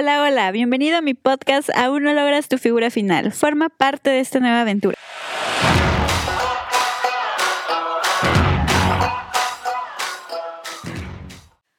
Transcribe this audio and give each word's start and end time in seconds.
Hola, 0.00 0.22
hola, 0.22 0.52
bienvenido 0.52 0.96
a 0.96 1.00
mi 1.00 1.14
podcast 1.14 1.70
Aún 1.74 2.04
no 2.04 2.12
logras 2.12 2.46
tu 2.46 2.56
figura 2.56 2.88
final. 2.88 3.32
Forma 3.32 3.68
parte 3.68 4.10
de 4.10 4.20
esta 4.20 4.38
nueva 4.38 4.60
aventura. 4.60 4.94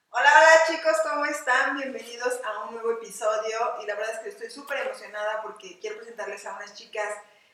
Hola, 0.10 0.32
hola 0.38 0.50
chicos, 0.68 0.98
¿cómo 1.10 1.24
están? 1.28 1.78
Bienvenidos 1.78 2.42
a 2.44 2.66
un 2.66 2.74
nuevo 2.74 2.92
episodio 2.92 3.58
y 3.82 3.88
la 3.88 3.96
verdad 3.96 4.16
es 4.16 4.20
que 4.20 4.30
estoy 4.32 4.50
súper 4.50 4.80
emocionada 4.86 5.42
porque 5.42 5.80
quiero 5.80 5.96
presentarles 5.96 6.46
a 6.46 6.58
unas 6.58 6.76
chicas, 6.76 7.08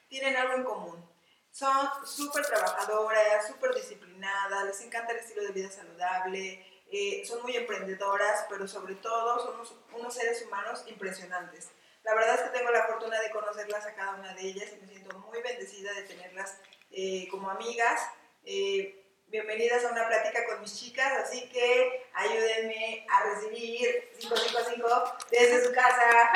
tienen 0.07 0.35
algo 0.35 0.55
en 0.55 0.63
común. 0.63 1.09
Son 1.51 1.87
súper 2.07 2.43
trabajadoras, 2.43 3.45
súper 3.45 3.75
disciplinadas, 3.75 4.65
les 4.65 4.81
encanta 4.81 5.11
el 5.11 5.19
estilo 5.19 5.43
de 5.43 5.51
vida 5.51 5.69
saludable, 5.69 6.74
eh, 6.91 7.23
son 7.25 7.41
muy 7.41 7.55
emprendedoras, 7.55 8.45
pero 8.49 8.67
sobre 8.67 8.95
todo 8.95 9.39
son 9.39 9.77
unos, 9.99 10.13
seres 10.13 10.43
humanos 10.43 10.83
impresionantes. 10.87 11.69
La 12.03 12.13
verdad 12.13 12.35
es 12.35 12.41
que 12.41 12.57
tengo 12.57 12.71
la 12.71 12.85
fortuna 12.85 13.19
de 13.19 13.31
conocerlas 13.31 13.85
a 13.85 13.95
cada 13.95 14.15
una 14.15 14.33
de 14.33 14.41
ellas 14.41 14.71
y 14.73 14.81
me 14.81 14.87
siento 14.87 15.17
muy 15.19 15.41
bendecida 15.41 15.91
de 15.93 16.03
tenerlas 16.03 16.59
eh, 16.91 17.27
como 17.31 17.49
amigas. 17.49 18.01
Eh, 18.45 19.03
bienvenidas 19.27 19.83
a 19.83 19.89
una 19.89 20.07
plática 20.07 20.45
con 20.45 20.61
mis 20.61 20.79
chicas, 20.79 21.11
así 21.23 21.49
que 21.49 22.07
ayúdenme 22.13 23.05
a 23.09 23.23
recibir 23.23 24.11
555 24.19 25.17
desde 25.31 25.65
su 25.65 25.73
casa, 25.73 26.31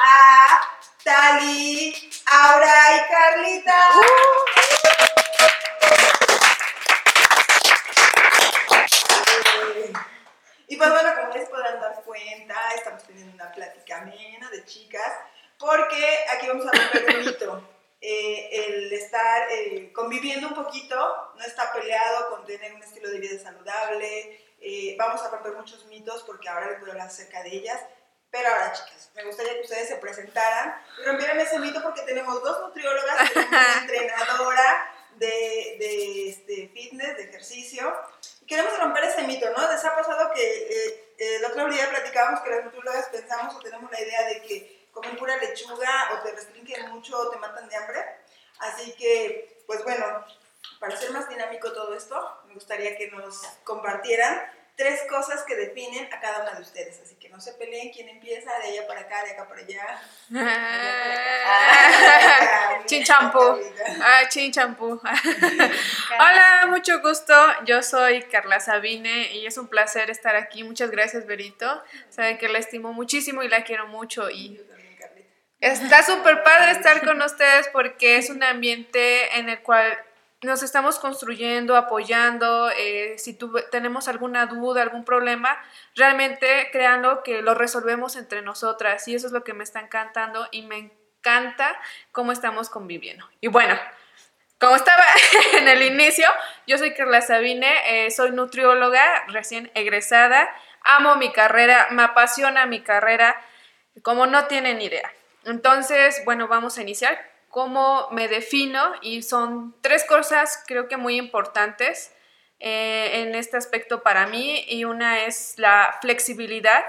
a 0.00 0.60
Tali, 1.02 2.10
Aura 2.26 2.96
y 2.96 3.12
Carlita. 3.12 3.90
Y 10.70 10.76
pues 10.76 10.88
bueno, 10.88 11.10
como 11.16 11.34
les 11.34 11.48
podrán 11.48 11.80
dar 11.80 12.00
cuenta, 12.04 12.54
estamos 12.76 13.02
teniendo 13.02 13.34
una 13.34 13.50
plática 13.50 14.02
amena 14.02 14.48
de 14.50 14.64
chicas, 14.64 15.12
porque 15.58 16.24
aquí 16.32 16.46
vamos 16.46 16.64
a 16.64 16.70
romper 16.70 17.16
un 17.16 17.24
mito. 17.24 17.68
Eh, 18.00 18.48
el 18.52 18.92
estar 18.92 19.50
eh, 19.50 19.92
conviviendo 19.92 20.46
un 20.46 20.54
poquito 20.54 21.32
no 21.34 21.44
está 21.44 21.72
peleado 21.72 22.30
con 22.30 22.46
tener 22.46 22.72
un 22.72 22.84
estilo 22.84 23.10
de 23.10 23.18
vida 23.18 23.42
saludable. 23.42 24.40
Eh, 24.60 24.94
vamos 24.96 25.20
a 25.22 25.30
romper 25.30 25.54
muchos 25.54 25.86
mitos 25.86 26.22
porque 26.22 26.48
ahora 26.48 26.70
les 26.70 26.78
voy 26.78 26.90
a 26.90 26.92
hablar 26.92 27.08
acerca 27.08 27.42
de 27.42 27.52
ellas. 27.52 27.80
Pero 28.30 28.48
ahora, 28.48 28.72
chicas, 28.72 29.10
me 29.16 29.24
gustaría 29.24 29.54
que 29.54 29.62
ustedes 29.62 29.88
se 29.88 29.96
presentaran 29.96 30.80
y 31.02 31.04
rompieran 31.04 31.40
ese 31.40 31.58
mito 31.58 31.82
porque 31.82 32.02
tenemos 32.02 32.40
dos 32.44 32.60
nutriólogas, 32.60 33.32
tenemos 33.32 33.50
una 33.50 33.78
entrenadora 33.80 34.94
de, 35.16 35.76
de 35.80 36.28
este, 36.28 36.68
fitness, 36.68 37.16
de 37.16 37.24
ejercicio 37.24 37.92
queremos 38.50 38.76
romper 38.80 39.04
ese 39.04 39.22
mito, 39.22 39.48
¿no? 39.56 39.70
Les 39.70 39.84
ha 39.84 39.94
pasado 39.94 40.32
que 40.34 40.42
eh, 40.42 41.14
el 41.18 41.44
otro 41.44 41.68
día 41.68 41.88
platicábamos 41.88 42.40
que 42.40 42.50
las 42.50 42.64
nutriólogas 42.64 43.06
pensamos 43.06 43.54
o 43.54 43.60
tenemos 43.60 43.88
la 43.92 44.00
idea 44.00 44.26
de 44.26 44.42
que 44.42 44.88
comen 44.90 45.16
pura 45.16 45.36
lechuga 45.36 46.10
o 46.12 46.22
te 46.24 46.32
restringen 46.32 46.90
mucho 46.90 47.16
o 47.16 47.30
te 47.30 47.38
matan 47.38 47.68
de 47.68 47.76
hambre. 47.76 48.04
Así 48.58 48.92
que, 48.96 49.62
pues 49.68 49.84
bueno, 49.84 50.26
para 50.80 50.94
hacer 50.94 51.12
más 51.12 51.28
dinámico 51.28 51.72
todo 51.72 51.94
esto, 51.94 52.40
me 52.48 52.54
gustaría 52.54 52.96
que 52.96 53.08
nos 53.12 53.40
compartieran 53.62 54.42
tres 54.80 55.02
cosas 55.10 55.42
que 55.42 55.54
definen 55.54 56.10
a 56.10 56.18
cada 56.20 56.40
una 56.40 56.52
de 56.52 56.62
ustedes. 56.62 56.98
Así 57.04 57.14
que 57.16 57.28
no 57.28 57.38
se 57.38 57.52
peleen 57.52 57.92
quién 57.92 58.08
empieza, 58.08 58.50
de 58.60 58.68
allá 58.68 58.86
para 58.86 59.00
acá, 59.00 59.22
de 59.24 59.32
acá 59.32 59.46
para 59.46 59.60
allá. 59.60 60.00
chin 62.86 63.04
champú. 63.04 63.60
Ah, 64.00 64.22
chin 64.30 64.50
champú. 64.50 64.98
Hola, 66.18 66.66
mucho 66.68 67.02
gusto. 67.02 67.34
Yo 67.66 67.82
soy 67.82 68.22
Carla 68.22 68.58
Sabine 68.58 69.34
y 69.34 69.44
es 69.44 69.58
un 69.58 69.68
placer 69.68 70.08
estar 70.08 70.34
aquí. 70.34 70.64
Muchas 70.64 70.90
gracias, 70.90 71.26
Berito. 71.26 71.82
Sabe 72.08 72.38
que 72.38 72.48
la 72.48 72.58
estimo 72.58 72.94
muchísimo 72.94 73.42
y 73.42 73.48
la 73.48 73.64
quiero 73.64 73.86
mucho 73.86 74.30
y 74.30 74.62
está 75.60 76.02
súper 76.02 76.42
padre 76.42 76.70
estar 76.70 77.04
con 77.04 77.20
ustedes 77.20 77.68
porque 77.68 78.16
es 78.16 78.30
un 78.30 78.42
ambiente 78.42 79.36
en 79.38 79.50
el 79.50 79.60
cual 79.60 79.98
nos 80.42 80.62
estamos 80.62 80.98
construyendo, 80.98 81.76
apoyando, 81.76 82.70
eh, 82.70 83.16
si 83.18 83.38
tenemos 83.70 84.08
alguna 84.08 84.46
duda, 84.46 84.82
algún 84.82 85.04
problema, 85.04 85.58
realmente 85.94 86.70
créanlo 86.72 87.22
que 87.22 87.42
lo 87.42 87.54
resolvemos 87.54 88.16
entre 88.16 88.40
nosotras 88.40 89.06
y 89.06 89.14
eso 89.14 89.26
es 89.26 89.32
lo 89.32 89.44
que 89.44 89.52
me 89.52 89.64
está 89.64 89.80
encantando 89.80 90.48
y 90.50 90.62
me 90.62 90.78
encanta 91.18 91.78
cómo 92.10 92.32
estamos 92.32 92.70
conviviendo. 92.70 93.28
Y 93.42 93.48
bueno, 93.48 93.78
como 94.58 94.76
estaba 94.76 95.04
en 95.58 95.68
el 95.68 95.82
inicio, 95.82 96.26
yo 96.66 96.78
soy 96.78 96.94
Carla 96.94 97.20
Sabine, 97.20 98.06
eh, 98.06 98.10
soy 98.10 98.30
nutrióloga 98.30 99.24
recién 99.28 99.70
egresada, 99.74 100.48
amo 100.82 101.16
mi 101.16 101.32
carrera, 101.32 101.88
me 101.90 102.02
apasiona 102.02 102.64
mi 102.64 102.80
carrera, 102.80 103.36
como 104.02 104.26
no 104.26 104.46
tienen 104.46 104.80
idea. 104.80 105.12
Entonces, 105.44 106.22
bueno, 106.24 106.48
vamos 106.48 106.78
a 106.78 106.82
iniciar 106.82 107.30
cómo 107.50 108.08
me 108.12 108.28
defino 108.28 108.92
y 109.02 109.22
son 109.22 109.74
tres 109.82 110.04
cosas 110.04 110.62
creo 110.66 110.88
que 110.88 110.96
muy 110.96 111.16
importantes 111.16 112.12
eh, 112.60 113.22
en 113.22 113.34
este 113.34 113.56
aspecto 113.56 114.02
para 114.02 114.26
mí 114.26 114.64
y 114.68 114.84
una 114.84 115.24
es 115.24 115.54
la 115.58 115.98
flexibilidad. 116.00 116.84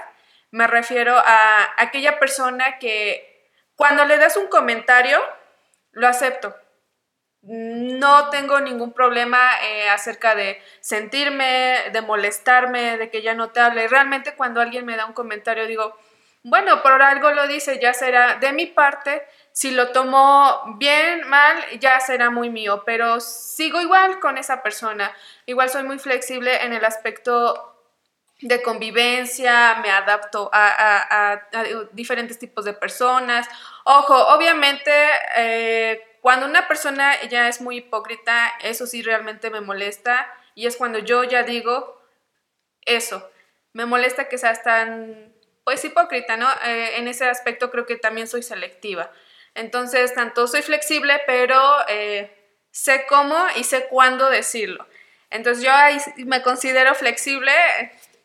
Me 0.50 0.66
refiero 0.66 1.16
a 1.16 1.68
aquella 1.78 2.18
persona 2.18 2.78
que 2.78 3.50
cuando 3.74 4.04
le 4.04 4.18
das 4.18 4.36
un 4.36 4.48
comentario, 4.48 5.18
lo 5.92 6.06
acepto. 6.06 6.54
No 7.40 8.30
tengo 8.30 8.60
ningún 8.60 8.92
problema 8.92 9.50
eh, 9.62 9.88
acerca 9.88 10.34
de 10.34 10.62
sentirme, 10.80 11.90
de 11.90 12.02
molestarme, 12.02 12.98
de 12.98 13.10
que 13.10 13.22
ya 13.22 13.34
no 13.34 13.50
te 13.50 13.60
hable. 13.60 13.88
Realmente 13.88 14.36
cuando 14.36 14.60
alguien 14.60 14.84
me 14.84 14.96
da 14.96 15.06
un 15.06 15.14
comentario 15.14 15.66
digo, 15.66 15.96
bueno, 16.44 16.82
por 16.82 17.00
algo 17.02 17.30
lo 17.30 17.46
dice, 17.46 17.78
ya 17.80 17.94
será 17.94 18.36
de 18.36 18.52
mi 18.52 18.66
parte, 18.66 19.26
si 19.52 19.70
lo 19.70 19.92
tomo 19.92 20.76
bien, 20.78 21.28
mal, 21.28 21.62
ya 21.78 22.00
será 22.00 22.30
muy 22.30 22.48
mío, 22.48 22.82
pero 22.86 23.20
sigo 23.20 23.80
igual 23.80 24.18
con 24.18 24.38
esa 24.38 24.62
persona. 24.62 25.14
Igual 25.46 25.68
soy 25.68 25.82
muy 25.82 25.98
flexible 25.98 26.64
en 26.64 26.72
el 26.72 26.84
aspecto 26.84 27.72
de 28.40 28.60
convivencia, 28.62 29.76
me 29.82 29.90
adapto 29.90 30.50
a, 30.52 31.42
diferentes 31.92 32.38
tipos 32.38 32.64
de 32.64 32.72
personas. 32.72 33.46
Ojo, 33.84 34.16
obviamente, 34.34 34.92
eh, 35.36 36.16
cuando 36.20 36.46
una 36.46 36.66
persona 36.66 37.20
ya 37.24 37.48
es 37.48 37.60
muy 37.60 37.78
hipócrita, 37.78 38.52
eso 38.62 38.86
sí 38.86 39.02
realmente 39.02 39.50
me 39.50 39.60
molesta 39.60 40.32
y 40.54 40.66
es 40.66 40.76
cuando 40.76 40.98
yo 40.98 41.24
ya 41.24 41.42
digo 41.42 42.00
eso. 42.84 43.30
Me 43.74 43.86
molesta 43.86 44.28
que 44.28 44.38
seas 44.38 44.62
tan 44.62 45.32
pues 45.64 45.84
hipócrita, 45.84 46.36
¿no? 46.36 46.48
Eh, 46.64 46.98
en 46.98 47.08
ese 47.08 47.28
aspecto 47.28 47.70
creo 47.70 47.86
que 47.86 47.96
también 47.96 48.26
soy 48.26 48.42
selectiva. 48.42 49.12
Entonces, 49.54 50.14
tanto 50.14 50.46
soy 50.46 50.62
flexible, 50.62 51.20
pero 51.26 51.60
eh, 51.88 52.30
sé 52.70 53.04
cómo 53.08 53.36
y 53.56 53.64
sé 53.64 53.86
cuándo 53.88 54.30
decirlo. 54.30 54.86
Entonces, 55.30 55.64
yo 55.64 55.72
me 56.24 56.42
considero 56.42 56.94
flexible 56.94 57.52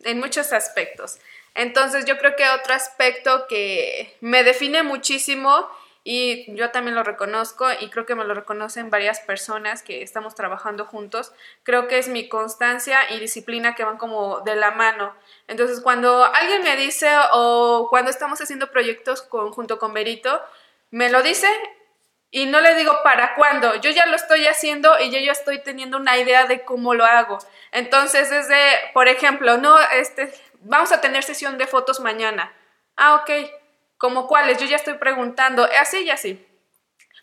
en 0.03 0.19
muchos 0.19 0.53
aspectos. 0.53 1.19
Entonces, 1.55 2.05
yo 2.05 2.17
creo 2.17 2.35
que 2.35 2.47
otro 2.49 2.73
aspecto 2.73 3.47
que 3.47 4.15
me 4.21 4.43
define 4.43 4.83
muchísimo 4.83 5.67
y 6.09 6.55
yo 6.55 6.71
también 6.71 6.95
lo 6.95 7.03
reconozco 7.03 7.65
y 7.81 7.89
creo 7.89 8.05
que 8.05 8.15
me 8.15 8.23
lo 8.23 8.33
reconocen 8.33 8.89
varias 8.89 9.19
personas 9.19 9.83
que 9.83 10.03
estamos 10.03 10.35
trabajando 10.35 10.85
juntos. 10.85 11.33
Creo 11.63 11.89
que 11.89 11.97
es 11.97 12.07
mi 12.07 12.29
constancia 12.29 12.99
y 13.09 13.19
disciplina 13.19 13.75
que 13.75 13.83
van 13.83 13.97
como 13.97 14.39
de 14.41 14.55
la 14.55 14.71
mano. 14.71 15.13
Entonces, 15.49 15.81
cuando 15.81 16.23
alguien 16.23 16.63
me 16.63 16.77
dice 16.77 17.09
o 17.33 17.87
cuando 17.89 18.09
estamos 18.09 18.39
haciendo 18.39 18.71
proyectos 18.71 19.27
junto 19.29 19.79
con 19.79 19.93
Berito, 19.93 20.41
me 20.91 21.09
lo 21.09 21.21
dice 21.21 21.47
y 22.31 22.45
no 22.45 22.61
le 22.61 22.75
digo 22.75 23.01
para 23.03 23.35
cuándo. 23.35 23.75
Yo 23.75 23.89
ya 23.91 24.05
lo 24.05 24.15
estoy 24.15 24.45
haciendo 24.47 24.99
y 24.99 25.11
yo 25.11 25.19
ya 25.19 25.31
estoy 25.31 25.61
teniendo 25.63 25.97
una 25.97 26.17
idea 26.17 26.45
de 26.45 26.63
cómo 26.63 26.93
lo 26.93 27.05
hago. 27.05 27.39
Entonces, 27.71 28.29
desde, 28.29 28.91
por 28.93 29.07
ejemplo, 29.07 29.57
no, 29.57 29.79
este, 29.79 30.33
vamos 30.61 30.91
a 30.91 31.01
tener 31.01 31.23
sesión 31.23 31.57
de 31.57 31.67
fotos 31.67 31.99
mañana. 31.99 32.53
Ah, 32.95 33.15
ok 33.15 33.31
como 33.97 34.27
cuáles, 34.27 34.57
yo 34.59 34.65
ya 34.65 34.75
estoy 34.75 34.95
preguntando, 34.95 35.67
así 35.79 35.99
y 36.03 36.09
así. 36.09 36.45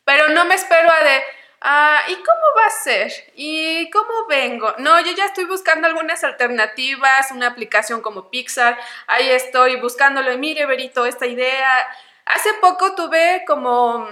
Pero 0.04 0.28
no 0.28 0.44
me 0.44 0.54
espero 0.54 0.90
a 0.90 1.04
de, 1.04 1.22
ah, 1.60 2.00
¿y 2.08 2.14
cómo 2.14 2.42
va 2.58 2.66
a 2.66 2.70
ser? 2.70 3.12
¿Y 3.34 3.88
cómo 3.90 4.26
vengo? 4.26 4.74
No, 4.78 5.00
yo 5.00 5.12
ya 5.12 5.26
estoy 5.26 5.44
buscando 5.44 5.86
algunas 5.86 6.24
alternativas, 6.24 7.30
una 7.30 7.46
aplicación 7.46 8.02
como 8.02 8.30
Pixar, 8.30 8.78
ahí 9.06 9.30
estoy 9.30 9.76
buscándolo 9.76 10.32
y 10.32 10.38
mire, 10.38 10.66
Berito, 10.66 11.06
esta 11.06 11.26
idea. 11.26 11.86
Hace 12.26 12.54
poco 12.60 12.94
tuve 12.94 13.44
como 13.46 14.08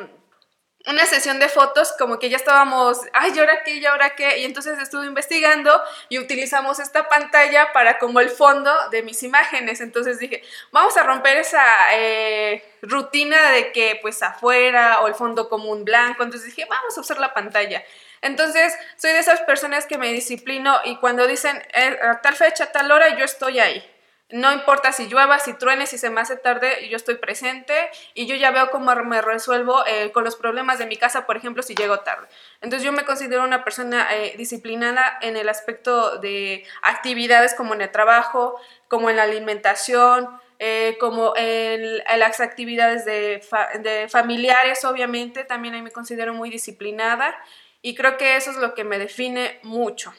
una 0.87 1.07
sesión 1.07 1.39
de 1.39 1.49
fotos 1.49 1.95
como 1.99 2.19
que 2.19 2.29
ya 2.29 2.37
estábamos, 2.37 3.01
ay, 3.13 3.33
¿y 3.35 3.39
ahora 3.39 3.63
qué? 3.63 3.77
¿y 3.77 3.87
ahora 3.87 4.15
qué? 4.17 4.39
Y 4.39 4.45
entonces 4.45 4.79
estuve 4.79 5.07
investigando 5.07 5.81
y 6.09 6.19
utilizamos 6.19 6.81
esta 6.81 7.09
pantalla 7.09 7.73
para 7.73 7.99
como 7.99 8.21
el 8.21 8.31
fondo 8.31 8.73
de 8.91 9.03
mis 9.03 9.23
imágenes. 9.23 9.81
Entonces 9.81 10.19
dije, 10.19 10.43
vamos 10.73 10.97
a 10.97 11.05
romper 11.05 11.37
esa 11.37 11.63
eh, 11.93 12.65
rutina 12.83 13.51
de 13.53 13.73
que 13.73 13.99
pues 14.03 14.23
afuera 14.23 15.01
o 15.03 15.07
el 15.07 15.15
fondo 15.15 15.49
como 15.49 15.71
un 15.71 15.85
blanco. 15.85 16.23
Entonces 16.23 16.55
dije, 16.55 16.67
vamos 16.69 16.97
a 16.99 17.01
usar 17.01 17.19
la 17.19 17.33
pantalla. 17.33 17.85
Entonces 18.21 18.75
soy 18.97 19.13
de 19.13 19.19
esas 19.19 19.41
personas 19.43 19.87
que 19.87 19.99
me 19.99 20.13
disciplino 20.13 20.79
y 20.85 20.97
cuando 20.97 21.27
dicen, 21.27 21.63
eh, 21.75 21.99
a 22.03 22.21
tal 22.21 22.35
fecha, 22.35 22.65
a 22.65 22.73
tal 22.73 22.91
hora, 22.91 23.17
yo 23.17 23.25
estoy 23.25 23.61
ahí. 23.61 23.92
No 24.33 24.53
importa 24.53 24.93
si 24.93 25.09
llueva, 25.09 25.39
si 25.39 25.53
truene, 25.55 25.87
si 25.87 25.99
se 25.99 26.11
me 26.11 26.21
hace 26.21 26.37
tarde, 26.37 26.89
yo 26.89 26.97
estoy 26.97 27.17
presente 27.17 27.75
y 28.15 28.27
yo 28.27 28.35
ya 28.35 28.51
veo 28.51 28.71
cómo 28.71 28.95
me 29.05 29.21
resuelvo 29.21 29.85
eh, 29.87 30.11
con 30.11 30.25
los 30.25 30.37
problemas 30.37 30.79
de 30.79 30.87
mi 30.87 30.97
casa, 30.97 31.27
por 31.27 31.37
ejemplo, 31.37 31.63
si 31.63 31.75
llego 31.75 32.01
tarde. 32.01 32.27
Entonces 32.63 32.85
yo 32.85 32.93
me 32.93 33.05
considero 33.05 33.45
una 33.45 33.63
persona 33.63 34.09
eh, 34.15 34.35
disciplinada 34.37 35.19
en 35.21 35.37
el 35.37 35.49
aspecto 35.49 36.19
de 36.19 36.65
actividades 36.83 37.55
como 37.55 37.75
en 37.75 37.83
el 37.83 37.91
trabajo, 37.91 38.59
como 38.89 39.11
en 39.11 39.17
la 39.17 39.25
alimentación, 39.25 40.29
eh, 40.59 40.97
como 40.99 41.35
en, 41.37 41.99
las 42.17 42.41
actividades 42.41 43.05
de, 43.05 43.43
de, 43.81 44.09
familiares, 44.09 44.85
obviamente, 44.85 45.45
también 45.45 45.75
ahí 45.75 45.83
me 45.83 45.91
considero 45.91 46.33
muy 46.33 46.51
disciplinada 46.51 47.37
y 47.83 47.95
creo 47.95 48.17
que 48.17 48.37
eso 48.37 48.51
es 48.51 48.57
lo 48.57 48.75
que 48.75 48.85
me 48.85 48.99
define 48.99 49.59
mucho. 49.63 50.15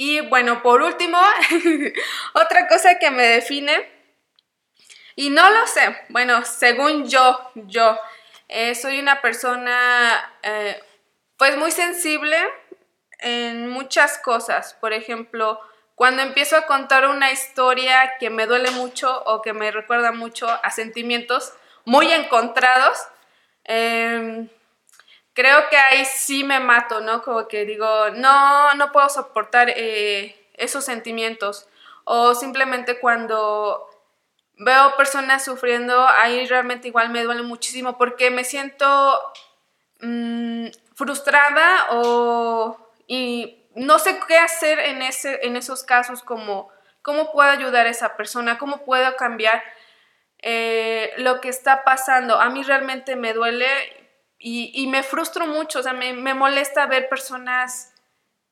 Y 0.00 0.20
bueno, 0.20 0.62
por 0.62 0.80
último, 0.80 1.18
otra 2.34 2.68
cosa 2.68 3.00
que 3.00 3.10
me 3.10 3.24
define, 3.24 3.90
y 5.16 5.30
no 5.30 5.50
lo 5.50 5.66
sé, 5.66 5.96
bueno, 6.10 6.44
según 6.44 7.08
yo, 7.08 7.50
yo 7.56 7.98
eh, 8.46 8.76
soy 8.76 9.00
una 9.00 9.20
persona 9.20 10.36
eh, 10.44 10.80
pues 11.36 11.56
muy 11.56 11.72
sensible 11.72 12.36
en 13.18 13.70
muchas 13.70 14.18
cosas. 14.18 14.74
Por 14.74 14.92
ejemplo, 14.92 15.60
cuando 15.96 16.22
empiezo 16.22 16.56
a 16.56 16.66
contar 16.66 17.08
una 17.08 17.32
historia 17.32 18.12
que 18.20 18.30
me 18.30 18.46
duele 18.46 18.70
mucho 18.70 19.24
o 19.24 19.42
que 19.42 19.52
me 19.52 19.72
recuerda 19.72 20.12
mucho 20.12 20.48
a 20.48 20.70
sentimientos 20.70 21.52
muy 21.84 22.12
encontrados, 22.12 22.96
eh, 23.64 24.48
creo 25.38 25.68
que 25.70 25.76
ahí 25.76 26.04
sí 26.04 26.42
me 26.42 26.58
mato, 26.58 27.00
¿no? 27.00 27.22
Como 27.22 27.46
que 27.46 27.64
digo, 27.64 28.10
no, 28.10 28.74
no 28.74 28.90
puedo 28.90 29.08
soportar 29.08 29.70
eh, 29.70 30.34
esos 30.54 30.84
sentimientos. 30.84 31.68
O 32.02 32.34
simplemente 32.34 32.98
cuando 32.98 33.88
veo 34.56 34.96
personas 34.96 35.44
sufriendo, 35.44 36.08
ahí 36.08 36.44
realmente 36.48 36.88
igual 36.88 37.10
me 37.10 37.22
duele 37.22 37.42
muchísimo 37.42 37.96
porque 37.96 38.32
me 38.32 38.42
siento 38.42 39.16
mm, 40.00 40.70
frustrada 40.96 41.86
o 41.92 42.76
y 43.06 43.64
no 43.76 44.00
sé 44.00 44.18
qué 44.26 44.38
hacer 44.38 44.80
en, 44.80 45.02
ese, 45.02 45.38
en 45.46 45.54
esos 45.54 45.84
casos 45.84 46.24
como 46.24 46.68
cómo 47.00 47.30
puedo 47.30 47.48
ayudar 47.48 47.86
a 47.86 47.90
esa 47.90 48.16
persona, 48.16 48.58
cómo 48.58 48.84
puedo 48.84 49.14
cambiar 49.14 49.62
eh, 50.42 51.12
lo 51.18 51.40
que 51.40 51.48
está 51.48 51.84
pasando. 51.84 52.40
A 52.40 52.50
mí 52.50 52.64
realmente 52.64 53.14
me 53.14 53.34
duele 53.34 53.97
y, 54.38 54.86
me 54.86 55.02
frustro 55.02 55.46
mucho, 55.46 55.80
o 55.80 55.82
sea, 55.82 55.92
me, 55.92 56.12
molesta 56.34 56.86
ver 56.86 57.08
personas 57.08 57.92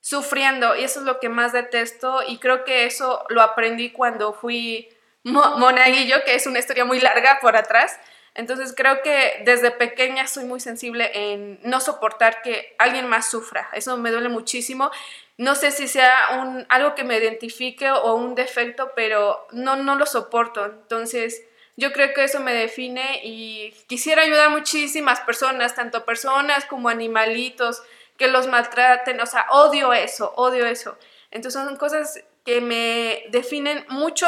sufriendo 0.01 0.77
y 0.77 0.85
eso 0.85 1.01
es 1.01 1.07
lo 1.07 1.21
que 1.21 1.29
más 1.29 1.53
detesto 1.53 2.23
y 2.27 2.39
creo 2.39 2.65
que 2.65 2.87
eso 2.87 3.25
lo 3.29 3.43
aprendí 3.43 3.91
cuando 3.91 4.33
fui 4.33 4.89
monaguillo, 5.23 6.23
que 6.25 6.35
es 6.35 6.47
una 6.47 6.59
historia 6.59 6.85
muy 6.85 7.01
larga 7.01 7.39
por 7.41 7.57
atrás. 7.57 7.99
Entonces 8.35 8.75
creo 8.77 9.01
que 9.03 9.43
desde 9.45 9.71
pequeña 9.71 10.27
soy 10.27 10.45
muy 10.45 10.61
sensible 10.61 11.11
en 11.15 11.59
no 11.63 11.81
soportar 11.81 12.43
que 12.43 12.77
alguien 12.79 13.09
más 13.09 13.31
sufra. 13.31 13.69
Eso 13.73 13.97
me 13.97 14.11
duele 14.11 14.29
muchísimo. 14.29 14.91
No 15.39 15.55
sé 15.55 15.71
si 15.71 15.89
sea 15.89 16.41
un, 16.43 16.67
algo 16.69 16.95
que 16.95 17.03
me 17.03 17.17
identifique 17.17 17.91
o 17.91 18.15
un 18.15 18.35
defecto, 18.35 18.93
pero 18.95 19.47
no, 19.53 19.77
no 19.77 19.95
lo 19.95 20.05
soporto. 20.05 20.65
Entonces 20.67 21.43
yo 21.77 21.93
creo 21.93 22.15
que 22.15 22.25
eso 22.25 22.41
me 22.41 22.55
define 22.55 23.21
y 23.23 23.73
quisiera 23.87 24.23
ayudar 24.23 24.47
a 24.47 24.51
muchísimas 24.51 25.21
personas, 25.21 25.75
tanto 25.75 26.05
personas 26.05 26.65
como 26.65 26.89
animalitos, 26.89 27.83
que 28.17 28.29
los 28.29 28.47
maltraten, 28.47 29.21
o 29.21 29.27
sea, 29.27 29.47
odio 29.51 29.93
eso, 29.93 30.33
odio 30.37 30.67
eso. 30.67 30.99
Entonces 31.31 31.63
son 31.63 31.77
cosas 31.77 32.25
que 32.47 32.63
me 32.63 33.25
definen 33.29 33.85
mucho 33.89 34.27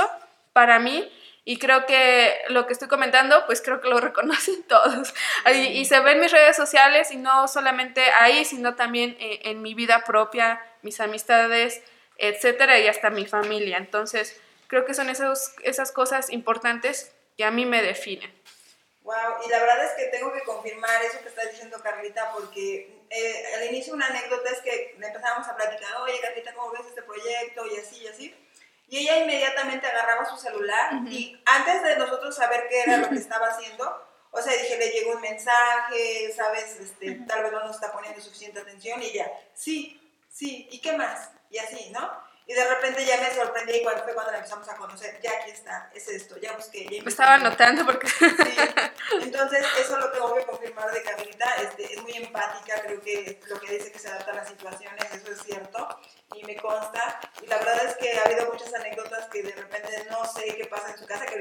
para 0.52 0.78
mí 0.78 1.10
y 1.46 1.58
creo 1.58 1.86
que 1.86 2.36
lo 2.50 2.66
que 2.66 2.74
estoy 2.74 2.88
comentando, 2.88 3.46
pues 3.46 3.62
creo 3.62 3.80
que 3.80 3.88
lo 3.88 3.98
reconocen 4.00 4.62
todos. 4.64 5.14
Y, 5.54 5.86
se 5.86 6.00
ven 6.00 6.20
mis 6.20 6.30
redes 6.30 6.54
sociales 6.54 7.10
y 7.10 7.16
no 7.16 7.48
solamente 7.48 8.02
ahí, 8.10 8.44
sino 8.44 8.74
también 8.74 9.16
en, 9.18 9.56
en 9.56 9.62
mi 9.62 9.72
vida 9.72 10.04
propia, 10.04 10.60
mis 10.82 11.00
amistades, 11.00 11.82
etcétera, 12.18 12.78
y 12.78 12.88
hasta 12.88 13.08
mi 13.08 13.24
familia. 13.24 13.78
Entonces, 13.78 14.38
creo 14.66 14.84
que 14.84 14.92
son 14.92 15.08
esos, 15.08 15.54
esas 15.62 15.92
cosas 15.92 16.28
importantes 16.30 17.14
que 17.38 17.44
a 17.44 17.52
mí 17.52 17.64
me 17.64 17.80
definen. 17.80 18.34
Wow, 19.02 19.14
y 19.46 19.48
la 19.48 19.60
verdad 19.60 19.84
es 19.84 19.92
que 19.92 20.06
tengo 20.06 20.32
que 20.32 20.42
confirmar 20.42 21.02
eso 21.04 21.20
que 21.22 21.28
estás 21.28 21.50
diciendo, 21.52 21.80
Carlita, 21.80 22.32
porque 22.32 23.04
eh, 23.08 23.44
al 23.54 23.64
inicio 23.66 23.94
una 23.94 24.08
anécdota 24.08 24.50
es 24.50 24.58
que 24.58 24.96
empezamos 25.00 25.46
a 25.46 25.56
platicar, 25.56 25.96
oye, 26.02 26.20
Carlita, 26.20 26.52
¿cómo 26.52 26.72
ves 26.72 26.86
este 26.88 27.02
proyecto? 27.02 27.64
Y 27.66 27.78
así, 27.78 28.02
y 28.02 28.08
así. 28.08 28.34
Y 28.88 28.98
ella 28.98 29.18
inmediatamente 29.18 29.86
agarraba 29.86 30.28
su 30.28 30.36
celular 30.36 30.90
y 31.06 31.40
antes 31.46 31.82
de 31.84 31.96
nosotros 31.96 32.34
saber 32.34 32.66
qué 32.68 32.82
era 32.82 32.96
lo 32.96 33.08
que 33.08 33.16
estaba 33.16 33.46
haciendo, 33.46 34.04
o 34.32 34.42
sea, 34.42 34.52
dije, 34.54 34.76
le 34.76 34.90
llegó 34.90 35.12
un 35.12 35.20
mensaje, 35.20 36.32
¿sabes? 36.34 36.76
Este, 36.80 37.20
tal 37.26 37.44
vez 37.44 37.52
no 37.52 37.60
nos 37.60 37.76
está 37.76 37.92
poniendo 37.92 38.20
suficiente 38.20 38.60
atención 38.60 39.00
y 39.00 39.06
ella, 39.06 39.30
sí, 39.54 40.00
sí, 40.28 40.68
¿y 40.72 40.80
qué 40.80 40.92
más? 40.92 41.30
Y 41.50 41.58
así, 41.58 41.90
¿no? 41.90 42.27
Y 42.48 42.54
de 42.54 42.66
repente 42.66 43.04
ya 43.04 43.20
me 43.20 43.30
sorprendí 43.34 43.76
y 43.76 43.82
cuando 43.82 44.04
fue 44.04 44.14
cuando 44.14 44.32
la 44.32 44.38
empezamos 44.38 44.66
a 44.70 44.76
conocer, 44.76 45.20
ya 45.20 45.30
aquí 45.32 45.50
está, 45.50 45.90
es 45.94 46.08
esto, 46.08 46.38
ya 46.38 46.54
busqué. 46.54 46.88
Ya 46.90 47.02
me 47.02 47.10
estaba 47.10 47.34
anotando 47.34 47.84
porque... 47.84 48.08
Sí, 48.08 48.56
entonces 49.20 49.66
eso 49.78 49.98
lo 49.98 50.10
tengo 50.10 50.34
que 50.34 50.46
confirmar 50.46 50.90
de 50.90 51.02
Carlita, 51.02 51.54
este, 51.62 51.92
es 51.92 52.02
muy 52.02 52.12
empática, 52.12 52.80
creo 52.80 53.02
que 53.02 53.38
lo 53.48 53.60
que 53.60 53.74
dice 53.74 53.92
que 53.92 53.98
se 53.98 54.08
adapta 54.08 54.32
a 54.32 54.36
las 54.36 54.48
situaciones, 54.48 55.04
eso 55.12 55.30
es 55.30 55.42
cierto, 55.42 56.00
y 56.34 56.42
me 56.44 56.56
consta. 56.56 57.20
Y 57.42 57.46
la 57.48 57.58
verdad 57.58 57.84
es 57.84 57.96
que 57.96 58.18
ha 58.18 58.24
habido 58.24 58.50
muchas 58.50 58.72
anécdotas 58.72 59.26
que 59.26 59.42
de 59.42 59.52
repente 59.52 60.06
no 60.10 60.24
sé 60.24 60.54
qué 60.56 60.64
pasa 60.64 60.90
en 60.90 60.98
su 60.98 61.04
casa, 61.04 61.26
que 61.26 61.36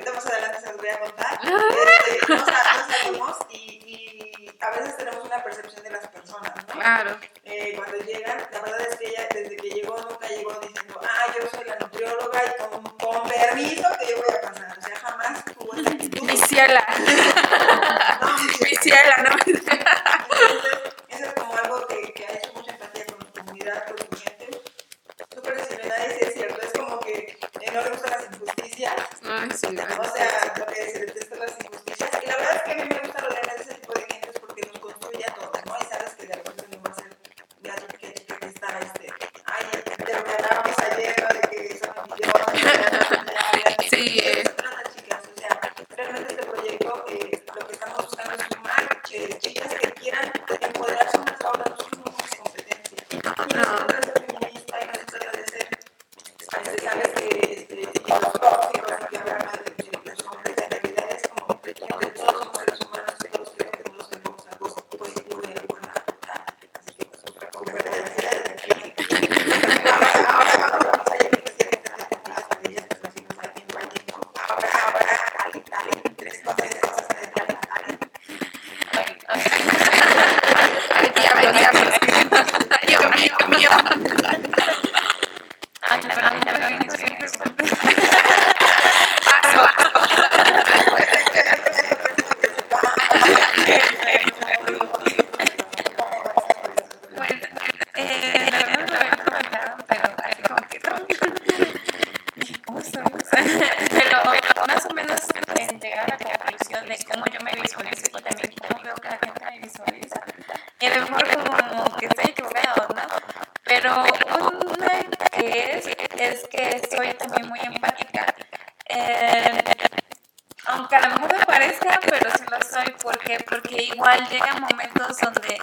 igual 124.07 124.29
llegan 124.29 124.61
momentos 124.61 125.17
donde, 125.19 125.59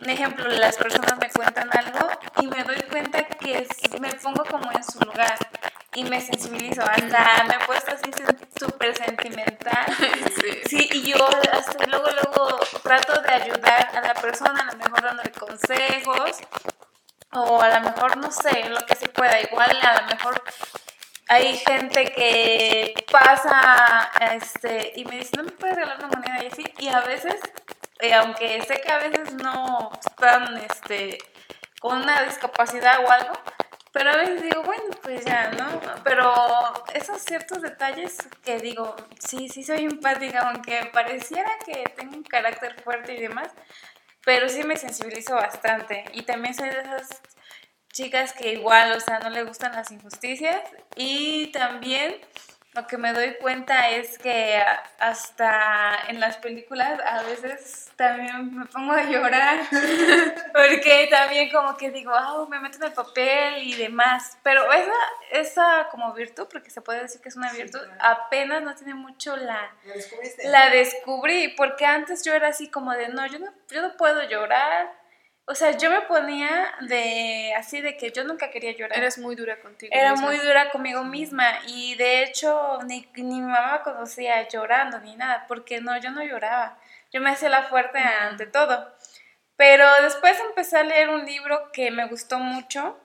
un 0.00 0.10
ejemplo, 0.10 0.48
las 0.48 0.76
personas 0.76 1.16
me 1.18 1.30
cuentan 1.30 1.70
algo 1.72 2.10
y 2.40 2.46
me 2.46 2.62
doy 2.64 2.80
cuenta 2.90 3.24
que 3.24 3.66
me 4.00 4.12
pongo 4.14 4.44
como 4.44 4.70
en 4.72 4.84
su 4.84 4.98
lugar 5.00 5.36
y 5.94 6.04
me 6.04 6.20
sensibilizo. 6.20 6.82
Hasta 6.82 7.44
me 7.44 7.54
he 7.54 7.66
puesto 7.66 7.92
así 7.92 8.10
súper 8.58 8.96
sentimental. 8.96 9.86
Sí. 10.36 10.60
sí. 10.68 10.88
y 10.92 11.02
yo 11.12 11.28
hasta 11.50 11.86
luego, 11.86 12.06
luego 12.10 12.60
trato 12.82 13.22
de 13.22 13.30
ayudar 13.30 13.88
a 13.96 14.00
la 14.02 14.14
persona, 14.14 14.68
a 14.68 14.72
lo 14.72 14.78
mejor 14.78 15.02
dándole 15.02 15.30
consejos 15.32 16.38
o 17.32 17.60
a 17.60 17.68
lo 17.70 17.80
mejor, 17.80 18.16
no 18.18 18.30
sé, 18.30 18.68
lo 18.68 18.84
que 18.84 18.94
se 18.94 19.08
pueda. 19.08 19.40
Igual 19.40 19.78
a 19.82 20.02
lo 20.02 20.06
mejor 20.08 20.42
hay 21.28 21.56
gente 21.58 22.12
que 22.12 22.94
pasa 23.10 24.10
este, 24.32 24.92
y 24.96 25.04
me 25.04 25.18
dice, 25.18 25.36
no 25.36 25.44
me 25.44 25.50
puedes 25.52 25.76
regalar 25.76 25.98
una 25.98 26.08
moneda 26.08 26.44
y 26.44 26.46
así, 26.46 26.64
y 26.78 26.88
a 26.88 27.00
veces, 27.00 27.34
eh, 28.00 28.04
aunque 28.16 28.60
sé 28.62 28.80
que 28.80 28.92
a 28.92 28.98
veces 28.98 29.34
no 29.34 29.92
están 30.06 30.56
este, 30.58 31.18
con 31.80 31.98
una 31.98 32.22
discapacidad 32.22 33.04
o 33.04 33.10
algo, 33.10 33.32
pero 33.92 34.10
a 34.10 34.16
veces 34.16 34.42
digo, 34.42 34.62
bueno, 34.62 34.84
pues 35.02 35.24
ya, 35.24 35.50
¿no? 35.52 35.80
Pero 36.04 36.34
esos 36.92 37.22
ciertos 37.22 37.62
detalles 37.62 38.18
que 38.44 38.58
digo, 38.58 38.94
sí, 39.18 39.48
sí 39.48 39.62
soy 39.62 39.84
empática, 39.84 40.50
aunque 40.50 40.90
pareciera 40.92 41.50
que 41.64 41.84
tengo 41.96 42.14
un 42.14 42.22
carácter 42.22 42.78
fuerte 42.82 43.14
y 43.14 43.20
demás, 43.20 43.48
pero 44.24 44.48
sí 44.50 44.64
me 44.64 44.76
sensibilizo 44.76 45.34
bastante. 45.34 46.04
Y 46.12 46.24
también 46.24 46.54
soy 46.54 46.68
de 46.68 46.80
esas 46.80 47.22
chicas 47.90 48.34
que 48.34 48.52
igual, 48.52 48.92
o 48.92 49.00
sea, 49.00 49.18
no 49.20 49.30
le 49.30 49.44
gustan 49.44 49.72
las 49.72 49.90
injusticias 49.90 50.60
y 50.94 51.46
también 51.52 52.16
lo 52.76 52.86
que 52.86 52.98
me 52.98 53.12
doy 53.12 53.34
cuenta 53.40 53.90
es 53.90 54.18
que 54.18 54.62
hasta 54.98 55.96
en 56.08 56.20
las 56.20 56.36
películas 56.36 57.00
a 57.04 57.22
veces 57.22 57.90
también 57.96 58.54
me 58.54 58.66
pongo 58.66 58.92
a 58.92 59.02
llorar 59.04 59.60
porque 60.52 61.08
también 61.10 61.50
como 61.50 61.76
que 61.76 61.90
digo, 61.90 62.12
ah, 62.14 62.46
me 62.48 62.60
meto 62.60 62.76
en 62.76 62.84
el 62.84 62.92
papel 62.92 63.62
y 63.62 63.74
demás, 63.74 64.36
pero 64.42 64.70
esa, 64.72 64.92
esa 65.32 65.88
como 65.90 66.12
virtud, 66.12 66.46
porque 66.52 66.70
se 66.70 66.82
puede 66.82 67.02
decir 67.02 67.20
que 67.20 67.30
es 67.30 67.36
una 67.36 67.52
virtud, 67.52 67.80
apenas 67.98 68.62
no 68.62 68.74
tiene 68.74 68.94
mucho 68.94 69.36
la... 69.36 69.70
La 70.44 70.70
descubrí, 70.70 71.48
porque 71.56 71.86
antes 71.86 72.24
yo 72.24 72.34
era 72.34 72.48
así 72.48 72.68
como 72.70 72.92
de, 72.92 73.08
no, 73.08 73.26
yo 73.26 73.38
no, 73.38 73.52
yo 73.70 73.82
no 73.82 73.96
puedo 73.96 74.22
llorar 74.28 75.05
o 75.48 75.54
sea, 75.54 75.78
yo 75.78 75.90
me 75.90 76.00
ponía 76.02 76.74
de 76.88 77.54
así 77.56 77.80
de 77.80 77.96
que 77.96 78.10
yo 78.10 78.24
nunca 78.24 78.50
quería 78.50 78.72
llorar. 78.72 78.98
Eres 78.98 79.16
muy 79.18 79.36
dura 79.36 79.60
contigo. 79.60 79.92
Era 79.94 80.16
muy 80.16 80.36
dura 80.38 80.70
conmigo 80.70 81.04
misma 81.04 81.60
y 81.68 81.94
de 81.94 82.24
hecho 82.24 82.80
ni, 82.84 83.08
ni 83.14 83.22
mi 83.22 83.40
mamá 83.42 83.82
conocía 83.84 84.48
llorando 84.48 84.98
ni 85.00 85.14
nada, 85.14 85.44
porque 85.46 85.80
no, 85.80 85.96
yo 86.00 86.10
no 86.10 86.24
lloraba. 86.24 86.78
Yo 87.12 87.20
me 87.20 87.30
hacía 87.30 87.48
la 87.48 87.62
fuerte 87.62 87.98
ante 87.98 88.46
todo. 88.46 88.92
Pero 89.56 89.86
después 90.02 90.36
empecé 90.48 90.78
a 90.78 90.82
leer 90.82 91.10
un 91.10 91.24
libro 91.24 91.70
que 91.72 91.92
me 91.92 92.06
gustó 92.08 92.40
mucho 92.40 92.98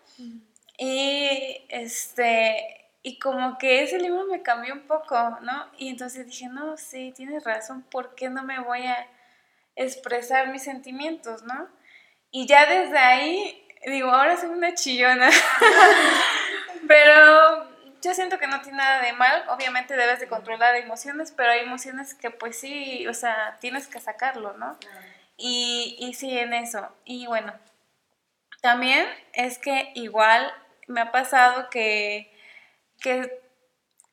y 0.78 1.66
este 1.70 2.90
y 3.04 3.20
como 3.20 3.58
que 3.58 3.84
ese 3.84 4.00
libro 4.00 4.26
me 4.26 4.42
cambió 4.42 4.74
un 4.74 4.82
poco, 4.82 5.16
¿no? 5.42 5.68
Y 5.78 5.90
entonces 5.90 6.26
dije, 6.26 6.48
no, 6.48 6.78
sí, 6.78 7.14
tienes 7.16 7.44
razón, 7.44 7.84
¿por 7.84 8.16
qué 8.16 8.30
no 8.30 8.44
me 8.44 8.60
voy 8.60 8.86
a 8.86 9.08
expresar 9.76 10.50
mis 10.50 10.64
sentimientos, 10.64 11.44
¿no? 11.44 11.68
Y 12.32 12.48
ya 12.48 12.66
desde 12.66 12.98
ahí, 12.98 13.68
digo, 13.86 14.10
ahora 14.10 14.38
soy 14.38 14.50
una 14.50 14.74
chillona. 14.74 15.30
pero 16.88 17.70
yo 18.02 18.14
siento 18.14 18.40
que 18.40 18.48
no 18.48 18.62
tiene 18.62 18.78
nada 18.78 19.02
de 19.02 19.14
mal. 19.14 19.44
Obviamente 19.50 19.96
debes 19.96 20.20
de 20.20 20.28
controlar 20.28 20.76
emociones, 20.76 21.34
pero 21.36 21.52
hay 21.52 21.62
emociones 21.62 22.14
que 22.16 22.32
pues 22.32 22.60
sí, 22.60 23.06
o 23.08 23.14
sea, 23.14 23.58
tienes 23.60 23.88
que 23.88 24.00
sacarlo, 24.00 24.54
¿no? 24.54 24.78
Y, 25.38 25.98
y 26.00 26.14
sí, 26.14 26.38
en 26.38 26.54
eso. 26.54 26.88
Y 27.06 27.28
bueno, 27.28 27.54
también 28.62 29.08
es 29.34 29.58
que 29.58 29.92
igual 29.96 30.52
me 30.88 31.02
ha 31.02 31.12
pasado 31.12 31.70
que, 31.70 32.32
que, 33.00 33.42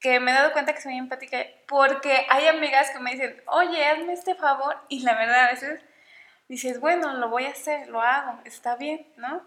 que 0.00 0.20
me 0.20 0.30
he 0.30 0.34
dado 0.34 0.52
cuenta 0.52 0.74
que 0.74 0.80
soy 0.80 0.96
empática 0.96 1.38
porque 1.66 2.26
hay 2.30 2.46
amigas 2.46 2.90
que 2.90 2.98
me 2.98 3.12
dicen, 3.12 3.42
oye, 3.46 3.84
hazme 3.84 4.12
este 4.12 4.34
favor. 4.34 4.76
Y 4.88 5.00
la 5.00 5.14
verdad, 5.14 5.46
a 5.46 5.50
veces 5.50 5.80
dices, 6.48 6.80
bueno, 6.80 7.14
lo 7.14 7.28
voy 7.28 7.44
a 7.44 7.50
hacer, 7.50 7.88
lo 7.88 8.00
hago, 8.00 8.40
está 8.44 8.76
bien, 8.76 9.06
¿no? 9.16 9.42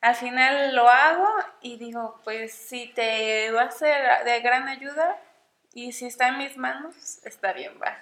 Al 0.00 0.16
final 0.16 0.74
lo 0.74 0.88
hago 0.88 1.28
y 1.60 1.76
digo, 1.76 2.20
pues 2.24 2.52
si 2.52 2.88
te 2.88 3.52
va 3.52 3.62
a 3.62 3.70
ser 3.70 4.24
de 4.24 4.40
gran 4.40 4.68
ayuda 4.68 5.16
y 5.72 5.92
si 5.92 6.06
está 6.06 6.28
en 6.28 6.38
mis 6.38 6.56
manos, 6.56 7.24
está 7.24 7.52
bien, 7.52 7.78
va. 7.80 7.96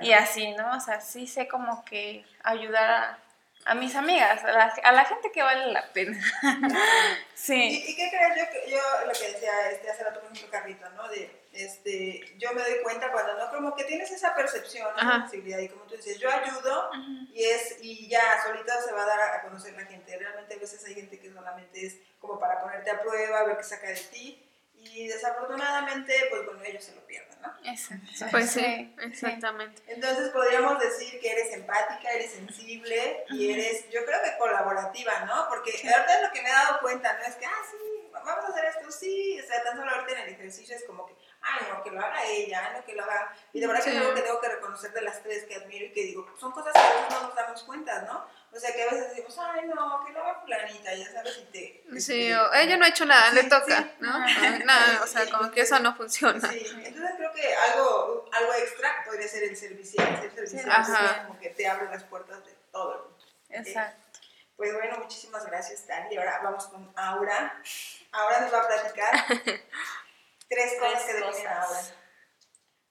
Y 0.00 0.12
así, 0.12 0.52
¿no? 0.52 0.76
O 0.76 0.80
sea, 0.80 1.00
sí 1.00 1.26
sé 1.26 1.48
como 1.48 1.84
que 1.84 2.24
ayudar 2.42 2.90
a, 2.90 3.18
a 3.64 3.74
mis 3.74 3.94
amigas, 3.94 4.42
a 4.44 4.52
la, 4.52 4.64
a 4.64 4.92
la, 4.92 5.04
gente 5.04 5.30
que 5.30 5.42
vale 5.42 5.72
la 5.72 5.92
pena. 5.92 6.18
sí. 7.34 7.84
¿Y, 7.86 7.96
qué 7.96 8.08
crees? 8.08 8.50
Yo, 8.66 8.76
yo, 8.76 9.06
lo 9.06 9.12
que 9.12 9.32
decía 9.32 9.70
este, 9.70 9.90
hace 9.90 10.04
rato, 10.04 10.20
por 10.20 10.32
ejemplo, 10.32 10.50
Carlito, 10.50 10.88
¿no? 10.90 11.08
De, 11.08 11.30
este, 11.52 12.36
yo 12.38 12.52
me 12.52 12.62
doy 12.62 12.82
cuenta 12.82 13.10
cuando 13.10 13.36
no, 13.36 13.50
como 13.50 13.74
que 13.74 13.84
tienes 13.84 14.10
esa 14.10 14.34
percepción, 14.34 14.88
esa 14.96 15.20
sensibilidad, 15.20 15.58
y 15.58 15.68
como 15.68 15.84
tú 15.84 15.96
dices, 15.96 16.18
yo 16.18 16.30
ayudo 16.30 16.90
y 17.32 17.44
es, 17.44 17.78
y 17.80 18.08
ya, 18.08 18.40
solita 18.42 18.80
se 18.82 18.92
va 18.92 19.02
a 19.02 19.06
dar 19.06 19.20
a, 19.20 19.42
conocer 19.42 19.74
la 19.74 19.84
gente. 19.84 20.16
Realmente 20.16 20.54
a 20.54 20.58
veces 20.58 20.84
hay 20.84 20.94
gente 20.94 21.18
que 21.18 21.32
solamente 21.32 21.86
es 21.86 21.96
como 22.20 22.38
para 22.38 22.60
ponerte 22.60 22.90
a 22.90 23.00
prueba, 23.00 23.44
ver 23.44 23.56
qué 23.56 23.64
saca 23.64 23.88
de 23.88 23.96
ti, 23.96 24.47
y 24.94 25.08
desafortunadamente, 25.08 26.14
pues 26.30 26.44
bueno, 26.46 26.62
ellos 26.64 26.84
se 26.84 26.94
lo 26.94 27.06
pierden, 27.06 27.40
¿no? 27.40 27.52
Exacto. 27.64 28.26
Pues 28.30 28.50
sí, 28.50 28.94
exactamente. 29.02 29.82
Entonces 29.86 30.30
podríamos 30.30 30.78
decir 30.80 31.20
que 31.20 31.30
eres 31.30 31.52
empática, 31.52 32.10
eres 32.10 32.32
sensible 32.32 33.24
y 33.30 33.52
eres, 33.52 33.88
yo 33.90 34.04
creo 34.04 34.22
que 34.22 34.38
colaborativa, 34.38 35.20
¿no? 35.26 35.48
Porque 35.48 35.70
ahorita 35.72 36.22
lo 36.22 36.32
que 36.32 36.42
me 36.42 36.48
he 36.48 36.52
dado 36.52 36.80
cuenta, 36.80 37.12
¿no? 37.18 37.24
Es 37.24 37.36
que, 37.36 37.46
ah, 37.46 37.62
sí, 37.70 38.08
vamos 38.12 38.44
a 38.44 38.48
hacer 38.48 38.64
esto, 38.66 38.90
sí, 38.90 39.40
o 39.40 39.46
sea, 39.46 39.62
tan 39.62 39.76
solo 39.76 39.90
ahorita 39.90 40.12
en 40.12 40.28
el 40.28 40.34
ejercicio 40.34 40.76
es 40.76 40.84
como 40.84 41.06
que, 41.06 41.14
ay, 41.40 41.66
no, 41.70 41.82
que 41.82 41.90
lo 41.90 42.00
haga 42.00 42.24
ella, 42.24 42.72
no, 42.74 42.84
que 42.84 42.94
lo 42.94 43.04
haga. 43.04 43.34
Y 43.52 43.60
de 43.60 43.66
verdad 43.66 43.82
que 43.82 43.90
es 43.90 43.96
algo 43.96 44.14
que 44.14 44.22
tengo 44.22 44.40
que 44.40 44.48
reconocer 44.48 44.92
de 44.92 45.02
las 45.02 45.22
tres 45.22 45.44
que 45.44 45.56
admiro 45.56 45.86
y 45.86 45.92
que 45.92 46.02
digo, 46.02 46.26
son 46.38 46.52
cosas 46.52 46.72
que 46.72 46.80
a 46.80 46.94
veces 46.94 47.10
no 47.10 47.22
nos 47.22 47.34
damos 47.34 47.62
cuenta, 47.64 48.02
¿no? 48.02 48.26
O 48.50 48.58
sea, 48.58 48.72
que 48.72 48.82
a 48.82 48.86
veces 48.86 49.10
decimos, 49.10 49.38
ay, 49.38 49.66
no, 49.66 50.04
que 50.04 50.12
lo 50.12 50.22
haga 50.22 50.40
fulanita, 50.40 50.94
ya 50.94 51.12
sabes, 51.12 51.38
y 51.38 51.44
te... 51.52 52.00
Sí, 52.00 52.32
o 52.32 52.52
ella 52.54 52.76
no 52.76 52.84
ha 52.84 52.88
hecho 52.88 53.04
nada, 53.04 53.30
le 53.32 53.44
toca, 53.44 53.92
¿no? 54.00 54.18
Nada, 54.64 55.02
o 55.02 55.06
sea, 55.06 55.30
como 55.30 55.50
que 55.50 55.60
eso 55.60 55.78
no 55.80 55.94
funciona. 55.94 56.48
Sí, 56.50 56.64
entonces 56.82 57.16
creo 57.16 57.32
que 57.32 57.54
algo, 57.54 58.28
algo 58.32 58.54
extra 58.54 59.04
podría 59.04 59.28
ser 59.28 59.44
el 59.44 59.56
servicio, 59.56 60.02
el 60.02 60.32
servicio 60.32 60.72
Ajá. 60.72 61.26
como 61.26 61.38
que 61.38 61.50
te 61.50 61.68
abre 61.68 61.86
las 61.90 62.04
puertas 62.04 62.44
de 62.44 62.52
todo 62.72 62.94
el 62.94 63.00
mundo. 63.02 63.24
Exacto. 63.50 64.08
Pues 64.56 64.74
bueno, 64.74 64.98
muchísimas 64.98 65.46
gracias, 65.46 65.86
Tani. 65.86 66.16
Ahora 66.16 66.40
vamos 66.42 66.66
con 66.66 66.92
Aura. 66.96 67.62
Aura 68.10 68.40
nos 68.40 68.52
va 68.52 68.62
a 68.62 68.66
platicar 68.66 69.24
tres 70.48 70.74
cosas 70.80 71.04
que 71.04 71.14
definen 71.14 71.46
a 71.46 71.62
Aura. 71.62 71.80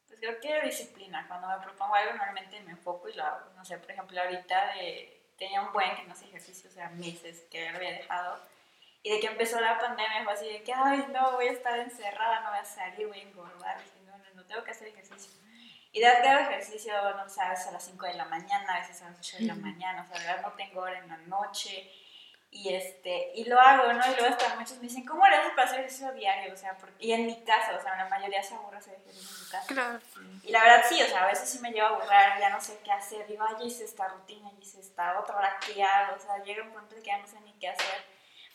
Pues 0.07 0.19
creo 0.19 0.39
que 0.39 0.61
disciplina. 0.61 1.27
Cuando 1.27 1.47
me 1.49 1.65
propongo 1.65 1.93
algo, 1.93 2.13
normalmente 2.13 2.61
me 2.61 2.71
enfoco 2.71 3.09
y 3.09 3.13
lo 3.15 3.23
hago. 3.25 3.49
No 3.55 3.65
sé, 3.65 3.77
por 3.79 3.91
ejemplo, 3.91 4.21
ahorita 4.21 4.75
de 4.75 5.16
tenía 5.37 5.61
un 5.61 5.71
buen 5.71 5.95
que 5.95 6.03
no 6.03 6.13
hacía 6.13 6.27
ejercicio, 6.27 6.69
o 6.69 6.73
sea, 6.73 6.89
meses 6.89 7.45
que 7.49 7.69
lo 7.69 7.77
había 7.77 7.91
dejado. 7.91 8.39
Y 9.03 9.11
de 9.11 9.19
que 9.19 9.27
empezó 9.27 9.59
la 9.61 9.79
pandemia 9.79 10.23
fue 10.23 10.33
así 10.33 10.47
de 10.47 10.63
que, 10.63 10.73
ay, 10.73 11.05
no, 11.13 11.33
voy 11.33 11.47
a 11.47 11.51
estar 11.51 11.77
encerrada, 11.79 12.41
no 12.41 12.49
voy 12.49 12.59
a 12.59 12.65
salir, 12.65 13.07
voy 13.07 13.19
a 13.19 13.23
engordar. 13.23 13.77
Dije, 13.83 13.99
no, 14.05 14.17
no, 14.17 14.23
no, 14.35 14.45
tengo 14.45 14.63
que 14.63 14.71
hacer 14.71 14.87
ejercicio. 14.89 15.31
Y 15.91 15.99
de 15.99 16.07
hago 16.07 16.49
ejercicio, 16.49 16.93
no 17.15 17.29
sabes, 17.29 17.65
a 17.67 17.71
las 17.71 17.85
5 17.85 18.05
de 18.05 18.13
la 18.15 18.25
mañana, 18.25 18.75
a 18.75 18.79
veces 18.81 19.01
a 19.01 19.09
las 19.09 19.19
8 19.19 19.37
de 19.39 19.43
la 19.45 19.55
mañana, 19.55 20.03
o 20.03 20.07
sea, 20.07 20.19
de 20.19 20.27
verdad 20.27 20.41
no 20.41 20.51
tengo 20.53 20.81
hora 20.81 20.99
en 20.99 21.07
la 21.07 21.17
noche. 21.17 21.89
Y, 22.57 22.73
este, 22.73 23.33
y 23.35 23.45
lo 23.45 23.59
hago, 23.59 23.93
¿no? 23.93 24.03
Y 24.03 24.15
luego 24.15 24.33
hasta 24.33 24.55
muchos 24.55 24.77
me 24.77 24.87
dicen, 24.87 25.05
¿cómo 25.05 25.23
eres 25.27 25.41
para 25.55 25.67
hacer 25.67 25.79
ejercicio 25.79 26.11
diario? 26.13 26.51
O 26.51 26.57
sea, 26.57 26.75
y 26.97 27.11
en 27.11 27.27
mi 27.27 27.43
casa, 27.43 27.75
o 27.77 27.81
sea, 27.81 27.95
la 27.95 28.09
mayoría 28.09 28.41
se 28.41 28.55
aburre 28.55 28.77
hacer 28.77 28.95
ejercicio 28.95 29.35
en 29.35 29.43
mi 29.43 29.51
casa. 29.51 29.67
Claro. 29.67 29.99
Y 30.41 30.51
la 30.51 30.63
verdad 30.63 30.85
sí, 30.89 30.99
o 31.03 31.05
sea, 31.05 31.25
a 31.25 31.27
veces 31.27 31.47
sí 31.47 31.59
me 31.59 31.71
lleva 31.71 31.89
a 31.89 31.91
aburrir, 31.91 32.39
ya 32.39 32.49
no 32.49 32.59
sé 32.59 32.79
qué 32.83 32.91
hacer. 32.91 33.27
Digo, 33.27 33.45
ay, 33.47 33.67
hice 33.67 33.83
esta 33.85 34.07
rutina, 34.07 34.51
hice 34.59 34.79
esta 34.79 35.19
otra, 35.19 35.35
hora 35.35 35.59
qué 35.63 35.83
hago. 35.83 36.15
O 36.15 36.19
sea, 36.19 36.43
llega 36.43 36.63
un 36.63 36.71
punto 36.71 36.95
en 36.95 37.03
que 37.03 37.07
ya 37.07 37.19
no 37.19 37.27
sé 37.27 37.39
ni 37.41 37.53
qué 37.59 37.69
hacer. 37.69 38.03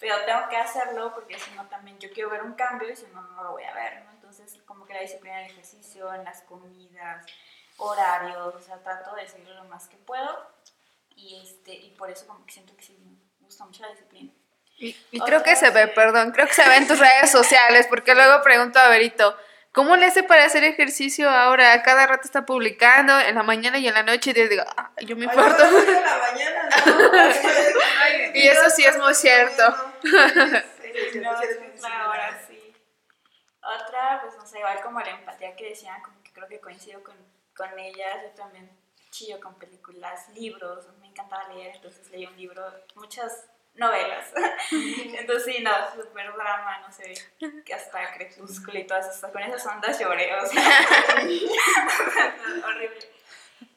Pero 0.00 0.16
tengo 0.24 0.48
que 0.48 0.56
hacerlo 0.56 1.14
porque 1.14 1.38
si 1.38 1.52
no 1.52 1.68
también 1.68 1.96
yo 2.00 2.10
quiero 2.10 2.30
ver 2.30 2.42
un 2.42 2.54
cambio 2.54 2.90
y 2.90 2.96
si 2.96 3.06
no, 3.06 3.22
no 3.22 3.44
lo 3.44 3.52
voy 3.52 3.62
a 3.62 3.72
ver, 3.72 4.02
¿no? 4.02 4.10
Entonces, 4.10 4.60
como 4.66 4.84
que 4.84 4.94
la 4.94 5.02
disciplina 5.02 5.36
del 5.36 5.50
ejercicio, 5.52 6.12
en 6.12 6.24
las 6.24 6.42
comidas, 6.42 7.24
horarios, 7.76 8.52
o 8.52 8.60
sea, 8.60 8.82
trato 8.82 9.14
de 9.14 9.28
seguirlo 9.28 9.62
lo 9.62 9.64
más 9.64 9.86
que 9.86 9.96
puedo. 9.96 10.50
Y, 11.14 11.40
este, 11.40 11.72
y 11.72 11.90
por 11.90 12.10
eso 12.10 12.26
como 12.26 12.44
que 12.44 12.52
siento 12.52 12.76
que 12.76 12.82
sí 12.82 12.96
gusta 13.52 13.64
mucho 13.66 13.82
la 13.82 13.90
disciplina. 13.90 14.32
Y, 14.78 14.94
creo 15.20 15.42
que 15.44 15.54
se 15.54 15.70
ve, 15.70 15.86
perdón, 15.88 16.32
creo 16.32 16.46
que 16.48 16.54
se 16.54 16.68
ve 16.68 16.76
en 16.76 16.88
tus 16.88 16.98
redes 16.98 17.30
sociales, 17.30 17.86
porque 17.88 18.14
luego 18.14 18.42
pregunto 18.42 18.80
a 18.80 18.88
Berito, 18.88 19.36
¿cómo 19.70 19.94
le 19.96 20.06
hace 20.06 20.24
para 20.24 20.44
hacer 20.44 20.64
ejercicio 20.64 21.30
ahora? 21.30 21.80
Cada 21.84 22.06
rato 22.06 22.22
está 22.24 22.44
publicando, 22.44 23.20
en 23.20 23.36
la 23.36 23.44
mañana 23.44 23.78
y 23.78 23.86
en 23.86 23.94
la 23.94 24.02
noche, 24.02 24.30
y 24.30 24.34
yo 24.34 24.48
digo, 24.48 24.64
ah, 24.76 24.90
yo 25.02 25.14
me 25.14 25.26
importo. 25.26 25.62
y 28.34 28.48
eso 28.48 28.70
sí 28.70 28.84
es 28.84 28.98
muy 28.98 29.14
cierto. 29.14 29.62
ahora 31.84 32.44
sí. 32.48 32.74
Otra, 33.62 34.20
pues 34.22 34.36
no 34.36 34.44
sé, 34.44 34.58
igual 34.58 34.80
como 34.80 34.98
la 34.98 35.10
empatía 35.10 35.54
que 35.54 35.68
decían, 35.68 36.02
como 36.02 36.20
que 36.24 36.32
creo 36.32 36.48
que 36.48 36.58
coincido 36.60 37.04
con, 37.04 37.14
con 37.54 37.78
ellas. 37.78 38.16
Yo 38.24 38.30
también 38.30 38.68
chillo 39.12 39.38
con 39.38 39.54
películas, 39.54 40.28
libros, 40.30 40.88
encantaba 41.12 41.48
leer, 41.48 41.76
entonces 41.76 42.10
leí 42.10 42.26
un 42.26 42.36
libro, 42.36 42.64
muchas 42.96 43.46
novelas. 43.74 44.32
Entonces, 44.70 45.54
sí, 45.54 45.62
no, 45.62 45.70
súper 45.94 46.32
drama, 46.34 46.80
no 46.80 46.92
sé, 46.92 47.14
que 47.64 47.74
hasta 47.74 48.12
Crepúsculo 48.14 48.78
y 48.78 48.86
todas 48.86 49.16
esas, 49.16 49.30
con 49.30 49.42
esas 49.42 49.64
ondas 49.66 49.98
lloré, 49.98 50.34
o 50.34 50.46
sea, 50.46 50.86
horrible. 52.66 53.10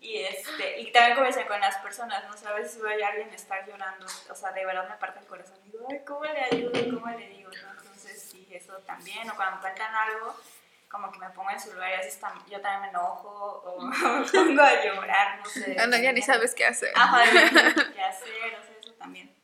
Y, 0.02 0.18
este, 0.18 0.82
y 0.82 0.92
también 0.92 1.16
conversé 1.16 1.46
con 1.48 1.60
las 1.60 1.78
personas, 1.78 2.24
¿no? 2.26 2.36
O 2.36 2.48
a 2.48 2.54
veces 2.54 2.80
veo 2.80 3.06
a 3.06 3.10
alguien 3.10 3.34
estar 3.34 3.66
llorando, 3.68 4.06
o 4.30 4.36
sea, 4.36 4.52
de 4.52 4.66
verdad 4.66 4.88
me 4.88 4.96
parte 4.98 5.20
el 5.20 5.26
corazón. 5.26 5.58
Digo, 5.64 5.86
ay, 5.90 6.02
¿cómo 6.06 6.26
le 6.26 6.42
ayudo? 6.42 7.00
¿Cómo 7.00 7.18
le 7.18 7.28
digo? 7.30 7.50
¿no? 7.50 7.72
Entonces, 7.72 8.22
sí, 8.22 8.48
eso 8.52 8.78
también. 8.86 9.30
O 9.30 9.36
cuando 9.36 9.56
me 9.56 9.62
cuentan 9.62 9.96
algo, 9.96 10.36
como 10.96 11.12
que 11.12 11.20
me 11.20 11.30
pongo 11.30 11.50
en 11.50 11.60
su 11.60 11.74
lugar 11.74 11.92
y 11.92 12.08
así 12.08 12.20
yo 12.50 12.62
también 12.62 12.82
me 12.82 12.90
enojo 12.90 13.30
o 13.30 13.82
me 13.82 13.96
pongo 14.32 14.62
a 14.62 14.84
llorar, 14.84 15.40
no 15.40 15.46
sé. 15.46 15.76
Ah, 15.80 15.88
no, 15.88 15.98
ya 15.98 16.12
ni 16.12 16.22
sabes 16.22 16.56
qué 16.56 16.66
hacer. 16.66 16.92
Ajá, 16.96 17.24
qué 17.32 18.02
hacer, 18.02 18.60
o 18.60 18.64
sea, 18.64 18.78
eso 18.80 18.94
también. 18.94 19.36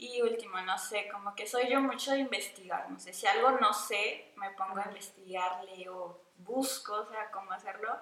Y 0.00 0.22
último, 0.22 0.60
no 0.60 0.78
sé, 0.78 1.08
como 1.08 1.34
que 1.34 1.46
soy 1.46 1.68
yo 1.68 1.80
mucho 1.80 2.12
de 2.12 2.18
investigar, 2.18 2.88
no 2.88 3.00
sé, 3.00 3.12
si 3.12 3.26
algo 3.26 3.52
no 3.52 3.72
sé, 3.72 4.32
me 4.36 4.50
pongo 4.50 4.78
a 4.80 4.86
investigar, 4.86 5.64
leo, 5.64 6.30
busco, 6.36 6.94
o 6.94 7.08
sea, 7.10 7.30
cómo 7.32 7.50
hacerlo 7.52 7.98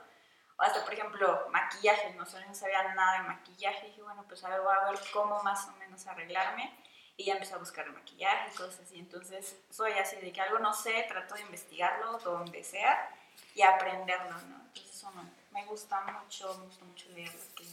o 0.59 0.63
hasta, 0.63 0.85
por 0.85 0.95
ejemplo, 0.95 1.49
maquillaje, 1.51 2.15
no, 2.15 2.25
no 2.25 2.55
sabía 2.55 2.95
nada 2.95 3.19
de 3.19 3.29
maquillaje. 3.29 3.87
Y 3.87 3.91
dije, 3.91 4.03
bueno, 4.03 4.25
pues 4.27 4.43
a 4.45 4.49
ver, 4.49 4.61
voy 4.63 4.75
a 4.75 4.91
ver 4.91 4.99
cómo 5.13 5.43
más 5.43 5.69
o 5.69 5.73
menos 5.73 6.07
arreglarme. 6.07 6.75
Y 7.17 7.25
ya 7.25 7.35
empecé 7.35 7.55
a 7.55 7.59
buscar 7.59 7.91
maquillaje 7.93 8.51
y 8.53 8.57
cosas 8.57 8.81
así. 8.81 8.99
Entonces, 8.99 9.57
soy 9.71 9.93
así 9.93 10.17
de 10.17 10.33
que 10.33 10.41
algo 10.41 10.59
no 10.59 10.75
sé, 10.75 11.05
trato 11.09 11.35
de 11.35 11.43
investigarlo 11.43 12.19
donde 12.19 12.63
sea 12.63 13.11
y 13.55 13.63
aprenderlo, 13.63 14.37
¿no? 14.49 14.57
Entonces, 14.67 14.95
eso 14.95 15.11
me, 15.53 15.65
gusta 15.65 16.01
mucho, 16.03 16.55
me 16.59 16.67
gusta 16.67 16.85
mucho 16.85 17.09
leer 17.11 17.33
que 17.57 17.65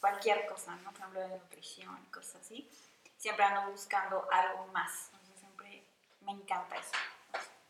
cualquier 0.00 0.46
cosa, 0.46 0.76
¿no? 0.76 0.90
Por 0.90 1.00
ejemplo, 1.00 1.20
de 1.20 1.28
nutrición 1.28 1.98
y 2.06 2.10
cosas 2.10 2.36
así. 2.42 2.70
Siempre 3.16 3.44
ando 3.44 3.70
buscando 3.70 4.28
algo 4.30 4.66
más. 4.68 5.10
Entonces, 5.12 5.38
siempre 5.40 5.82
me 6.20 6.32
encanta 6.32 6.76
eso. 6.76 6.92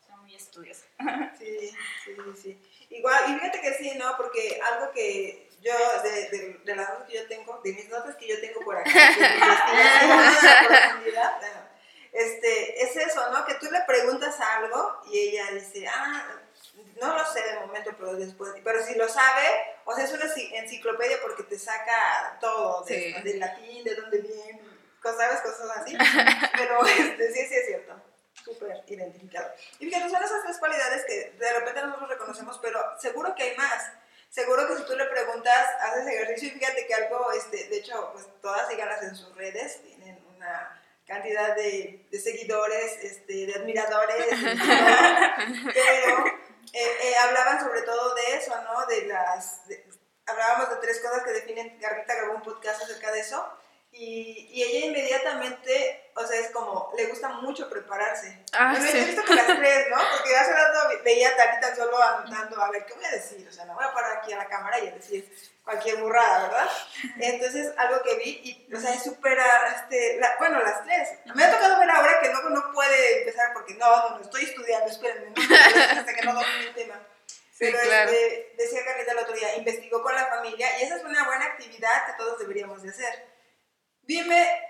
Soy 0.05 0.15
muy 0.17 0.35
estudiosa. 0.35 0.85
Sí, 1.37 1.71
sí, 2.03 2.15
sí. 2.35 2.87
Igual, 2.89 3.31
y 3.31 3.33
fíjate 3.35 3.61
que 3.61 3.73
sí, 3.75 3.97
¿no? 3.97 4.15
Porque 4.17 4.59
algo 4.61 4.91
que 4.91 5.50
yo, 5.61 5.73
de, 6.03 6.59
de, 6.63 6.75
las 6.75 6.89
notas 6.89 7.07
que 7.07 7.15
yo 7.15 7.27
tengo, 7.27 7.61
de 7.63 7.73
mis 7.73 7.87
notas 7.89 8.15
que 8.15 8.27
yo 8.27 8.39
tengo 8.41 8.61
por 8.61 8.75
acá, 8.77 8.91
este, 12.11 12.83
es 12.83 12.97
eso, 12.97 13.31
¿no? 13.31 13.45
Que 13.45 13.53
tú 13.55 13.67
le 13.71 13.79
preguntas 13.81 14.39
algo 14.39 15.01
y 15.11 15.19
ella 15.19 15.51
dice, 15.51 15.87
ah, 15.87 16.25
no 16.99 17.15
lo 17.15 17.25
sé 17.25 17.41
de 17.41 17.59
momento, 17.59 17.91
pero 17.97 18.15
después, 18.15 18.53
pero 18.63 18.83
si 18.83 18.95
lo 18.95 19.07
sabe, 19.07 19.47
o 19.85 19.95
sea, 19.95 20.03
es 20.05 20.11
una 20.11 20.25
enciclopedia 20.35 21.21
porque 21.21 21.43
te 21.43 21.57
saca 21.57 22.37
todo, 22.41 22.83
de, 22.85 23.21
del 23.23 23.39
latín, 23.39 23.83
de 23.83 23.95
dónde 23.95 24.17
viene, 24.19 24.61
cosas, 25.01 25.41
cosas 25.41 25.77
así, 25.77 25.95
pero 26.57 26.85
este, 26.85 27.33
sí, 27.33 27.47
sí 27.47 27.55
es 27.55 27.65
cierto 27.67 28.01
súper 28.43 28.83
identificado. 28.87 29.51
Y 29.79 29.85
fíjate, 29.85 30.09
son 30.09 30.23
esas 30.23 30.43
tres 30.43 30.57
cualidades 30.57 31.05
que 31.05 31.31
de 31.37 31.53
repente 31.53 31.81
nosotros 31.81 32.09
reconocemos, 32.09 32.57
pero 32.59 32.79
seguro 32.99 33.35
que 33.35 33.43
hay 33.43 33.55
más. 33.55 33.91
Seguro 34.31 34.65
que 34.65 34.77
si 34.77 34.85
tú 34.85 34.95
le 34.95 35.05
preguntas, 35.07 35.67
haces 35.81 36.07
ejercicio 36.07 36.47
y 36.47 36.51
fíjate 36.51 36.87
que 36.87 36.93
algo, 36.93 37.33
este, 37.33 37.67
de 37.67 37.77
hecho, 37.79 38.11
pues 38.13 38.25
todas 38.41 38.69
síganlas 38.69 39.03
en 39.03 39.13
sus 39.13 39.35
redes, 39.35 39.83
tienen 39.83 40.23
una 40.33 40.81
cantidad 41.05 41.53
de, 41.53 42.07
de 42.09 42.19
seguidores, 42.19 43.03
este, 43.03 43.45
de 43.45 43.55
admiradores, 43.55 44.27
pero 45.73 46.25
eh, 46.27 46.97
eh, 47.03 47.15
hablaban 47.27 47.59
sobre 47.59 47.81
todo 47.81 48.15
de 48.15 48.35
eso, 48.35 48.55
¿no? 48.63 48.85
De 48.85 49.05
las, 49.07 49.63
hablábamos 50.25 50.69
de 50.69 50.75
tres 50.77 51.01
cosas 51.01 51.23
que 51.23 51.31
definen, 51.31 51.77
Garrita 51.81 52.15
grabó 52.15 52.35
un 52.35 52.41
podcast 52.41 52.83
acerca 52.83 53.11
de 53.11 53.19
eso, 53.19 53.45
y, 53.93 54.47
y, 54.51 54.63
ella 54.63 54.85
inmediatamente, 54.85 56.11
o 56.15 56.25
sea, 56.25 56.39
es 56.39 56.51
como, 56.51 56.93
le 56.95 57.07
gusta 57.07 57.27
mucho 57.29 57.69
prepararse. 57.69 58.41
Ah, 58.53 58.73
sí. 58.79 58.97
He 58.97 59.05
visto 59.05 59.23
que 59.23 59.35
las 59.35 59.45
tres, 59.45 59.87
¿no? 59.89 59.97
Porque 60.15 60.35
hace 60.35 60.53
rato 60.53 60.79
veía 61.03 61.35
tan 61.35 61.75
solo 61.75 62.01
anotando, 62.01 62.61
a 62.61 62.71
ver, 62.71 62.85
¿qué 62.85 62.93
voy 62.93 63.03
a 63.03 63.11
decir? 63.11 63.45
O 63.47 63.51
sea, 63.51 63.65
no 63.65 63.73
voy 63.73 63.83
a 63.83 63.93
parar 63.93 64.17
aquí 64.17 64.31
a 64.31 64.37
la 64.37 64.47
cámara 64.47 64.79
y 64.79 64.87
a 64.87 64.91
decir 64.91 65.29
cualquier 65.65 65.97
burrada, 65.97 66.43
¿verdad? 66.47 66.69
Entonces, 67.19 67.73
algo 67.77 68.01
que 68.01 68.15
vi, 68.15 68.29
y, 68.69 68.73
o 68.73 68.79
sea, 68.79 68.93
es 68.93 69.03
súper, 69.03 69.37
este, 69.75 70.21
bueno, 70.39 70.63
las 70.63 70.83
tres. 70.85 71.09
Me 71.35 71.43
ha 71.43 71.51
tocado 71.51 71.77
ver 71.77 71.89
ahora 71.89 72.21
que 72.21 72.29
no, 72.29 72.49
no 72.49 72.71
puede 72.71 73.19
empezar 73.19 73.51
porque 73.53 73.73
no, 73.73 74.09
no, 74.09 74.17
no, 74.17 74.21
estoy 74.21 74.45
estudiando, 74.45 74.89
espérenme, 74.89 75.31
no, 75.31 75.55
hasta 75.99 76.13
que 76.13 76.21
no 76.21 76.33
domine 76.33 76.67
el 76.67 76.73
tema. 76.73 77.07
Pero 77.59 77.77
este, 77.77 78.55
decía 78.57 78.85
Carlita 78.85 79.11
el 79.11 79.19
otro 79.19 79.35
día, 79.35 79.55
investigó 79.57 80.01
con 80.01 80.15
la 80.15 80.25
familia 80.27 80.79
y 80.79 80.83
esa 80.83 80.95
es 80.95 81.03
una 81.03 81.25
buena 81.25 81.45
actividad 81.45 82.07
que 82.07 82.13
todos 82.17 82.39
deberíamos 82.39 82.81
de 82.81 82.89
hacer 82.89 83.30
Dime 84.03 84.61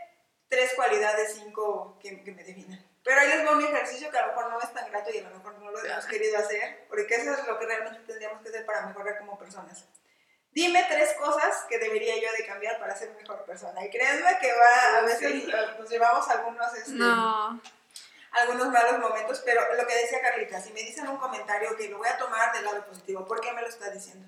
tres 0.48 0.74
cualidades, 0.76 1.36
cinco 1.36 1.98
que, 2.02 2.24
que 2.24 2.32
me 2.32 2.44
definan. 2.44 2.92
Pero 3.04 3.20
ahí 3.20 3.30
les 3.30 3.46
voy 3.46 3.64
un 3.64 3.76
ejercicio 3.76 4.12
que 4.12 4.18
a 4.18 4.28
lo 4.28 4.34
mejor 4.34 4.52
no 4.52 4.62
es 4.62 4.74
tan 4.74 4.90
grato 4.92 5.10
y 5.12 5.18
a 5.18 5.24
lo 5.24 5.38
mejor 5.38 5.58
no 5.58 5.72
lo 5.72 5.84
hemos 5.84 6.06
querido 6.06 6.38
hacer, 6.38 6.86
porque 6.88 7.16
eso 7.16 7.34
es 7.34 7.48
lo 7.48 7.58
que 7.58 7.66
realmente 7.66 8.00
tendríamos 8.06 8.42
que 8.42 8.50
hacer 8.50 8.66
para 8.66 8.86
mejorar 8.86 9.18
como 9.18 9.40
personas. 9.40 9.86
Dime 10.52 10.86
tres 10.90 11.14
cosas 11.14 11.66
que 11.70 11.80
debería 11.80 12.16
yo 12.18 12.28
de 12.38 12.46
cambiar 12.46 12.78
para 12.80 12.96
ser 12.96 13.12
mejor 13.12 13.44
persona. 13.46 13.84
Y 13.86 13.90
créanme 13.90 14.38
que 14.40 14.52
va, 14.54 14.98
a 14.98 15.02
veces 15.02 15.48
nos 15.80 15.90
llevamos 15.90 16.28
algunos, 16.28 16.74
este, 16.76 17.04
algunos 18.32 18.70
malos 18.70 19.00
momentos, 19.00 19.42
pero 19.46 19.62
lo 19.76 19.88
que 19.88 19.96
decía 19.96 20.22
Carlita, 20.22 20.62
si 20.62 20.74
me 20.74 20.82
dicen 20.82 21.08
un 21.08 21.18
comentario 21.18 21.76
que 21.78 21.88
lo 21.88 21.98
voy 21.98 22.10
a 22.10 22.18
tomar 22.18 22.54
del 22.54 22.66
lado 22.66 22.86
positivo, 22.86 23.26
¿por 23.26 23.40
qué 23.40 23.54
me 23.54 23.62
lo 23.62 23.68
está 23.68 23.90
diciendo? 23.90 24.28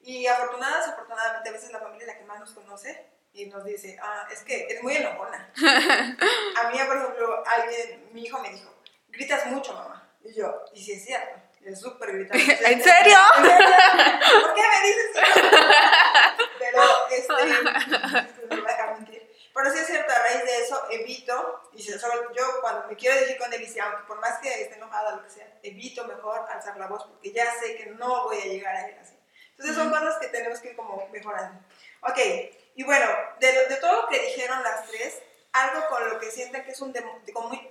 Y 0.00 0.26
afortunada, 0.26 0.78
desafortunadamente, 0.78 1.50
a 1.50 1.52
veces 1.52 1.70
la 1.70 1.80
familia 1.80 2.06
es 2.06 2.14
la 2.14 2.18
que 2.18 2.24
más 2.24 2.40
nos 2.40 2.52
conoce 2.52 3.17
y 3.32 3.46
nos 3.46 3.64
dice, 3.64 3.98
ah, 4.02 4.26
es 4.30 4.42
que 4.42 4.66
es 4.68 4.82
muy 4.82 4.96
enojona. 4.96 5.52
a 5.56 6.70
mí, 6.70 6.78
por 6.86 6.96
ejemplo, 6.96 7.44
alguien, 7.46 8.08
mi 8.12 8.24
hijo 8.24 8.38
me 8.40 8.50
dijo, 8.50 8.74
gritas 9.08 9.46
mucho, 9.46 9.74
mamá. 9.74 10.10
Y 10.24 10.34
yo, 10.34 10.64
y 10.74 10.82
si 10.82 10.92
es 10.92 11.04
cierto, 11.04 11.40
es 11.64 11.80
súper 11.80 12.12
gritante. 12.12 12.44
¿En 12.72 12.82
serio? 12.82 13.16
¿Por 13.36 14.54
qué 14.54 14.62
me 14.62 14.88
dices 14.88 15.10
eso? 15.14 15.30
Pero, 16.58 16.82
este, 17.10 17.32
no 18.48 18.62
voy 18.62 18.70
a 18.70 18.72
dejar 18.72 18.94
mentir. 18.94 19.28
Pero 19.54 19.72
sí 19.72 19.78
es 19.78 19.86
cierto, 19.88 20.12
a 20.12 20.18
raíz 20.20 20.44
de 20.44 20.58
eso 20.60 20.86
evito, 20.90 21.62
y 21.72 21.82
yo 21.82 22.60
cuando 22.60 22.86
me 22.86 22.94
quiero 22.94 23.18
decir 23.18 23.36
con 23.38 23.50
Delicia, 23.50 23.86
aunque 23.86 24.06
por 24.06 24.20
más 24.20 24.38
que 24.38 24.62
esté 24.62 24.76
enojada, 24.76 25.16
lo 25.16 25.24
que 25.24 25.30
sea, 25.30 25.52
evito 25.64 26.04
mejor 26.04 26.46
alzar 26.48 26.76
la 26.76 26.86
voz 26.86 27.04
porque 27.06 27.32
ya 27.32 27.52
sé 27.58 27.76
que 27.76 27.86
no 27.86 28.24
voy 28.24 28.40
a 28.40 28.44
llegar 28.44 28.76
a 28.76 28.86
él 28.86 28.96
así. 29.00 29.18
Entonces 29.50 29.74
son 29.74 29.90
cosas 29.90 30.16
que 30.20 30.28
tenemos 30.28 30.60
que 30.60 30.70
ir 30.70 30.76
como 30.76 31.08
mejorando. 31.08 31.60
Ok, 32.02 32.18
y 32.78 32.84
bueno, 32.84 33.06
de, 33.40 33.66
de, 33.66 33.76
todo 33.80 34.02
lo 34.02 34.08
que 34.08 34.20
dijeron 34.20 34.62
las 34.62 34.88
tres, 34.88 35.18
algo 35.52 35.88
con 35.88 36.10
lo 36.10 36.20
que 36.20 36.30
sienten 36.30 36.62
que 36.62 36.70
es 36.70 36.80
un 36.80 36.94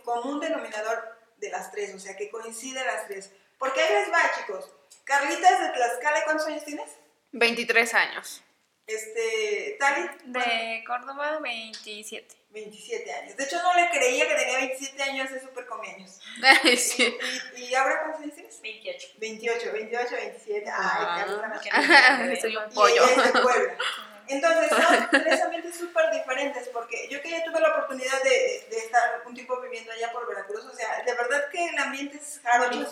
común 0.04 0.42
denominador 0.42 1.18
de 1.38 1.50
las 1.50 1.72
tres, 1.72 1.96
o 1.96 2.00
sea, 2.00 2.18
que 2.18 2.30
coinciden 2.30 2.86
las 2.86 3.08
tres. 3.08 3.32
Porque 3.58 3.80
ahí 3.80 3.94
les 3.94 4.12
va, 4.12 4.30
chicos. 4.38 4.70
Carlita 5.06 5.50
es 5.50 5.60
de 5.62 5.70
Tlaxcala, 5.70 6.26
¿cuántos 6.26 6.48
años 6.48 6.66
tienes? 6.66 6.90
23 7.32 7.94
años. 7.94 8.44
Este, 8.86 9.78
Tali. 9.80 10.10
De 10.26 10.84
Córdoba, 10.86 11.40
27. 11.40 12.36
27 12.50 13.14
años. 13.14 13.38
De 13.38 13.46
hecho, 13.46 13.64
no 13.64 13.74
le 13.76 13.90
creía 13.90 14.28
que 14.28 14.36
tenía 14.36 14.58
27 14.58 15.04
años 15.04 15.32
de 15.32 15.40
super 15.40 15.66
comeaños. 15.68 16.20
sí. 16.78 17.18
¿Y, 17.56 17.64
¿Y, 17.64 17.76
ahora 17.76 18.02
cuántos 18.02 18.24
años 18.24 18.36
tienes? 18.36 18.62
28. 18.62 19.08
28, 19.20 19.72
28, 19.72 20.16
27. 20.16 20.70
Ay, 20.70 20.74
ah. 20.76 21.26
Carlita. 21.62 22.42
Soy 22.42 22.58
un 22.58 22.70
pollo. 22.72 23.08
Y 23.08 23.14
ella 23.14 23.26
es 23.26 23.34
de 23.34 23.40
Puebla. 23.42 23.78
Entonces, 24.28 24.70
son 24.70 25.10
tres 25.10 25.42
ambientes 25.42 25.78
súper 25.78 26.12
diferentes, 26.12 26.68
porque 26.70 27.08
yo 27.10 27.22
que 27.22 27.30
ya 27.30 27.44
tuve 27.44 27.60
la 27.60 27.70
oportunidad 27.70 28.22
de, 28.24 28.68
de, 28.70 28.78
estar 28.78 29.22
un 29.26 29.34
tiempo 29.34 29.60
viviendo 29.62 29.92
allá 29.92 30.12
por 30.12 30.28
Veracruz, 30.28 30.66
o 30.66 30.76
sea, 30.76 31.04
de 31.06 31.14
verdad 31.14 31.50
que 31.52 31.66
el 31.66 31.78
ambiente 31.78 32.18
es 32.18 32.42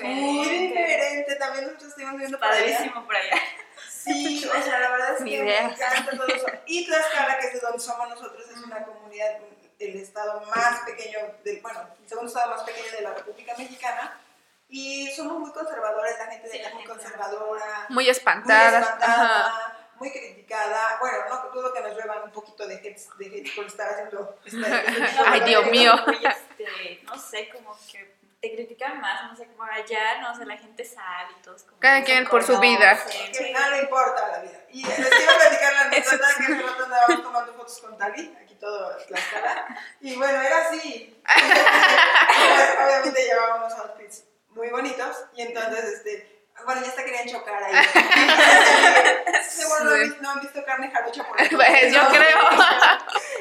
muy 0.02 0.48
diferente, 0.48 1.36
también 1.36 1.66
nosotros 1.66 1.90
estuvimos 1.90 2.14
viviendo 2.14 2.40
por 2.40 2.48
Padrísimo 2.48 3.06
por 3.06 3.16
allá. 3.16 3.42
Sí, 3.90 4.48
o 4.48 4.64
sea, 4.64 4.80
la 4.80 4.92
verdad 4.92 5.16
es 5.18 5.24
que 5.24 5.44
me 5.44 5.58
encanta 5.58 6.12
todo 6.12 6.28
eso. 6.28 6.46
Y 6.68 6.86
Tlaxcala, 6.86 7.40
que 7.40 7.48
es 7.48 7.54
de 7.54 7.60
donde 7.60 7.80
somos 7.80 8.08
nosotros, 8.10 8.46
es 8.50 8.64
una 8.64 8.84
comunidad, 8.86 9.38
el 9.80 9.96
estado 9.98 10.42
más 10.56 10.82
pequeño, 10.82 11.20
del, 11.44 11.60
bueno, 11.62 11.82
el 12.02 12.08
segundo 12.08 12.30
estado 12.30 12.52
más 12.52 12.64
pequeño 12.64 12.92
de 12.92 13.02
la 13.02 13.14
República 13.14 13.56
Mexicana, 13.58 14.22
y 14.70 15.12
somos 15.12 15.40
muy 15.40 15.52
conservadores, 15.52 16.18
la 16.18 16.28
gente 16.28 16.48
de 16.48 16.60
allá 16.60 16.70
es 16.70 16.74
muy 16.76 16.84
conservadora. 16.86 17.86
Muy 17.90 18.10
espantada. 18.10 18.80
Muy 18.80 18.88
espantada 18.88 19.75
muy 19.98 20.12
criticada. 20.12 20.98
Bueno, 21.00 21.18
no 21.30 21.50
dudo 21.52 21.74
que 21.74 21.82
nos 21.82 21.96
llevan 21.96 22.24
un 22.24 22.32
poquito 22.32 22.68
de 22.68 22.76
hate, 22.76 22.98
de 23.18 23.26
hate 23.26 23.56
por 23.56 23.66
estar 23.66 23.90
haciendo. 23.90 24.38
Ay, 25.26 25.42
Dios 25.42 25.66
mío. 25.68 25.94
Este, 26.08 27.04
no 27.04 27.18
sé, 27.18 27.50
como 27.50 27.78
que 27.92 28.16
te 28.42 28.54
critican 28.54 29.00
más, 29.02 29.24
no 29.24 29.36
sé, 29.36 29.48
como 29.48 29.64
allá, 29.64 30.22
no 30.22 30.36
sé, 30.36 30.46
la 30.46 30.58
gente 30.58 30.86
sale 30.86 31.34
y 31.40 31.42
todos 31.42 31.64
como. 31.64 31.80
Cada 31.80 32.04
quien 32.04 32.26
por 32.28 32.44
su 32.44 32.60
vida. 32.60 33.00
Que 33.38 33.52
nada 33.52 33.72
le 33.72 33.84
importa 33.84 34.28
la 34.28 34.40
vida. 34.40 34.60
Y 34.70 34.86
les 34.86 34.96
quiero 34.96 35.34
platicar 35.36 35.74
la 35.74 35.82
anécdota 35.86 36.28
que 36.38 36.44
hace 36.44 36.62
rato 36.62 36.84
andábamos 36.84 37.24
tomando 37.24 37.54
fotos 37.54 37.80
con 37.80 37.98
Tali, 37.98 38.38
aquí 38.42 38.56
todo 38.56 38.98
Tlaxcala. 39.08 39.68
Y 40.02 40.16
bueno, 40.16 40.42
era 40.42 40.68
así. 40.68 41.22
Obviamente 42.86 43.24
llevábamos 43.24 43.74
outfits 43.74 44.24
muy 44.50 44.70
bonitos 44.70 45.26
y 45.36 45.42
entonces, 45.42 45.84
este 45.84 46.35
bueno, 46.64 46.82
ya 46.82 46.88
hasta 46.88 47.04
querían 47.04 47.28
chocar 47.28 47.62
ahí. 47.64 47.74
Seguro 49.50 49.84
no, 49.84 49.92
han 49.92 50.00
visto- 50.04 50.22
no 50.22 50.30
han 50.32 50.40
visto 50.42 50.66
carne 50.66 50.92
jarocha 50.92 51.24
por 51.28 51.40
ahí. 51.42 51.50
Pues, 51.50 51.94
yo 51.94 52.02
creo. 52.10 52.40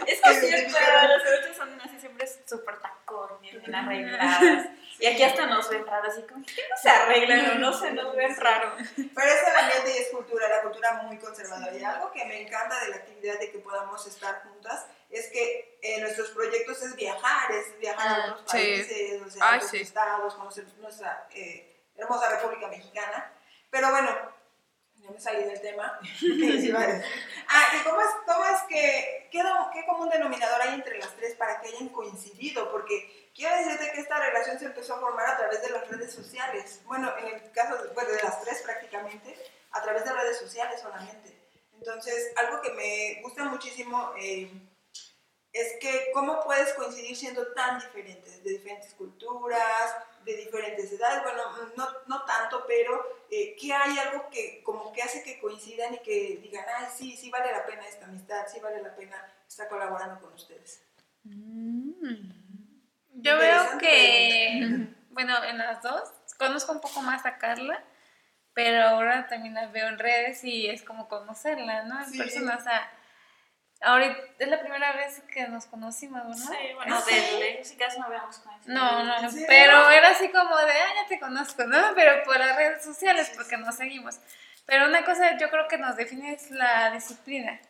Es 0.06 0.20
que 0.20 0.30
es 0.30 0.40
Sí, 0.40 0.46
cierto, 0.48 0.56
identificaron. 0.68 1.08
las 1.10 1.22
jarochas 1.22 1.56
son 1.56 1.80
así 1.80 1.98
siempre 1.98 2.28
súper 2.46 2.78
tacones, 2.78 3.40
bien 3.62 3.74
arregladas. 3.74 4.66
Y 4.98 5.06
aquí 5.06 5.22
hasta 5.22 5.46
nos 5.46 5.68
ven 5.70 5.86
raros, 5.86 6.12
así 6.12 6.22
como, 6.26 6.44
¿qué 6.44 6.62
no 6.68 6.76
se 6.76 6.90
arreglan 6.90 7.50
o 7.52 7.54
no 7.54 7.72
se 7.72 7.90
nos 7.92 8.14
ven 8.14 8.36
raro? 8.36 8.74
Pero 8.76 9.28
es 9.32 9.48
el 9.48 9.56
ambiente 9.56 9.94
y 9.96 10.02
es 10.02 10.08
cultura, 10.10 10.46
la 10.48 10.60
cultura 10.60 10.92
muy 11.04 11.18
conservadora. 11.18 11.74
Y 11.74 11.82
algo 11.82 12.12
que 12.12 12.22
me 12.26 12.42
encanta 12.42 12.78
de 12.80 12.88
la 12.90 12.96
actividad 12.96 13.38
de 13.38 13.50
que 13.50 13.58
podamos 13.60 14.06
estar 14.06 14.42
juntas 14.42 14.84
es 15.10 15.28
que 15.28 15.78
eh, 15.80 16.00
nuestros 16.00 16.30
proyectos 16.30 16.82
es 16.82 16.94
viajar, 16.96 17.50
es 17.52 17.78
viajar 17.78 18.20
a 18.20 18.24
otros 18.32 18.40
Sí. 18.50 18.58
países, 18.58 19.22
o 19.26 19.30
sea, 19.30 19.44
a 19.44 19.50
Ay, 19.52 19.56
otros 19.56 19.70
sí. 19.70 19.80
estados, 19.80 20.34
conocer 20.34 20.64
nuestra 20.78 21.26
eh, 21.34 21.73
hermosa 21.96 22.28
República 22.28 22.68
Mexicana. 22.68 23.32
Pero 23.70 23.90
bueno, 23.90 24.10
ya 25.04 25.10
me 25.10 25.20
salí 25.20 25.44
del 25.44 25.60
tema. 25.60 25.98
Ah, 27.46 27.76
¿y 27.76 27.84
cómo 27.84 28.00
es, 28.00 28.08
cómo 28.26 28.44
es 28.46 28.62
que, 28.68 29.28
qué, 29.30 29.42
qué 29.72 29.86
común 29.86 30.08
denominador 30.08 30.62
hay 30.62 30.74
entre 30.74 30.98
las 30.98 31.14
tres 31.14 31.34
para 31.34 31.60
que 31.60 31.68
hayan 31.68 31.90
coincidido? 31.90 32.72
Porque 32.72 33.30
quiero 33.34 33.54
decirte 33.56 33.92
que 33.92 34.00
esta 34.00 34.18
relación 34.18 34.58
se 34.58 34.64
empezó 34.64 34.94
a 34.94 35.00
formar 35.00 35.26
a 35.28 35.36
través 35.36 35.62
de 35.62 35.70
las 35.70 35.86
redes 35.88 36.12
sociales. 36.12 36.80
Bueno, 36.86 37.12
en 37.18 37.26
el 37.26 37.52
caso 37.52 37.76
de, 37.76 37.92
bueno, 37.92 38.10
de 38.10 38.22
las 38.22 38.40
tres 38.40 38.62
prácticamente, 38.62 39.36
a 39.72 39.82
través 39.82 40.04
de 40.04 40.12
redes 40.12 40.38
sociales 40.38 40.80
solamente. 40.80 41.36
Entonces, 41.74 42.32
algo 42.36 42.62
que 42.62 42.70
me 42.72 43.20
gusta 43.22 43.44
muchísimo 43.44 44.14
eh, 44.18 44.50
es 45.52 45.74
que 45.80 46.10
cómo 46.14 46.42
puedes 46.42 46.72
coincidir 46.74 47.16
siendo 47.16 47.52
tan 47.52 47.78
diferentes, 47.78 48.42
de 48.42 48.50
diferentes 48.50 48.94
culturas, 48.94 49.94
de 50.24 50.36
diferentes 50.36 50.90
edades, 50.92 51.22
bueno, 51.22 51.42
no, 51.76 51.88
no 52.06 52.24
tanto, 52.24 52.64
pero 52.66 53.06
eh, 53.30 53.56
que 53.60 53.72
hay 53.72 53.98
algo 53.98 54.28
que 54.30 54.62
como 54.62 54.92
que 54.92 55.02
hace 55.02 55.22
que 55.22 55.38
coincidan 55.38 55.94
y 55.94 55.98
que 55.98 56.38
digan, 56.42 56.64
ay, 56.76 56.86
sí, 56.94 57.16
sí 57.16 57.30
vale 57.30 57.52
la 57.52 57.64
pena 57.66 57.86
esta 57.86 58.06
amistad, 58.06 58.46
sí 58.52 58.60
vale 58.60 58.82
la 58.82 58.94
pena 58.94 59.16
estar 59.46 59.68
colaborando 59.68 60.20
con 60.20 60.32
ustedes. 60.32 60.82
Yo 63.16 63.38
veo 63.38 63.78
que, 63.78 64.88
bueno, 65.10 65.42
en 65.44 65.58
las 65.58 65.82
dos, 65.82 66.10
conozco 66.38 66.72
un 66.72 66.80
poco 66.80 67.00
más 67.02 67.24
a 67.26 67.38
Carla, 67.38 67.82
pero 68.52 68.82
ahora 68.82 69.26
también 69.28 69.54
la 69.54 69.66
veo 69.68 69.88
en 69.88 69.98
redes 69.98 70.44
y 70.44 70.68
es 70.68 70.82
como 70.82 71.08
conocerla, 71.08 71.84
¿no? 71.84 72.00
En 72.02 72.10
Sí. 72.10 72.18
persona, 72.18 72.56
o 72.56 72.62
sea, 72.62 72.90
ahorita 73.84 74.18
es 74.38 74.48
la 74.48 74.60
primera 74.60 74.92
vez 74.92 75.22
que 75.32 75.46
nos 75.48 75.66
conocimos, 75.66 76.24
¿no? 76.26 76.34
Sí, 76.34 76.56
bueno, 76.74 77.00
¿Sí? 77.02 77.14
de 77.14 77.76
casi 77.78 77.98
no 78.00 78.06
habíamos 78.06 78.38
conocido. 78.38 78.74
No, 78.74 79.04
no, 79.04 79.18
¿En 79.18 79.30
serio? 79.30 79.46
pero 79.48 79.90
era 79.90 80.10
así 80.10 80.28
como 80.30 80.56
de, 80.56 80.72
ah, 80.72 80.94
ya 81.02 81.08
te 81.08 81.20
conozco, 81.20 81.64
¿no? 81.64 81.78
Pero 81.94 82.22
por 82.24 82.38
las 82.38 82.56
redes 82.56 82.84
sociales, 82.84 83.32
porque 83.36 83.56
nos 83.56 83.76
seguimos. 83.76 84.18
Pero 84.66 84.86
una 84.86 85.04
cosa 85.04 85.36
yo 85.38 85.50
creo 85.50 85.68
que 85.68 85.78
nos 85.78 85.96
define 85.96 86.32
es 86.32 86.50
la 86.50 86.90
disciplina. 86.90 87.60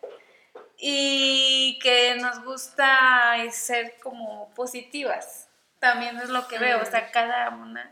Y 0.77 1.79
que 1.83 2.17
nos 2.17 2.43
gusta 2.45 3.35
ser 3.51 3.97
como 4.03 4.53
positivas. 4.55 5.49
También 5.79 6.17
es 6.19 6.31
lo 6.31 6.47
que 6.49 6.59
veo, 6.59 6.81
o 6.81 6.85
sea, 6.85 7.11
cada 7.11 7.51
una. 7.51 7.91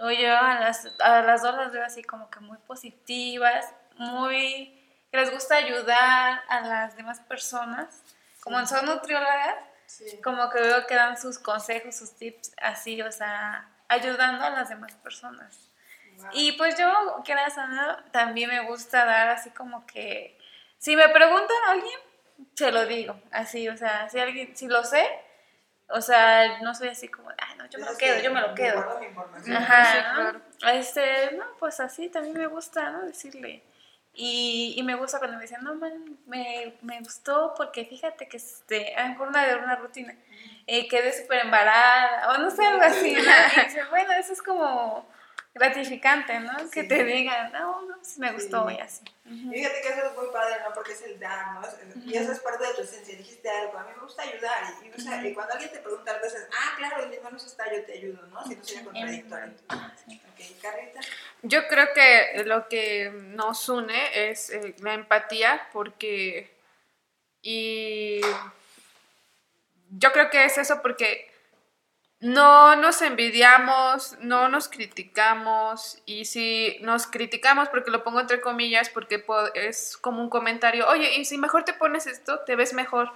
O 0.00 0.10
yo 0.10 0.36
a 0.36 0.60
las, 0.60 0.86
a 1.00 1.22
las 1.22 1.42
dos 1.42 1.56
las 1.56 1.72
veo 1.72 1.84
así 1.84 2.02
como 2.02 2.30
que 2.30 2.40
muy 2.40 2.58
positivas, 2.58 3.72
muy. 3.96 4.75
Que 5.10 5.16
les 5.16 5.30
gusta 5.30 5.56
ayudar 5.56 6.42
a 6.48 6.60
las 6.60 6.96
demás 6.96 7.20
personas. 7.20 8.02
Como 8.40 8.64
son 8.66 8.86
nutriólogas, 8.86 9.56
Sí. 9.86 10.20
como 10.20 10.50
que 10.50 10.60
veo 10.60 10.84
que 10.86 10.94
dan 10.96 11.16
sus 11.16 11.38
consejos, 11.38 11.94
sus 11.96 12.16
tips 12.16 12.52
así, 12.60 13.00
o 13.02 13.12
sea, 13.12 13.68
ayudando 13.88 14.44
a 14.44 14.50
las 14.50 14.68
demás 14.68 14.92
personas. 14.96 15.70
Wow. 16.18 16.28
Y 16.32 16.52
pues 16.52 16.76
yo, 16.76 17.22
quieras 17.24 17.56
o 17.56 17.66
no, 17.68 17.96
también 18.10 18.50
me 18.50 18.60
gusta 18.66 19.04
dar 19.04 19.28
así 19.28 19.50
como 19.50 19.86
que, 19.86 20.36
si 20.78 20.96
me 20.96 21.08
preguntan 21.10 21.56
a 21.66 21.70
alguien, 21.72 22.00
se 22.54 22.72
lo 22.72 22.84
digo, 22.86 23.20
así, 23.30 23.68
o 23.68 23.76
sea, 23.76 24.08
si 24.08 24.18
alguien, 24.18 24.56
si 24.56 24.66
lo 24.66 24.82
sé, 24.82 25.08
o 25.88 26.00
sea, 26.00 26.58
no 26.62 26.74
soy 26.74 26.88
así 26.88 27.06
como, 27.08 27.30
ay, 27.30 27.56
no, 27.56 27.66
yo 27.66 27.78
me 27.78 27.86
lo 27.86 27.96
quedo, 27.96 28.16
que 28.16 28.22
yo 28.24 28.32
me 28.32 28.40
lo 28.40 28.54
quedo. 28.54 29.00
Ajá, 29.56 30.32
¿no? 30.32 30.68
Este, 30.70 31.30
no, 31.32 31.44
pues 31.60 31.78
así 31.78 32.08
también 32.08 32.36
me 32.36 32.46
gusta, 32.48 32.90
¿no? 32.90 33.02
Decirle. 33.02 33.62
Y, 34.18 34.74
y 34.76 34.82
me 34.82 34.94
gusta 34.94 35.18
cuando 35.18 35.36
me 35.36 35.42
dicen, 35.42 35.62
no, 35.62 35.74
man, 35.74 36.18
me, 36.26 36.74
me 36.80 37.00
gustó 37.00 37.52
porque 37.54 37.84
fíjate 37.84 38.28
que 38.28 38.38
este, 38.38 38.94
a 38.94 39.02
lo 39.02 39.08
mejor 39.10 39.28
una 39.28 39.46
de 39.46 39.56
una 39.56 39.76
rutina, 39.76 40.14
eh, 40.66 40.88
quedé 40.88 41.12
súper 41.12 41.44
embarada, 41.44 42.30
o 42.30 42.38
no 42.38 42.50
sé, 42.50 42.64
algo 42.64 42.82
así, 42.82 43.12
¿no? 43.12 43.20
Y 43.62 43.64
dices, 43.66 43.90
bueno, 43.90 44.12
eso 44.14 44.32
es 44.32 44.42
como 44.42 45.06
gratificante, 45.58 46.38
¿no? 46.40 46.56
Que 46.70 46.82
Sí. 46.82 46.88
te 46.88 47.04
digan, 47.04 47.52
no, 47.52 47.82
no, 47.82 47.96
sí 48.04 48.20
me 48.20 48.32
gustó 48.32 48.68
Sí. 48.68 48.74
y 48.76 48.80
así. 48.80 49.04
Y 49.24 49.50
fíjate 49.54 49.80
que 49.80 49.88
eso 49.88 50.06
es 50.06 50.16
muy 50.16 50.26
padre, 50.32 50.56
¿no? 50.62 50.72
Porque 50.74 50.92
es 50.92 51.02
el 51.02 51.18
dar, 51.18 51.54
¿no? 51.54 51.66
Es- 51.66 51.76
Y 52.06 52.16
eso 52.16 52.30
es 52.32 52.40
parte 52.40 52.64
de 52.66 52.74
tu 52.74 52.82
esencia. 52.82 53.16
Dijiste 53.16 53.48
algo, 53.50 53.78
a 53.78 53.84
mí 53.84 53.90
me 53.96 54.02
gusta 54.02 54.22
ayudar. 54.22 54.62
Y, 54.84 54.90
o 54.90 55.00
sea, 55.02 55.26
y 55.26 55.34
cuando 55.34 55.54
alguien 55.54 55.72
te 55.72 55.78
pregunta 55.80 56.12
algo, 56.12 56.24
dices, 56.24 56.46
ah, 56.52 56.74
claro, 56.76 57.02
en 57.02 57.10
mis 57.10 57.22
manos 57.22 57.44
está, 57.44 57.64
yo 57.72 57.82
te 57.84 57.94
ayudo, 57.94 58.22
¿no? 58.28 58.44
Si 58.46 58.54
no 58.54 58.62
sería 58.64 58.84
contradictorio. 58.84 59.52
Sí. 60.06 60.20
Ok, 60.30 60.62
Carlita. 60.62 61.00
Yo 61.42 61.66
creo 61.68 61.88
que 61.94 62.42
lo 62.44 62.68
que 62.68 63.10
nos 63.12 63.68
une 63.68 64.30
es 64.30 64.50
eh, 64.50 64.76
la 64.80 64.94
empatía, 64.94 65.68
porque. 65.72 66.54
Y. 67.42 68.20
Yo 69.90 70.12
creo 70.12 70.30
que 70.30 70.44
es 70.44 70.58
eso 70.58 70.82
porque 70.82 71.30
no 72.26 72.74
nos 72.76 73.02
envidiamos, 73.02 74.16
no 74.20 74.48
nos 74.48 74.68
criticamos, 74.68 76.02
y 76.06 76.24
si 76.24 76.78
nos 76.80 77.06
criticamos, 77.06 77.68
porque 77.68 77.90
lo 77.90 78.02
pongo 78.02 78.20
entre 78.20 78.40
comillas, 78.40 78.88
porque 78.90 79.18
po- 79.18 79.52
es 79.54 79.96
como 79.96 80.20
un 80.22 80.30
comentario, 80.30 80.88
oye, 80.88 81.14
y 81.16 81.24
si 81.24 81.38
mejor 81.38 81.64
te 81.64 81.72
pones 81.72 82.06
esto, 82.06 82.40
te 82.40 82.56
ves 82.56 82.72
mejor. 82.72 83.12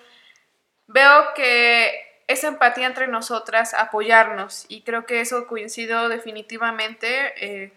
Veo 0.86 1.34
que 1.34 2.22
esa 2.26 2.48
empatía 2.48 2.86
entre 2.86 3.08
nosotras, 3.08 3.74
apoyarnos, 3.74 4.66
y 4.68 4.82
creo 4.82 5.06
que 5.06 5.20
eso 5.20 5.46
coincido 5.46 6.08
definitivamente, 6.08 7.34
eh, 7.64 7.72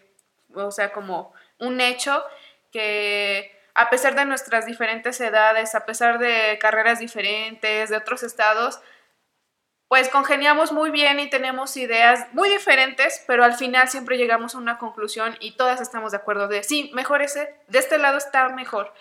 o 0.54 0.70
sea, 0.70 0.92
como 0.92 1.32
un 1.58 1.80
hecho 1.80 2.24
que 2.72 3.52
a 3.74 3.90
pesar 3.90 4.14
de 4.14 4.24
nuestras 4.24 4.66
diferentes 4.66 5.20
edades, 5.20 5.74
a 5.74 5.84
pesar 5.86 6.18
de 6.18 6.58
carreras 6.60 7.00
diferentes, 7.00 7.90
de 7.90 7.96
otros 7.96 8.22
estados, 8.22 8.80
pues 9.94 10.08
congeniamos 10.08 10.72
muy 10.72 10.90
bien 10.90 11.20
y 11.20 11.30
tenemos 11.30 11.76
ideas 11.76 12.26
muy 12.32 12.50
diferentes, 12.50 13.22
pero 13.28 13.44
al 13.44 13.54
final 13.54 13.88
siempre 13.88 14.16
llegamos 14.18 14.56
a 14.56 14.58
una 14.58 14.76
conclusión 14.76 15.36
y 15.38 15.52
todas 15.52 15.80
estamos 15.80 16.10
de 16.10 16.16
acuerdo 16.16 16.48
de, 16.48 16.64
sí, 16.64 16.90
mejor 16.94 17.22
ese, 17.22 17.54
de 17.68 17.78
este 17.78 17.98
lado 17.98 18.18
está 18.18 18.48
mejor. 18.48 18.92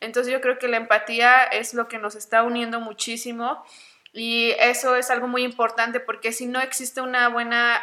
Entonces 0.00 0.30
yo 0.30 0.42
creo 0.42 0.58
que 0.58 0.68
la 0.68 0.76
empatía 0.76 1.44
es 1.44 1.72
lo 1.72 1.88
que 1.88 1.96
nos 1.96 2.16
está 2.16 2.42
uniendo 2.42 2.80
muchísimo 2.80 3.64
y 4.12 4.50
eso 4.58 4.94
es 4.94 5.08
algo 5.08 5.26
muy 5.26 5.42
importante 5.42 6.00
porque 6.00 6.32
si 6.32 6.44
no 6.44 6.60
existe 6.60 7.00
una 7.00 7.28
buena 7.28 7.80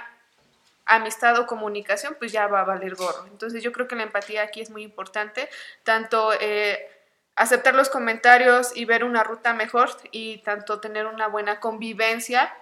amistad 0.85 1.39
o 1.39 1.47
comunicación, 1.47 2.17
pues 2.19 2.31
ya 2.31 2.45
va 2.45 2.61
a 2.61 2.65
valer 2.65 2.93
gorro. 2.93 3.25
Entonces 3.31 3.63
yo 3.63 3.71
creo 3.71 3.87
que 3.87 3.95
la 3.95 4.03
empatía 4.03 4.43
aquí 4.43 4.61
es 4.61 4.69
muy 4.69 4.83
importante, 4.83 5.49
tanto 5.83 6.33
eh, 6.39 6.87
aceptar 7.39 7.73
los 7.73 7.89
comentarios 7.89 8.75
y 8.75 8.83
ver 8.83 9.05
una 9.05 9.23
ruta 9.23 9.53
mejor 9.53 9.89
y 10.11 10.39
tanto 10.39 10.81
tener 10.81 11.05
una 11.07 11.27
buena 11.27 11.61
convivencia 11.61 12.53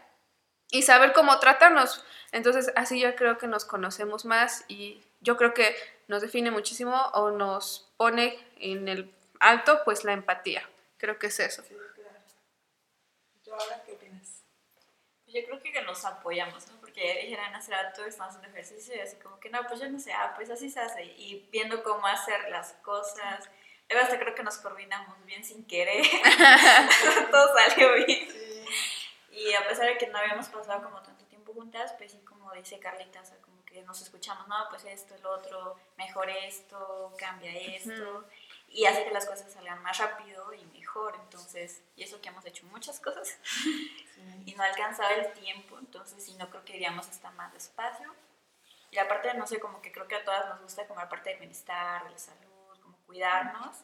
y 0.70 0.84
saber 0.84 1.14
cómo 1.14 1.40
tratarnos. 1.40 2.06
Entonces 2.32 2.72
así 2.76 3.00
yo 3.00 3.16
creo 3.16 3.40
que 3.40 3.48
nos 3.48 3.66
conocemos 3.66 4.24
más 4.26 4.66
y 4.68 5.04
yo 5.20 5.36
creo 5.36 5.56
que 5.56 5.76
nos 6.08 6.22
define 6.22 6.52
muchísimo 6.52 6.96
o 7.14 7.32
nos 7.32 7.92
pone 7.98 8.40
en 8.58 8.88
el 8.88 9.12
alto 9.40 9.82
pues 9.84 10.04
la 10.04 10.14
empatía. 10.14 10.62
Creo 10.98 11.18
que 11.18 11.28
es 11.28 11.40
eso. 11.40 11.64
Sí, 11.64 11.76
claro. 11.96 12.20
¿Tú 13.44 13.54
ahora 13.54 13.82
qué 13.84 13.94
opinas? 13.94 14.44
Pues 15.24 15.38
yo 15.38 15.44
creo 15.44 15.60
que, 15.60 15.72
que 15.72 15.82
nos 15.82 16.06
apoyamos, 16.06 16.68
¿no? 16.68 16.80
Porque 16.80 17.22
dijeron 17.24 17.56
hace 17.56 17.72
rato, 17.72 18.06
estamos 18.06 18.36
haciendo 18.36 18.56
ejercicio 18.56 18.96
y 18.96 19.00
así 19.00 19.16
como 19.16 19.40
que 19.40 19.50
no, 19.50 19.66
pues 19.68 19.80
yo 19.80 19.90
no 19.90 20.00
sé, 20.00 20.14
ah, 20.14 20.34
pues 20.36 20.52
así 20.52 20.70
se 20.70 20.82
hace. 20.82 21.04
Y 21.04 21.50
viendo 21.52 21.82
cómo 21.82 22.06
hacer 22.06 22.48
las 22.52 22.74
cosas. 22.84 23.50
Luego 23.50 23.67
hasta 23.96 24.20
creo 24.20 24.36
que 24.36 24.44
nos 24.44 24.58
coordinamos 24.58 25.24
bien 25.26 25.44
sin 25.44 25.66
querer. 25.66 26.04
Todo 27.32 27.54
salió 27.56 27.94
bien. 27.94 28.28
Sí. 28.30 28.66
Y 29.32 29.54
a 29.54 29.68
pesar 29.68 29.88
de 29.88 29.98
que 29.98 30.08
no 30.08 30.18
habíamos 30.18 30.48
pasado 30.48 30.84
como 30.84 31.02
tanto 31.02 31.24
tiempo 31.26 31.54
juntas, 31.54 31.94
pues 31.98 32.12
sí, 32.12 32.20
como 32.26 32.52
dice 32.54 32.80
Carlita, 32.80 33.22
o 33.22 33.26
sea, 33.26 33.38
como 33.38 33.64
que 33.66 33.82
nos 33.84 34.02
escuchamos, 34.02 34.48
no, 34.48 34.56
pues 34.70 34.84
esto, 34.86 35.16
el 35.16 35.26
otro, 35.26 35.76
mejor 35.98 36.30
esto, 36.30 37.14
cambia 37.18 37.52
esto. 37.52 38.26
Y 38.70 38.86
hace 38.86 39.06
que 39.06 39.12
las 39.12 39.26
cosas 39.26 39.52
salgan 39.54 39.82
más 39.84 39.98
rápido 40.00 40.54
y 40.54 40.66
mejor. 40.78 41.16
Entonces, 41.24 41.84
y 41.96 42.04
eso 42.04 42.20
que 42.20 42.30
hemos 42.30 42.46
hecho 42.46 42.66
muchas 42.66 43.00
cosas 43.00 43.38
y 44.46 44.54
no 44.56 44.64
alcanzaba 44.64 45.12
el 45.14 45.32
tiempo, 45.34 45.78
entonces 45.78 46.24
sí, 46.24 46.34
no 46.36 46.50
creo 46.50 46.66
que 46.66 46.76
iríamos 46.76 47.08
hasta 47.08 47.32
más 47.32 47.54
despacio. 47.54 48.14
Y 48.92 48.98
aparte, 48.98 49.34
no 49.36 49.46
sé, 49.46 49.60
como 49.60 49.82
que 49.82 49.92
creo 49.92 50.08
que 50.08 50.16
a 50.16 50.24
todas 50.24 50.50
nos 50.50 50.62
gusta 50.62 50.88
como 50.88 51.00
la 51.00 51.10
parte 51.10 51.30
del 51.30 51.40
bienestar, 51.40 52.04
de 52.06 52.12
la 52.12 52.18
salud, 52.18 52.57
cuidarnos 53.08 53.78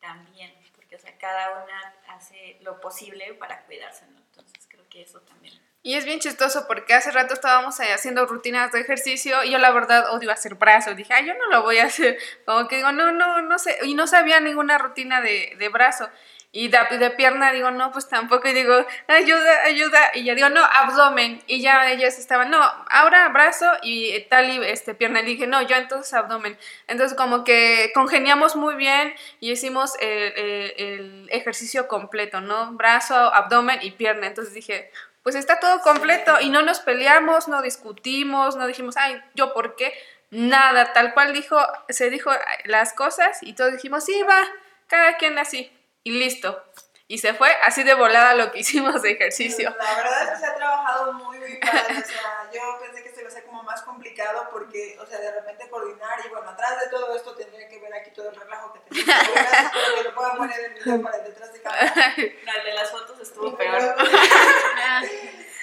también, 0.00 0.52
porque, 0.74 0.96
o 0.96 0.98
sea, 0.98 1.16
cada 1.16 1.64
una 1.64 1.94
hace 2.08 2.58
lo 2.60 2.80
posible 2.80 3.32
para 3.34 3.64
cuidarse. 3.64 4.04
Entonces 4.04 4.66
creo 4.68 4.86
que 4.90 5.00
eso 5.02 5.20
también. 5.22 5.54
Y 5.82 5.94
es 5.94 6.06
bien 6.06 6.18
chistoso 6.18 6.66
porque 6.66 6.94
hace 6.94 7.10
rato 7.10 7.34
estábamos 7.34 7.78
ahí 7.78 7.90
haciendo 7.90 8.26
rutinas 8.26 8.72
de 8.72 8.80
ejercicio 8.80 9.44
y 9.44 9.50
yo 9.50 9.58
la 9.58 9.70
verdad 9.70 10.14
odio 10.14 10.30
hacer 10.30 10.54
brazo. 10.54 10.94
Dije, 10.94 11.12
ay, 11.12 11.26
yo 11.26 11.34
no 11.34 11.46
lo 11.48 11.62
voy 11.62 11.78
a 11.78 11.84
hacer. 11.84 12.18
Como 12.46 12.68
que 12.68 12.76
digo, 12.76 12.90
no, 12.92 13.12
no, 13.12 13.42
no 13.42 13.58
sé. 13.58 13.78
Y 13.84 13.94
no 13.94 14.06
sabía 14.06 14.40
ninguna 14.40 14.78
rutina 14.78 15.20
de, 15.20 15.54
de 15.58 15.68
brazo. 15.68 16.08
Y 16.56 16.68
de, 16.68 16.78
de, 17.00 17.10
pierna 17.10 17.50
digo, 17.50 17.72
no, 17.72 17.90
pues 17.90 18.08
tampoco. 18.08 18.46
Y 18.46 18.52
digo, 18.52 18.86
ayuda, 19.08 19.64
ayuda. 19.64 20.12
Y 20.14 20.22
ya 20.22 20.36
digo, 20.36 20.50
no, 20.50 20.62
abdomen. 20.62 21.42
Y 21.48 21.60
ya 21.60 21.90
ellas 21.90 22.16
estaban, 22.20 22.48
no, 22.48 22.62
ahora 22.90 23.28
brazo 23.30 23.66
y 23.82 24.20
tal 24.30 24.48
y 24.48 24.64
este, 24.64 24.94
pierna. 24.94 25.22
Y 25.22 25.24
dije, 25.24 25.48
no, 25.48 25.62
yo 25.62 25.74
entonces 25.74 26.14
abdomen. 26.14 26.56
Entonces 26.86 27.18
como 27.18 27.42
que 27.42 27.90
congeniamos 27.92 28.54
muy 28.54 28.76
bien 28.76 29.16
y 29.40 29.50
hicimos 29.50 29.94
el, 30.00 30.32
el, 30.36 30.74
el 30.78 31.28
ejercicio 31.32 31.88
completo, 31.88 32.40
¿no? 32.40 32.70
Brazo, 32.74 33.16
abdomen 33.16 33.80
y 33.82 33.90
pierna. 33.90 34.28
Entonces 34.28 34.54
dije, 34.54 34.92
pues 35.24 35.34
está 35.34 35.58
todo 35.58 35.80
completo 35.80 36.40
y 36.40 36.50
no 36.50 36.62
nos 36.62 36.78
peleamos, 36.78 37.48
no 37.48 37.62
discutimos, 37.62 38.54
no 38.54 38.68
dijimos, 38.68 38.96
ay, 38.96 39.20
yo 39.34 39.52
por 39.54 39.74
qué. 39.74 39.92
Nada, 40.30 40.92
tal 40.92 41.14
cual 41.14 41.32
dijo, 41.32 41.58
se 41.88 42.10
dijo 42.10 42.30
las 42.64 42.92
cosas 42.92 43.42
y 43.42 43.54
todos 43.54 43.72
dijimos, 43.72 44.04
sí, 44.04 44.22
va, 44.22 44.46
cada 44.86 45.16
quien 45.16 45.36
así 45.36 45.72
y 46.04 46.10
listo. 46.12 46.62
Y 47.06 47.18
se 47.18 47.34
fue 47.34 47.50
así 47.62 47.82
de 47.82 47.94
volada 47.94 48.34
lo 48.34 48.50
que 48.50 48.58
hicimos 48.60 49.02
de 49.02 49.12
ejercicio. 49.12 49.74
La 49.76 49.96
verdad 49.96 50.22
es 50.24 50.30
que 50.30 50.36
se 50.38 50.46
ha 50.46 50.54
trabajado 50.54 51.12
muy, 51.14 51.38
muy 51.38 51.56
padre. 51.58 51.98
O 51.98 52.06
sea, 52.06 52.50
yo 52.52 52.60
pensé 52.80 53.02
que 53.02 53.08
esto 53.08 53.20
iba 53.20 53.28
a 53.28 53.32
ser 53.32 53.44
como 53.44 53.62
más 53.62 53.82
complicado 53.82 54.48
porque, 54.50 54.96
o 55.00 55.06
sea, 55.06 55.18
de 55.18 55.32
repente 55.32 55.68
coordinar 55.68 56.18
y 56.24 56.28
bueno, 56.28 56.50
atrás 56.50 56.80
de 56.80 56.88
todo 56.88 57.14
esto 57.14 57.34
tendría 57.34 57.68
que 57.68 57.78
ver 57.78 57.92
aquí 57.94 58.10
todo 58.10 58.30
el 58.30 58.36
relajo 58.36 58.72
que 58.72 58.80
tenía. 58.80 59.04
Gracias 59.04 59.72
por 59.72 59.94
que 59.96 60.04
lo 60.04 60.14
puedan 60.14 60.36
poner 60.36 60.60
en 60.60 60.74
video 60.74 61.02
para 61.02 61.18
detrás 61.18 61.52
de 61.52 61.62
cámara. 61.62 61.92
La 62.44 62.64
de 62.64 62.72
las 62.72 62.90
fotos 62.90 63.20
estuvo 63.20 63.54
peor. 63.56 63.96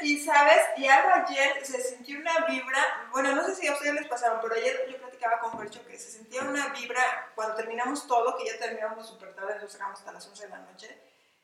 Y 0.01 0.19
sabes, 0.19 0.59
y 0.77 0.87
algo 0.87 1.09
ayer 1.13 1.65
se 1.65 1.81
sintió 1.81 2.19
una 2.19 2.45
vibra, 2.45 3.07
bueno, 3.11 3.35
no 3.35 3.43
sé 3.45 3.55
si 3.55 3.67
a 3.67 3.73
ustedes 3.73 3.93
les 3.93 4.07
pasaron, 4.07 4.39
pero 4.41 4.55
ayer 4.55 4.87
yo 4.89 4.97
platicaba 4.97 5.39
con 5.39 5.59
Fercho 5.59 5.85
que 5.85 5.97
se 5.97 6.11
sentía 6.11 6.41
una 6.41 6.67
vibra 6.69 7.31
cuando 7.35 7.55
terminamos 7.55 8.07
todo, 8.07 8.37
que 8.37 8.45
ya 8.45 8.57
terminamos 8.57 9.07
súper 9.07 9.33
tarde, 9.33 9.59
nos 9.59 9.71
sacamos 9.71 9.99
hasta 9.99 10.11
las 10.11 10.27
11 10.27 10.43
de 10.43 10.49
la 10.49 10.59
noche 10.59 11.01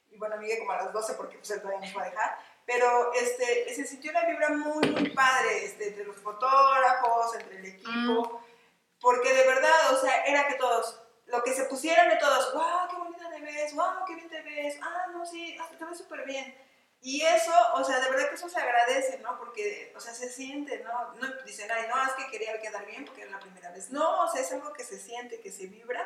y 0.10 0.18
bueno, 0.18 0.38
Miguel 0.38 0.60
como 0.60 0.72
a 0.72 0.84
las 0.84 0.94
12 0.94 1.14
porque 1.14 1.38
pues 1.38 1.52
él 1.52 1.62
todavía 1.62 1.88
nos 1.88 1.98
va 1.98 2.04
a 2.04 2.10
dejar, 2.10 2.38
pero 2.66 3.14
este, 3.14 3.74
se 3.74 3.86
sintió 3.86 4.12
una 4.12 4.26
vibra 4.26 4.50
muy, 4.50 4.90
muy 4.90 5.10
padre 5.12 5.66
este, 5.66 5.90
entre 5.90 6.06
los 6.06 6.18
fotógrafos, 6.18 7.36
entre 7.36 7.60
el 7.60 7.66
equipo, 7.66 7.92
mm. 7.92 9.00
porque 9.00 9.34
de 9.34 9.48
verdad, 9.48 9.94
o 9.94 10.02
sea, 10.02 10.24
era 10.26 10.48
que 10.48 10.56
todos, 10.56 11.02
lo 11.28 11.44
que 11.44 11.54
se 11.54 11.66
pusieran 11.66 12.10
de 12.10 12.16
todos, 12.18 12.54
wow, 12.54 12.90
qué 12.90 12.96
bonita 12.96 13.30
te 13.30 13.42
ves, 13.42 13.76
wow, 13.76 14.06
qué 14.06 14.16
bien 14.16 14.30
te 14.30 14.42
ves, 14.42 14.80
ah, 14.82 15.08
no, 15.12 15.26
sí, 15.26 15.58
te 15.78 15.86
ves 15.86 15.98
súper 15.98 16.26
bien. 16.26 16.67
Y 17.02 17.22
eso, 17.22 17.52
o 17.76 17.84
sea, 17.84 18.00
de 18.00 18.10
verdad 18.10 18.30
que 18.30 18.36
eso 18.36 18.50
se 18.50 18.60
agradece, 18.60 19.20
¿no? 19.20 19.38
Porque, 19.38 19.94
o 19.96 20.00
sea, 20.00 20.14
se 20.14 20.30
siente, 20.30 20.80
¿no? 20.80 21.14
No 21.14 21.28
dicen, 21.46 21.70
ay, 21.72 21.88
no, 21.88 22.04
es 22.04 22.14
que 22.14 22.32
quería 22.32 22.60
quedar 22.60 22.86
bien 22.86 23.06
porque 23.06 23.22
era 23.22 23.32
la 23.32 23.40
primera 23.40 23.72
vez. 23.72 23.92
No, 23.92 24.24
o 24.24 24.32
sea, 24.32 24.42
es 24.42 24.52
algo 24.52 24.74
que 24.74 24.84
se 24.84 25.00
siente, 25.00 25.40
que 25.40 25.52
se 25.52 25.68
vibra 25.68 26.06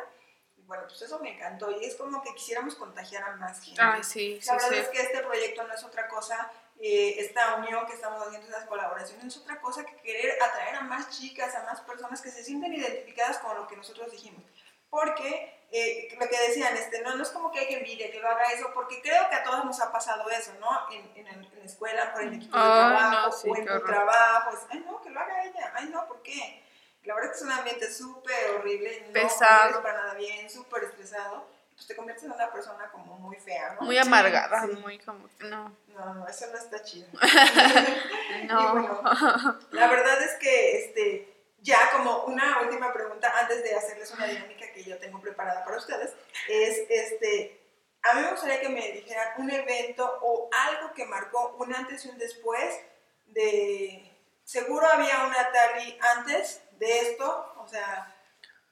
bueno, 0.71 0.85
pues 0.87 1.01
eso 1.01 1.19
me 1.19 1.35
encantó 1.35 1.69
y 1.69 1.83
es 1.83 1.95
como 1.95 2.21
que 2.21 2.33
quisiéramos 2.33 2.75
contagiar 2.75 3.23
a 3.23 3.35
más 3.35 3.61
gente. 3.61 3.81
Ay, 3.83 4.01
sí, 4.05 4.39
La 4.47 4.53
verdad 4.53 4.69
sí. 4.69 4.75
es 4.77 4.87
que 4.87 5.01
este 5.01 5.19
proyecto 5.19 5.67
no 5.67 5.73
es 5.73 5.83
otra 5.83 6.07
cosa, 6.07 6.49
eh, 6.79 7.15
esta 7.19 7.55
unión 7.55 7.85
que 7.85 7.93
estamos 7.93 8.25
haciendo, 8.25 8.47
estas 8.47 8.67
colaboraciones, 8.67 9.25
es 9.25 9.37
otra 9.37 9.59
cosa 9.59 9.85
que 9.85 9.97
querer 9.97 10.41
atraer 10.41 10.75
a 10.75 10.81
más 10.81 11.09
chicas, 11.09 11.53
a 11.55 11.63
más 11.63 11.81
personas 11.81 12.21
que 12.21 12.31
se 12.31 12.45
sienten 12.45 12.73
identificadas 12.73 13.39
con 13.39 13.57
lo 13.57 13.67
que 13.67 13.75
nosotros 13.75 14.09
dijimos. 14.11 14.45
Porque 14.89 15.60
eh, 15.73 16.17
lo 16.19 16.27
que 16.27 16.47
decían, 16.47 16.75
este, 16.75 17.01
no, 17.01 17.15
no 17.15 17.23
es 17.23 17.29
como 17.29 17.49
que 17.49 17.59
hay 17.59 17.67
que 17.67 17.77
envidia 17.77 18.11
que 18.11 18.19
lo 18.19 18.27
haga 18.27 18.43
eso, 18.51 18.71
porque 18.73 19.01
creo 19.01 19.29
que 19.29 19.35
a 19.35 19.43
todos 19.43 19.63
nos 19.63 19.79
ha 19.79 19.89
pasado 19.89 20.29
eso, 20.29 20.51
¿no? 20.59 20.67
En, 20.91 21.09
en, 21.15 21.27
en 21.27 21.59
la 21.59 21.65
escuela, 21.65 22.11
por 22.11 22.23
el 22.23 22.33
equipo 22.33 22.57
de 22.57 22.63
trabajo, 22.63 23.29
no, 23.29 23.31
sí, 23.31 23.49
o 23.49 23.55
en 23.55 23.65
tu 23.65 23.85
trabajo. 23.85 24.51
Es, 24.53 24.59
ay, 24.69 24.83
no, 24.85 25.01
que 25.01 25.09
lo 25.09 25.19
haga 25.21 25.45
ella. 25.45 25.71
Ay, 25.73 25.87
no, 25.87 26.05
¿por 26.07 26.21
qué? 26.21 26.61
La 27.03 27.15
verdad 27.15 27.31
que 27.31 27.37
es 27.37 27.41
un 27.43 27.51
ambiente 27.51 27.91
súper 27.91 28.49
horrible, 28.51 29.05
no 29.07 29.13
pesado, 29.13 29.81
para 29.81 29.97
nada 30.01 30.13
bien, 30.15 30.49
súper 30.49 30.83
estresado. 30.83 31.47
Pues 31.73 31.87
te 31.87 31.95
conviertes 31.95 32.25
en 32.25 32.33
una 32.33 32.51
persona 32.51 32.91
como 32.91 33.17
muy 33.17 33.37
fea, 33.37 33.73
¿no? 33.73 33.81
Muy 33.81 33.97
amargada, 33.97 34.63
sí. 34.63 34.73
muy 34.81 34.99
como 34.99 35.27
no. 35.39 35.75
No, 35.87 36.13
no, 36.13 36.27
eso 36.27 36.47
no 36.51 36.57
está 36.57 36.83
chido. 36.83 37.07
no. 38.43 38.73
Bueno, 38.73 39.59
la 39.71 39.87
verdad 39.87 40.21
es 40.21 40.33
que 40.35 40.85
este, 40.85 41.30
ya 41.61 41.91
como 41.91 42.25
una 42.25 42.61
última 42.61 42.91
pregunta 42.91 43.31
antes 43.39 43.63
de 43.63 43.75
hacerles 43.75 44.11
una 44.11 44.27
dinámica 44.27 44.71
que 44.73 44.83
yo 44.83 44.97
tengo 44.97 45.21
preparada 45.21 45.63
para 45.63 45.77
ustedes, 45.77 46.11
es 46.49 46.85
este, 46.89 47.61
a 48.01 48.13
mí 48.13 48.21
me 48.21 48.31
gustaría 48.31 48.59
que 48.59 48.69
me 48.69 48.91
dijeran 48.91 49.29
un 49.37 49.49
evento 49.51 50.19
o 50.21 50.49
algo 50.51 50.93
que 50.93 51.05
marcó 51.05 51.55
un 51.59 51.73
antes 51.73 52.05
y 52.05 52.09
un 52.09 52.17
después 52.17 52.79
de... 53.27 54.07
Seguro 54.43 54.85
había 54.87 55.25
una 55.25 55.51
Tali 55.51 55.97
antes 56.17 56.61
de 56.79 56.99
esto, 56.99 57.53
o 57.57 57.67
sea, 57.67 58.13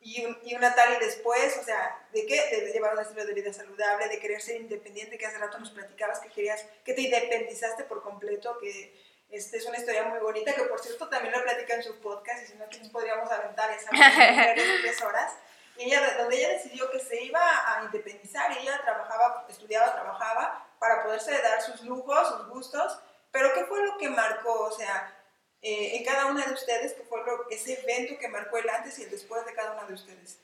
y, 0.02 0.26
un, 0.26 0.38
y 0.44 0.56
una 0.56 0.74
tal 0.74 0.96
y 0.96 1.06
después, 1.06 1.58
o 1.58 1.64
sea, 1.64 2.08
¿de 2.14 2.26
qué? 2.26 2.36
De 2.52 2.72
llevar 2.72 2.94
un 2.94 3.02
estilo 3.02 3.26
de 3.26 3.34
vida 3.34 3.54
saludable, 3.54 4.08
de 4.08 4.20
querer 4.20 4.42
ser 4.42 4.62
independiente, 4.62 5.18
que 5.18 5.26
hace 5.26 5.38
rato 5.38 5.60
nos 5.60 5.72
platicabas 5.72 6.20
que 6.20 6.30
querías, 6.30 6.66
que 6.86 6.94
te 6.94 7.02
independizaste 7.02 7.84
por 7.84 8.02
completo, 8.02 8.58
que 8.60 8.94
este, 9.30 9.58
es 9.58 9.66
una 9.66 9.78
historia 9.78 10.04
muy 10.04 10.20
bonita, 10.20 10.54
que 10.54 10.64
por 10.64 10.80
cierto 10.80 11.08
también 11.08 11.34
lo 11.34 11.44
platica 11.44 11.76
en 11.76 11.84
su 11.84 12.00
podcast, 12.00 12.44
y 12.44 12.48
si 12.48 12.58
no, 12.58 12.66
aquí 12.66 12.80
nos 12.80 12.90
podríamos 12.90 13.32
aventar 13.32 13.72
esa 13.72 13.90
tres 14.56 15.02
horas. 15.02 15.34
Y 15.78 15.84
ella, 15.84 16.18
donde 16.18 16.38
ella 16.38 16.50
decidió 16.50 16.90
que 16.92 17.00
se 17.00 17.24
iba 17.24 17.40
a 17.40 17.84
independizar, 17.86 18.52
y 18.52 18.64
ella 18.64 18.82
trabajaba, 18.84 19.46
estudiaba, 19.48 19.94
trabajaba, 19.94 20.68
para 20.80 21.04
poderse 21.04 21.32
dar 21.42 21.62
sus 21.62 21.82
lujos, 21.84 22.28
sus 22.28 22.48
gustos, 22.50 23.00
pero 23.32 23.54
¿qué 23.54 23.66
fue 23.66 23.86
lo 23.86 23.98
que 23.98 24.10
marcó? 24.10 24.62
O 24.62 24.72
sea, 24.72 25.16
eh, 25.62 25.98
en 25.98 26.04
cada 26.04 26.26
una 26.28 26.46
de 26.46 26.54
ustedes, 26.54 26.94
que 26.94 27.04
fue 27.04 27.24
lo, 27.26 27.50
ese 27.50 27.80
evento 27.82 28.18
que 28.20 28.28
marcó 28.28 28.58
el 28.58 28.70
antes 28.70 28.98
y 29.00 29.04
el 29.04 29.12
después 29.12 29.46
de 29.46 29.54
cada 29.54 29.74
una 29.74 29.86
de 29.86 29.94
ustedes. 29.94 30.40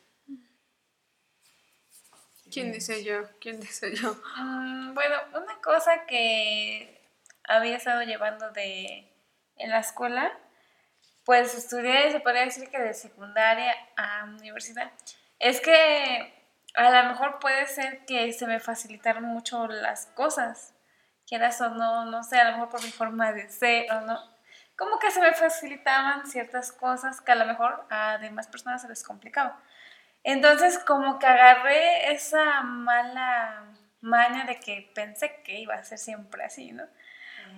¿Quién 2.51 2.71
dice 2.71 3.03
yo? 3.03 3.23
¿Quién 3.39 3.59
dice 3.59 3.93
yo? 3.95 4.11
Um, 4.37 4.93
bueno, 4.93 5.15
una 5.33 5.59
cosa 5.61 6.05
que 6.05 6.94
había 7.47 7.77
estado 7.77 8.01
llevando 8.03 8.51
de 8.51 9.11
en 9.57 9.69
la 9.69 9.79
escuela, 9.79 10.31
pues 11.25 11.55
estudié, 11.55 12.11
se 12.11 12.19
podría 12.19 12.45
decir 12.45 12.69
que 12.69 12.79
de 12.79 12.93
secundaria 12.93 13.73
a 13.97 14.25
universidad, 14.25 14.91
es 15.39 15.59
que 15.61 16.33
a 16.75 16.89
lo 16.89 17.09
mejor 17.09 17.39
puede 17.39 17.65
ser 17.67 18.05
que 18.05 18.31
se 18.33 18.47
me 18.47 18.59
facilitaron 18.59 19.23
mucho 19.23 19.67
las 19.67 20.07
cosas, 20.07 20.73
quieras 21.27 21.59
o 21.61 21.69
no, 21.69 22.05
no 22.05 22.23
sé, 22.23 22.37
a 22.37 22.45
lo 22.45 22.51
mejor 22.57 22.69
por 22.69 22.83
mi 22.83 22.91
forma 22.91 23.31
de 23.31 23.49
ser 23.49 23.91
o 23.91 24.01
no, 24.01 24.19
como 24.77 24.99
que 24.99 25.09
se 25.09 25.21
me 25.21 25.33
facilitaban 25.33 26.27
ciertas 26.27 26.71
cosas 26.71 27.21
que 27.21 27.31
a 27.31 27.35
lo 27.35 27.45
mejor 27.45 27.85
a 27.89 28.17
demás 28.17 28.47
personas 28.47 28.81
se 28.81 28.89
les 28.89 29.03
complicaba. 29.03 29.59
Entonces 30.23 30.79
como 30.79 31.17
que 31.17 31.27
agarré 31.27 32.11
esa 32.11 32.61
mala 32.61 33.63
maña 34.01 34.45
de 34.45 34.59
que 34.59 34.91
pensé 34.93 35.41
que 35.43 35.59
iba 35.59 35.75
a 35.75 35.83
ser 35.83 35.97
siempre 35.97 36.43
así, 36.43 36.71
¿no? 36.71 36.83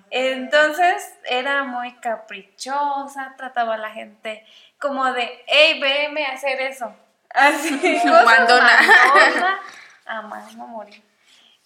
Entonces 0.10 1.14
era 1.26 1.64
muy 1.64 1.94
caprichosa, 1.96 3.34
trataba 3.38 3.76
a 3.76 3.78
la 3.78 3.92
gente 3.92 4.46
como 4.80 5.12
de, 5.12 5.44
hey, 5.48 5.80
veme 5.80 6.26
a 6.26 6.34
hacer 6.34 6.62
eso. 6.62 6.96
Así, 7.30 7.72
mandona 8.06 8.80
a 10.06 10.22
más 10.22 10.56
no 10.56 10.68
morir. 10.68 11.04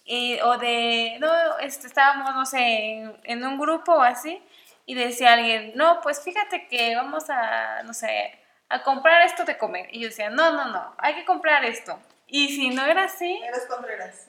Y, 0.03 0.39
o 0.41 0.57
de, 0.57 1.17
no, 1.19 1.57
este, 1.59 1.87
estábamos, 1.87 2.33
no 2.33 2.45
sé, 2.45 2.59
en, 2.59 3.19
en 3.23 3.45
un 3.45 3.59
grupo 3.59 3.93
o 3.93 4.01
así, 4.01 4.43
y 4.85 4.95
decía 4.95 5.33
alguien, 5.33 5.73
no, 5.75 6.01
pues 6.01 6.21
fíjate 6.23 6.67
que 6.67 6.95
vamos 6.95 7.29
a, 7.29 7.83
no 7.83 7.93
sé, 7.93 8.37
a 8.67 8.81
comprar 8.83 9.21
esto 9.21 9.45
de 9.45 9.57
comer. 9.57 9.87
Y 9.91 9.99
yo 9.99 10.07
decía, 10.07 10.29
no, 10.29 10.51
no, 10.53 10.65
no, 10.65 10.95
hay 10.97 11.15
que 11.15 11.25
comprar 11.25 11.63
esto. 11.63 11.99
Y 12.33 12.47
si 12.47 12.69
no 12.69 12.85
era 12.85 13.03
así... 13.03 13.39
Eras 13.43 13.65
Contreras. 13.67 14.27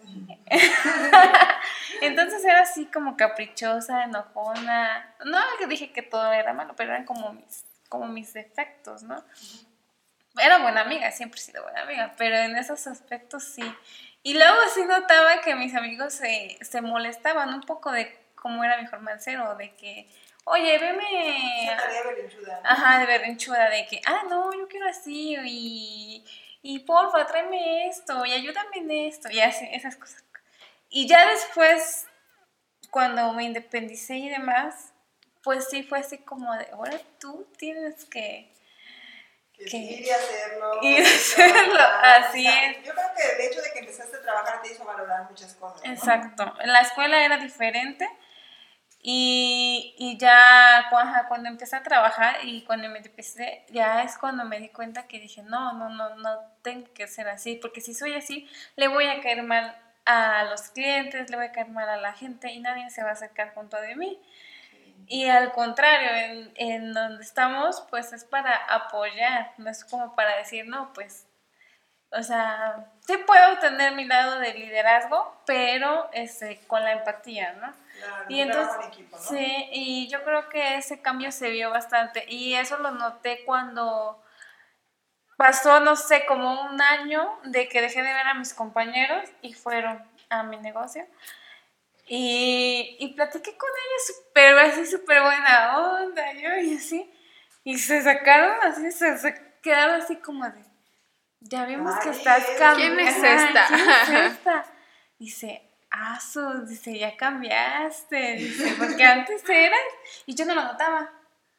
Entonces 2.02 2.44
era 2.44 2.62
así 2.62 2.86
como 2.86 3.16
caprichosa, 3.16 4.02
enojona. 4.02 5.14
No 5.24 5.38
dije 5.68 5.92
que 5.92 6.02
todo 6.02 6.32
era 6.32 6.52
malo, 6.52 6.74
pero 6.76 6.92
eran 6.92 7.04
como 7.04 7.32
mis, 7.32 7.64
como 7.88 8.08
mis 8.08 8.32
defectos, 8.32 9.04
¿no? 9.04 9.24
Era 10.36 10.58
buena 10.58 10.80
amiga, 10.80 11.12
siempre 11.12 11.38
he 11.38 11.44
sido 11.44 11.62
buena 11.62 11.82
amiga, 11.82 12.12
pero 12.18 12.36
en 12.36 12.56
esos 12.56 12.88
aspectos 12.88 13.44
sí. 13.44 13.62
Y 14.24 14.34
luego 14.34 14.56
sí 14.74 14.84
notaba 14.84 15.40
que 15.40 15.54
mis 15.54 15.74
amigos 15.76 16.14
se, 16.14 16.58
se 16.60 16.80
molestaban 16.80 17.54
un 17.54 17.60
poco 17.60 17.92
de 17.92 18.18
cómo 18.34 18.64
era 18.64 18.78
mi 18.78 18.88
forma 18.88 19.12
de 19.12 19.20
ser 19.20 19.38
o 19.38 19.54
de 19.54 19.76
que 19.76 20.08
oye, 20.44 20.78
veme. 20.78 21.64
Esa 21.64 21.76
tarea 21.76 22.02
berrinchuda. 22.02 22.60
Ajá, 22.64 22.98
de 22.98 23.06
berrinchuda, 23.06 23.70
de 23.70 23.86
que, 23.86 24.00
ah, 24.06 24.22
no, 24.28 24.52
yo 24.52 24.66
quiero 24.68 24.88
así, 24.88 25.36
y, 25.44 26.24
y 26.62 26.78
porfa, 26.80 27.26
tráeme 27.26 27.88
esto, 27.88 28.24
y 28.24 28.32
ayúdame 28.32 28.76
en 28.76 28.90
esto, 28.90 29.28
y 29.30 29.40
así, 29.40 29.68
esas 29.72 29.96
cosas. 29.96 30.24
Y 30.88 31.08
ya 31.08 31.28
después, 31.28 32.06
cuando 32.90 33.32
me 33.32 33.44
independicé 33.44 34.16
y 34.16 34.28
demás, 34.28 34.92
pues 35.42 35.68
sí 35.68 35.82
fue 35.82 35.98
así 35.98 36.18
como 36.18 36.54
de, 36.54 36.68
ahora 36.72 37.00
tú 37.18 37.48
tienes 37.56 38.04
que. 38.04 38.52
Que, 39.54 39.64
que 39.64 39.76
ir 39.76 40.06
y 40.06 40.10
hacerlo. 40.10 40.78
Ir 40.82 40.98
y 40.98 41.02
hacerlo, 41.06 41.80
así 42.02 42.46
es. 42.46 42.84
Yo 42.84 42.92
creo 42.92 43.08
que 43.16 43.42
el 43.42 43.50
hecho 43.50 43.60
de 43.60 43.72
que 43.72 43.78
empezaste 43.80 44.16
a 44.16 44.22
trabajar 44.22 44.62
te 44.62 44.72
hizo 44.72 44.84
valorar 44.84 45.28
muchas 45.28 45.54
cosas. 45.54 45.82
¿no? 45.84 45.92
Exacto. 45.92 46.54
En 46.60 46.72
la 46.72 46.80
escuela 46.80 47.24
era 47.24 47.38
diferente 47.38 48.08
Y, 49.04 49.96
y 49.98 50.16
ya 50.16 50.86
cuando, 50.88 51.18
cuando 51.26 51.48
empecé 51.48 51.74
a 51.74 51.82
trabajar 51.82 52.36
y 52.44 52.62
cuando 52.64 52.88
me 52.88 52.98
empecé, 53.00 53.64
ya 53.70 54.02
es 54.04 54.16
cuando 54.16 54.44
me 54.44 54.60
di 54.60 54.68
cuenta 54.68 55.08
que 55.08 55.18
dije, 55.18 55.42
no, 55.42 55.72
no, 55.72 55.88
no, 55.88 56.14
no 56.16 56.38
tengo 56.62 56.86
que 56.94 57.08
ser 57.08 57.28
así, 57.28 57.56
porque 57.56 57.80
si 57.80 57.94
soy 57.94 58.14
así, 58.14 58.48
le 58.76 58.86
voy 58.86 59.06
a 59.08 59.20
caer 59.20 59.42
mal 59.42 59.76
a 60.04 60.44
los 60.44 60.70
clientes, 60.70 61.30
le 61.30 61.36
voy 61.36 61.46
a 61.46 61.52
caer 61.52 61.68
mal 61.68 61.88
a 61.88 61.96
la 61.96 62.12
gente 62.12 62.52
y 62.52 62.60
nadie 62.60 62.90
se 62.90 63.02
va 63.02 63.10
a 63.10 63.12
acercar 63.14 63.52
junto 63.54 63.80
de 63.80 63.96
mí. 63.96 64.20
Y 65.08 65.28
al 65.28 65.52
contrario, 65.52 66.10
en, 66.14 66.52
en 66.54 66.92
donde 66.92 67.24
estamos, 67.24 67.84
pues 67.90 68.12
es 68.12 68.24
para 68.24 68.54
apoyar, 68.54 69.52
no 69.58 69.68
es 69.68 69.84
como 69.84 70.14
para 70.14 70.36
decir, 70.36 70.66
no, 70.66 70.92
pues, 70.92 71.26
o 72.12 72.22
sea, 72.22 72.86
sí 73.06 73.16
puedo 73.26 73.58
tener 73.58 73.94
mi 73.94 74.04
lado 74.04 74.38
de 74.38 74.54
liderazgo, 74.54 75.42
pero 75.44 76.08
este, 76.12 76.60
con 76.66 76.84
la 76.84 76.92
empatía, 76.92 77.54
¿no? 77.54 77.81
Claro, 77.98 78.24
Y 78.28 78.40
entonces, 78.40 78.74
en 78.80 78.88
equipo, 78.88 79.16
¿no? 79.16 79.22
sí, 79.22 79.68
y 79.72 80.08
yo 80.08 80.22
creo 80.24 80.48
que 80.48 80.76
ese 80.76 81.00
cambio 81.02 81.30
se 81.32 81.50
vio 81.50 81.70
bastante. 81.70 82.24
Y 82.28 82.54
eso 82.54 82.78
lo 82.78 82.90
noté 82.92 83.44
cuando 83.44 84.22
pasó, 85.36 85.80
no 85.80 85.96
sé, 85.96 86.24
como 86.26 86.62
un 86.62 86.80
año 86.80 87.38
de 87.44 87.68
que 87.68 87.80
dejé 87.80 88.02
de 88.02 88.12
ver 88.12 88.26
a 88.26 88.34
mis 88.34 88.54
compañeros 88.54 89.28
y 89.42 89.52
fueron 89.54 90.02
a 90.30 90.42
mi 90.42 90.56
negocio. 90.58 91.06
Y, 92.06 92.96
y 93.00 93.14
platiqué 93.14 93.56
con 93.56 93.68
ellos 93.70 94.06
súper, 94.06 94.58
así 94.58 94.86
súper 94.86 95.22
buena 95.22 95.78
onda, 95.78 96.32
yo 96.32 96.54
y 96.56 96.76
así. 96.76 97.10
Y 97.64 97.78
se 97.78 98.02
sacaron 98.02 98.56
así, 98.62 98.90
se, 98.90 99.18
se 99.18 99.34
quedaron 99.62 100.00
así 100.02 100.16
como 100.16 100.44
de, 100.48 100.64
ya 101.40 101.64
vimos 101.64 101.94
que 102.00 102.10
estás 102.10 102.44
¿quién 102.44 102.58
cambiando. 102.58 103.00
es 103.00 103.16
esta? 103.22 103.66
¿Quién 103.68 103.88
es 103.88 104.08
esta? 104.32 104.64
Dice, 105.18 105.62
ah, 105.92 106.18
su, 106.20 106.66
dice, 106.66 106.98
ya 106.98 107.16
cambiaste, 107.16 108.34
dice, 108.36 108.74
porque 108.78 109.04
antes 109.04 109.48
eras, 109.48 109.78
y 110.26 110.34
yo 110.34 110.44
no 110.44 110.54
lo 110.54 110.62
notaba. 110.64 111.10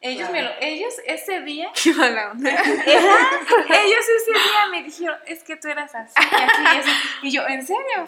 Ellos, 0.02 0.30
me 0.32 0.42
lo, 0.42 0.52
ellos 0.60 0.94
ese 1.06 1.40
día, 1.42 1.72
Qué 1.82 1.94
mala 1.94 2.32
onda. 2.32 2.52
Ajá, 2.52 3.82
ellos 3.84 4.06
ese 4.18 4.32
día 4.34 4.68
me 4.70 4.84
dijeron, 4.84 5.18
es 5.26 5.44
que 5.44 5.56
tú 5.56 5.70
eras 5.70 5.96
así, 5.96 6.14
y 6.20 6.36
así, 6.36 6.62
y 6.62 6.78
así. 6.80 6.92
Y 7.22 7.32
yo, 7.32 7.48
¿en 7.48 7.66
serio? 7.66 8.06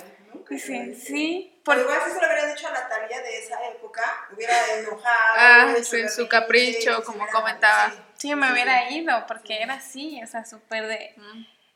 Dice, 0.49 0.93
sí. 0.93 1.61
Porque, 1.63 1.81
igual 1.81 1.99
si 2.05 2.11
se 2.11 2.19
lo 2.21 2.27
hubieran 2.27 2.53
dicho 2.53 2.67
a 2.67 2.71
Natalia 2.71 3.21
de 3.21 3.37
esa 3.39 3.65
época, 3.69 4.03
hubiera 4.31 4.53
enojado. 4.77 5.35
Ah, 5.37 5.73
sí, 5.81 6.07
su 6.09 6.27
capricho, 6.27 7.01
como 7.03 7.19
hubiera- 7.23 7.31
comentaba. 7.31 7.89
sí, 7.91 7.97
sí, 8.17 8.35
me 8.35 8.47
sí, 8.47 8.53
hubiera 8.53 8.87
sí. 8.89 8.95
ido, 8.97 9.25
porque 9.27 9.61
era 9.61 9.75
así, 9.75 10.21
o 10.21 10.27
sea, 10.27 10.43
súper 10.45 10.87
de, 10.87 11.15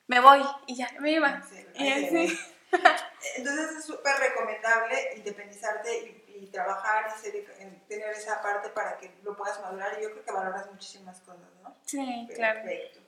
me 0.08 0.20
voy, 0.20 0.44
y 0.68 0.76
ya, 0.76 0.90
me 1.00 1.12
iba. 1.12 1.42
Sí, 1.50 1.66
Y 1.76 1.92
así. 1.92 2.40
Entonces 3.36 3.78
es 3.78 3.86
súper 3.86 4.16
recomendable 4.18 5.14
independizarte 5.16 6.24
y, 6.28 6.44
y 6.44 6.48
trabajar 6.48 7.14
y 7.16 7.22
ser- 7.22 7.46
en 7.60 7.80
tener 7.88 8.10
esa 8.12 8.42
parte 8.42 8.70
para 8.70 8.98
que 8.98 9.12
lo 9.24 9.36
puedas 9.36 9.60
madurar. 9.62 9.98
Y 10.00 10.04
yo 10.04 10.12
creo 10.12 10.26
que 10.26 10.32
valoras 10.32 10.72
muchísimas 10.72 11.20
cosas, 11.22 11.50
¿no? 11.64 11.76
Sí, 11.86 12.28
claro. 12.36 12.62
Perfecto. 12.64 13.00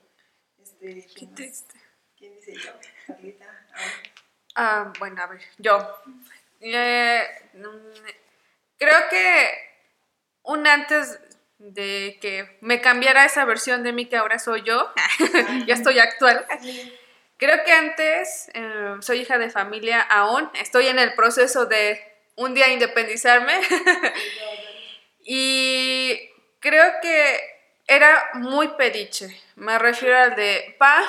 Este, 0.62 0.86
Qué 1.06 1.14
¿quién, 1.14 1.30
más? 1.30 1.36
triste. 1.36 1.74
¿Quién 2.16 2.34
dice 2.36 2.54
yo? 2.54 2.72
Carlita. 3.06 3.44
A 3.74 3.78
ver. 3.78 4.12
Ah, 4.54 4.92
bueno, 4.98 5.22
a 5.22 5.26
ver, 5.26 5.40
yo. 5.58 6.02
Eh, 6.60 7.26
mm, 7.54 8.06
creo 8.78 9.08
que 9.08 9.50
un 10.42 10.66
antes 10.66 11.18
de 11.58 12.18
que 12.20 12.58
me 12.60 12.80
cambiara 12.80 13.24
esa 13.24 13.44
versión 13.44 13.82
de 13.82 13.92
mí 13.92 14.08
que 14.08 14.16
ahora 14.16 14.38
soy 14.38 14.62
yo, 14.62 14.92
ya 15.66 15.74
estoy 15.74 15.98
actual. 15.98 16.44
Creo 17.42 17.64
que 17.64 17.72
antes 17.72 18.48
eh, 18.54 18.94
soy 19.00 19.22
hija 19.22 19.36
de 19.36 19.50
familia 19.50 20.00
aún, 20.00 20.48
estoy 20.54 20.86
en 20.86 21.00
el 21.00 21.14
proceso 21.14 21.66
de 21.66 22.00
un 22.36 22.54
día 22.54 22.68
independizarme 22.68 23.60
y 25.24 26.30
creo 26.60 26.92
que 27.02 27.40
era 27.88 28.30
muy 28.34 28.68
pediche. 28.68 29.42
Me 29.56 29.76
refiero 29.80 30.18
al 30.18 30.36
de 30.36 30.76
pa, 30.78 31.02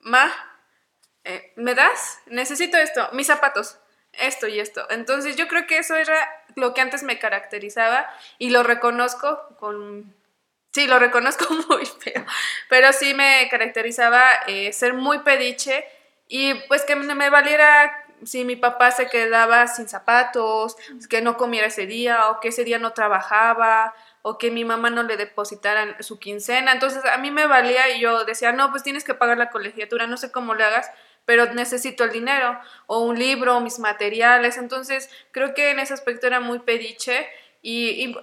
ma, 0.00 0.32
eh, 1.22 1.52
¿me 1.54 1.76
das? 1.76 2.18
Necesito 2.26 2.76
esto, 2.76 3.08
mis 3.12 3.28
zapatos, 3.28 3.78
esto 4.14 4.48
y 4.48 4.58
esto. 4.58 4.88
Entonces 4.90 5.36
yo 5.36 5.46
creo 5.46 5.68
que 5.68 5.78
eso 5.78 5.94
era 5.94 6.18
lo 6.56 6.74
que 6.74 6.80
antes 6.80 7.04
me 7.04 7.20
caracterizaba 7.20 8.12
y 8.38 8.50
lo 8.50 8.64
reconozco 8.64 9.54
con... 9.60 10.16
Sí, 10.72 10.86
lo 10.86 10.98
reconozco 10.98 11.46
muy 11.68 11.84
feo, 11.86 12.24
pero 12.68 12.92
sí 12.92 13.14
me 13.14 13.48
caracterizaba 13.50 14.22
eh, 14.46 14.72
ser 14.72 14.94
muy 14.94 15.20
pediche 15.20 15.84
y 16.28 16.54
pues 16.68 16.84
que 16.84 16.94
me 16.94 17.28
valiera 17.28 18.04
si 18.24 18.44
mi 18.44 18.56
papá 18.56 18.90
se 18.90 19.08
quedaba 19.08 19.66
sin 19.66 19.88
zapatos, 19.88 20.76
que 21.08 21.22
no 21.22 21.36
comiera 21.36 21.66
ese 21.68 21.86
día 21.86 22.28
o 22.30 22.40
que 22.40 22.48
ese 22.48 22.64
día 22.64 22.78
no 22.78 22.92
trabajaba 22.92 23.94
o 24.22 24.38
que 24.38 24.50
mi 24.50 24.64
mamá 24.64 24.90
no 24.90 25.02
le 25.02 25.16
depositaran 25.16 25.96
su 26.00 26.18
quincena. 26.18 26.72
Entonces 26.72 27.02
a 27.04 27.16
mí 27.18 27.30
me 27.30 27.46
valía 27.46 27.88
y 27.96 28.00
yo 28.00 28.24
decía, 28.24 28.52
no, 28.52 28.70
pues 28.70 28.82
tienes 28.82 29.04
que 29.04 29.14
pagar 29.14 29.38
la 29.38 29.50
colegiatura, 29.50 30.06
no 30.06 30.16
sé 30.16 30.30
cómo 30.30 30.54
le 30.54 30.64
hagas, 30.64 30.90
pero 31.24 31.52
necesito 31.54 32.04
el 32.04 32.10
dinero 32.10 32.58
o 32.86 33.00
un 33.00 33.18
libro, 33.18 33.56
o 33.56 33.60
mis 33.60 33.78
materiales. 33.78 34.58
Entonces 34.58 35.10
creo 35.32 35.54
que 35.54 35.70
en 35.70 35.78
ese 35.80 35.94
aspecto 35.94 36.26
era 36.26 36.40
muy 36.40 36.58
pediche 36.60 37.26
y 37.62 38.14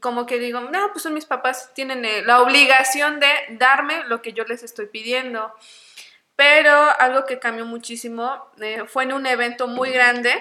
como 0.00 0.26
que 0.26 0.38
digo, 0.38 0.60
no, 0.60 0.92
pues 0.92 1.02
son 1.02 1.14
mis 1.14 1.26
papás, 1.26 1.72
tienen 1.74 2.04
eh, 2.04 2.22
la 2.22 2.40
obligación 2.40 3.20
de 3.20 3.28
darme 3.50 4.04
lo 4.04 4.22
que 4.22 4.32
yo 4.32 4.44
les 4.44 4.62
estoy 4.62 4.86
pidiendo. 4.86 5.54
Pero 6.36 6.72
algo 6.98 7.26
que 7.26 7.38
cambió 7.38 7.64
muchísimo 7.64 8.50
eh, 8.60 8.84
fue 8.86 9.04
en 9.04 9.12
un 9.12 9.26
evento 9.26 9.68
muy 9.68 9.90
grande, 9.90 10.32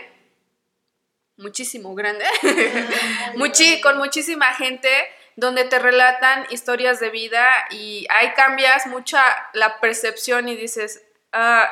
muchísimo 1.37 1.93
grande, 1.93 2.25
con 3.83 3.97
muchísima 3.97 4.53
gente, 4.53 4.89
donde 5.35 5.65
te 5.65 5.79
relatan 5.79 6.45
historias 6.49 6.99
de 6.99 7.09
vida 7.09 7.47
y 7.71 8.07
ahí 8.09 8.33
cambias 8.33 8.87
mucha 8.87 9.23
la 9.53 9.79
percepción 9.79 10.47
y 10.47 10.55
dices, 10.55 11.03
ah, 11.31 11.69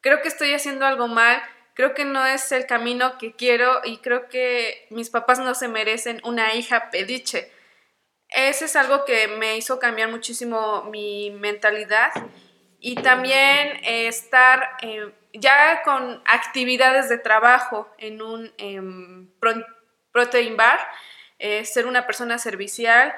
creo 0.00 0.22
que 0.22 0.28
estoy 0.28 0.54
haciendo 0.54 0.86
algo 0.86 1.08
mal, 1.08 1.42
creo 1.74 1.94
que 1.94 2.04
no 2.04 2.24
es 2.26 2.52
el 2.52 2.66
camino 2.66 3.18
que 3.18 3.34
quiero 3.34 3.80
y 3.84 3.98
creo 3.98 4.28
que 4.28 4.86
mis 4.90 5.10
papás 5.10 5.38
no 5.38 5.54
se 5.54 5.68
merecen 5.68 6.20
una 6.24 6.54
hija 6.54 6.90
pediche. 6.90 7.50
Ese 8.28 8.64
es 8.64 8.76
algo 8.76 9.04
que 9.04 9.28
me 9.28 9.56
hizo 9.58 9.78
cambiar 9.78 10.10
muchísimo 10.10 10.84
mi 10.84 11.30
mentalidad 11.30 12.10
y 12.80 12.94
también 12.96 13.76
eh, 13.84 14.06
estar 14.08 14.76
eh, 14.82 15.12
ya 15.34 15.82
con 15.82 16.22
actividades 16.26 17.08
de 17.08 17.18
trabajo 17.18 17.88
en 17.98 18.22
un 18.22 18.52
em, 18.58 19.28
pro- 19.38 19.66
protein 20.12 20.56
bar, 20.56 20.80
eh, 21.38 21.64
ser 21.64 21.86
una 21.86 22.06
persona 22.06 22.38
servicial 22.38 23.12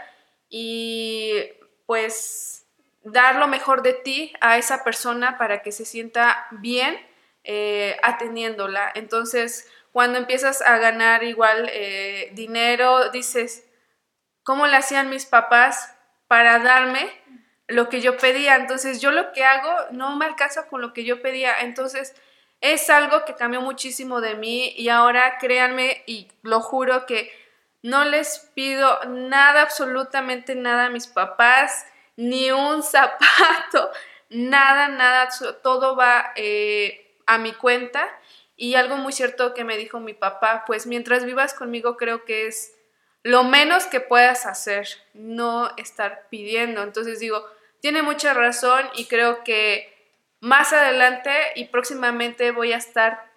y 0.49 1.45
pues 1.87 2.67
dar 3.05 3.37
lo 3.37 3.47
mejor 3.49 3.83
de 3.83 3.93
ti 3.93 4.33
a 4.41 4.59
esa 4.59 4.83
persona 4.83 5.39
para 5.39 5.63
que 5.63 5.73
se 5.73 5.85
sienta 5.85 6.47
bien 6.51 6.99
eh. 7.45 7.97
Entonces, 8.95 9.71
cuando 9.93 10.19
empiezas 10.19 10.61
a 10.63 10.79
ganar 10.79 11.23
igual 11.23 11.71
eh, 11.73 12.31
dinero, 12.33 13.11
dices, 13.11 13.65
¿cómo 14.43 14.67
le 14.67 14.77
hacían 14.77 15.11
mis 15.11 15.27
papás 15.27 15.97
para 16.27 16.59
darme 16.59 17.11
lo 17.69 17.89
que 17.89 18.01
yo 18.01 18.17
pedía? 18.17 18.57
Entonces, 18.57 19.01
yo 19.01 19.13
lo 19.13 19.33
que 19.33 19.45
hago 19.45 19.73
no 19.93 20.17
me 20.17 20.25
alcanza 20.25 20.67
con 20.69 20.81
lo 20.81 20.93
que 20.93 21.05
yo 21.05 21.23
pedía. 21.23 21.61
Entonces, 21.61 22.15
es 22.61 22.89
algo 22.91 23.25
que 23.25 23.35
cambió 23.35 23.61
muchísimo 23.61 24.21
de 24.21 24.35
mí 24.35 24.73
y 24.77 24.89
ahora 24.89 25.39
créanme 25.39 26.03
y 26.07 26.29
lo 26.43 26.61
juro 26.61 27.05
que 27.07 27.31
no 27.83 28.07
les 28.07 28.39
pido 28.55 28.99
nada, 29.05 29.61
absolutamente 29.61 30.55
nada 30.55 30.87
a 30.87 30.91
mis 30.91 31.07
papás, 31.07 31.87
ni 32.17 32.51
un 32.51 32.83
zapato, 32.83 33.91
nada, 34.31 34.89
nada, 34.89 35.29
todo 35.63 35.95
va 35.95 36.33
eh, 36.37 37.04
a 37.27 37.39
mi 37.39 37.53
cuenta. 37.53 38.09
Y 38.57 38.75
algo 38.75 38.97
muy 38.97 39.13
cierto 39.13 39.55
que 39.55 39.65
me 39.65 39.77
dijo 39.77 40.01
mi 40.01 40.15
papá, 40.15 40.65
pues 40.67 40.87
mientras 40.87 41.25
vivas 41.25 41.55
conmigo 41.55 41.97
creo 41.97 42.25
que 42.25 42.47
es 42.47 42.75
lo 43.25 43.43
menos 43.43 43.87
que 43.87 44.01
puedas 44.01 44.47
hacer, 44.47 44.87
no 45.15 45.75
estar 45.77 46.29
pidiendo. 46.31 46.83
Entonces 46.83 47.19
digo, 47.19 47.45
tiene 47.81 48.03
mucha 48.03 48.35
razón 48.35 48.89
y 48.95 49.07
creo 49.07 49.43
que 49.45 49.93
más 50.41 50.73
adelante 50.73 51.33
y 51.57 51.65
próximamente 51.67 52.51
voy 52.51 52.73
a 52.73 52.77
estar 52.77 53.33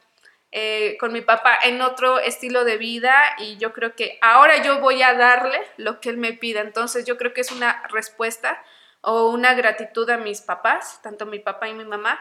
eh, 0.51 0.97
con 0.99 1.11
mi 1.13 1.21
papá 1.21 1.57
en 1.63 1.81
otro 1.81 2.19
estilo 2.19 2.63
de 2.63 2.77
vida 2.77 3.13
y 3.37 3.57
yo 3.57 3.73
creo 3.73 3.95
que 3.95 4.17
ahora 4.21 4.61
yo 4.63 4.79
voy 4.79 5.01
a 5.03 5.13
darle 5.13 5.59
lo 5.77 5.99
que 5.99 6.09
él 6.09 6.17
me 6.17 6.33
pida. 6.33 6.61
Entonces 6.61 7.05
yo 7.05 7.17
creo 7.17 7.33
que 7.33 7.41
es 7.41 7.51
una 7.51 7.83
respuesta 7.89 8.61
o 9.01 9.29
una 9.29 9.53
gratitud 9.53 10.09
a 10.09 10.17
mis 10.17 10.41
papás, 10.41 11.01
tanto 11.01 11.25
mi 11.25 11.39
papá 11.39 11.69
y 11.69 11.73
mi 11.73 11.85
mamá, 11.85 12.19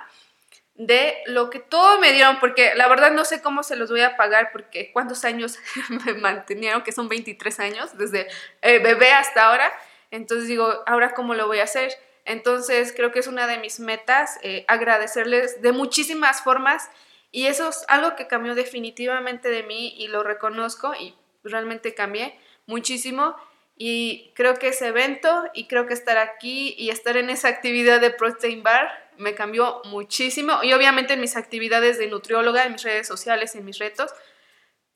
de 0.79 1.16
lo 1.27 1.49
que 1.49 1.59
todo 1.59 1.99
me 2.01 2.12
dieron, 2.12 2.39
porque 2.39 2.74
la 2.74 2.89
verdad 2.89 3.11
no 3.12 3.24
sé 3.24 3.41
cómo 3.41 3.62
se 3.62 3.77
los 3.77 3.91
voy 3.91 4.03
a 4.03 4.16
pagar, 4.16 4.51
porque 4.53 4.93
cuántos 4.93 5.24
años 5.24 5.59
me 6.07 6.14
mantenieron, 6.14 6.83
que 6.83 6.93
son 6.93 7.09
23 7.09 7.61
años, 7.61 7.97
desde 7.97 8.29
eh, 8.62 8.79
bebé 8.79 9.12
hasta 9.12 9.47
ahora. 9.47 9.72
Entonces 10.11 10.49
digo, 10.49 10.83
ahora 10.87 11.14
cómo 11.14 11.35
lo 11.35 11.47
voy 11.47 11.61
a 11.61 11.64
hacer. 11.64 11.93
Entonces 12.24 12.93
creo 12.95 13.12
que 13.12 13.20
es 13.20 13.27
una 13.27 13.47
de 13.47 13.59
mis 13.59 13.81
metas, 13.81 14.39
eh, 14.43 14.64
agradecerles 14.68 15.62
de 15.62 15.72
muchísimas 15.72 16.43
formas 16.43 16.91
y 17.31 17.47
eso 17.47 17.68
es 17.68 17.85
algo 17.89 18.16
que 18.16 18.27
cambió 18.27 18.55
definitivamente 18.55 19.49
de 19.49 19.62
mí 19.62 19.95
y 19.97 20.09
lo 20.09 20.22
reconozco 20.22 20.93
y 20.95 21.14
realmente 21.45 21.95
cambié 21.95 22.39
muchísimo 22.66 23.37
y 23.77 24.33
creo 24.35 24.55
que 24.55 24.68
ese 24.68 24.89
evento 24.89 25.45
y 25.53 25.66
creo 25.66 25.87
que 25.87 25.95
estar 25.95 26.16
aquí 26.16 26.74
y 26.79 26.91
estar 26.91 27.16
en 27.16 27.29
esa 27.29 27.49
actividad 27.49 28.01
de 28.01 28.11
Protein 28.11 28.62
Bar 28.62 29.11
me 29.18 29.35
cambió 29.35 29.83
muchísimo 29.85 30.62
y 30.62 30.72
obviamente 30.72 31.14
en 31.14 31.20
mis 31.20 31.37
actividades 31.37 31.99
de 31.99 32.07
nutrióloga, 32.07 32.64
en 32.64 32.72
mis 32.72 32.83
redes 32.83 33.07
sociales, 33.07 33.55
en 33.55 33.64
mis 33.64 33.79
retos, 33.79 34.12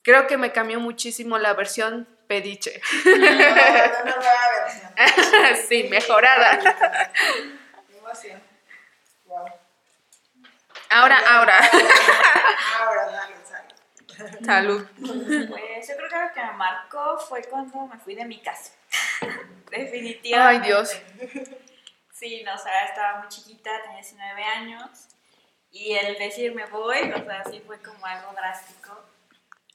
creo 0.03 0.27
que 0.27 0.39
me 0.39 0.53
cambió 0.53 0.81
muchísimo 0.81 1.39
la 1.39 1.55
versión 1.55 2.09
pediche. 2.27 2.81
No, 3.05 3.19
no, 3.19 5.51
no, 5.51 5.57
sí, 5.69 5.85
mejorada. 5.85 6.59
Ahora, 10.91 11.19
ahora. 11.29 11.71
Ahora, 12.81 13.07
dale. 13.11 13.40
Salud. 14.45 14.85
Pues 14.99 15.89
yo 15.89 15.97
creo 15.97 16.09
que 16.09 16.17
lo 16.17 16.33
que 16.35 16.45
me 16.45 16.53
marcó 16.53 17.19
fue 17.19 17.43
cuando 17.45 17.87
me 17.87 17.99
fui 17.99 18.15
de 18.15 18.25
mi 18.25 18.41
casa. 18.41 18.73
Definitivamente. 19.71 20.37
Ay, 20.37 20.61
Dios. 20.61 21.01
Sí, 22.13 22.43
no, 22.45 22.55
o 22.55 22.59
sea, 22.59 22.85
estaba 22.85 23.21
muy 23.21 23.29
chiquita, 23.29 23.71
tenía 23.81 23.97
19 23.97 24.45
años. 24.45 25.09
Y 25.71 25.95
el 25.95 26.19
decir 26.19 26.55
me 26.55 26.67
voy, 26.67 27.11
o 27.13 27.25
sea, 27.25 27.45
sí 27.45 27.63
fue 27.67 27.81
como 27.81 28.05
algo 28.05 28.33
drástico. 28.33 28.95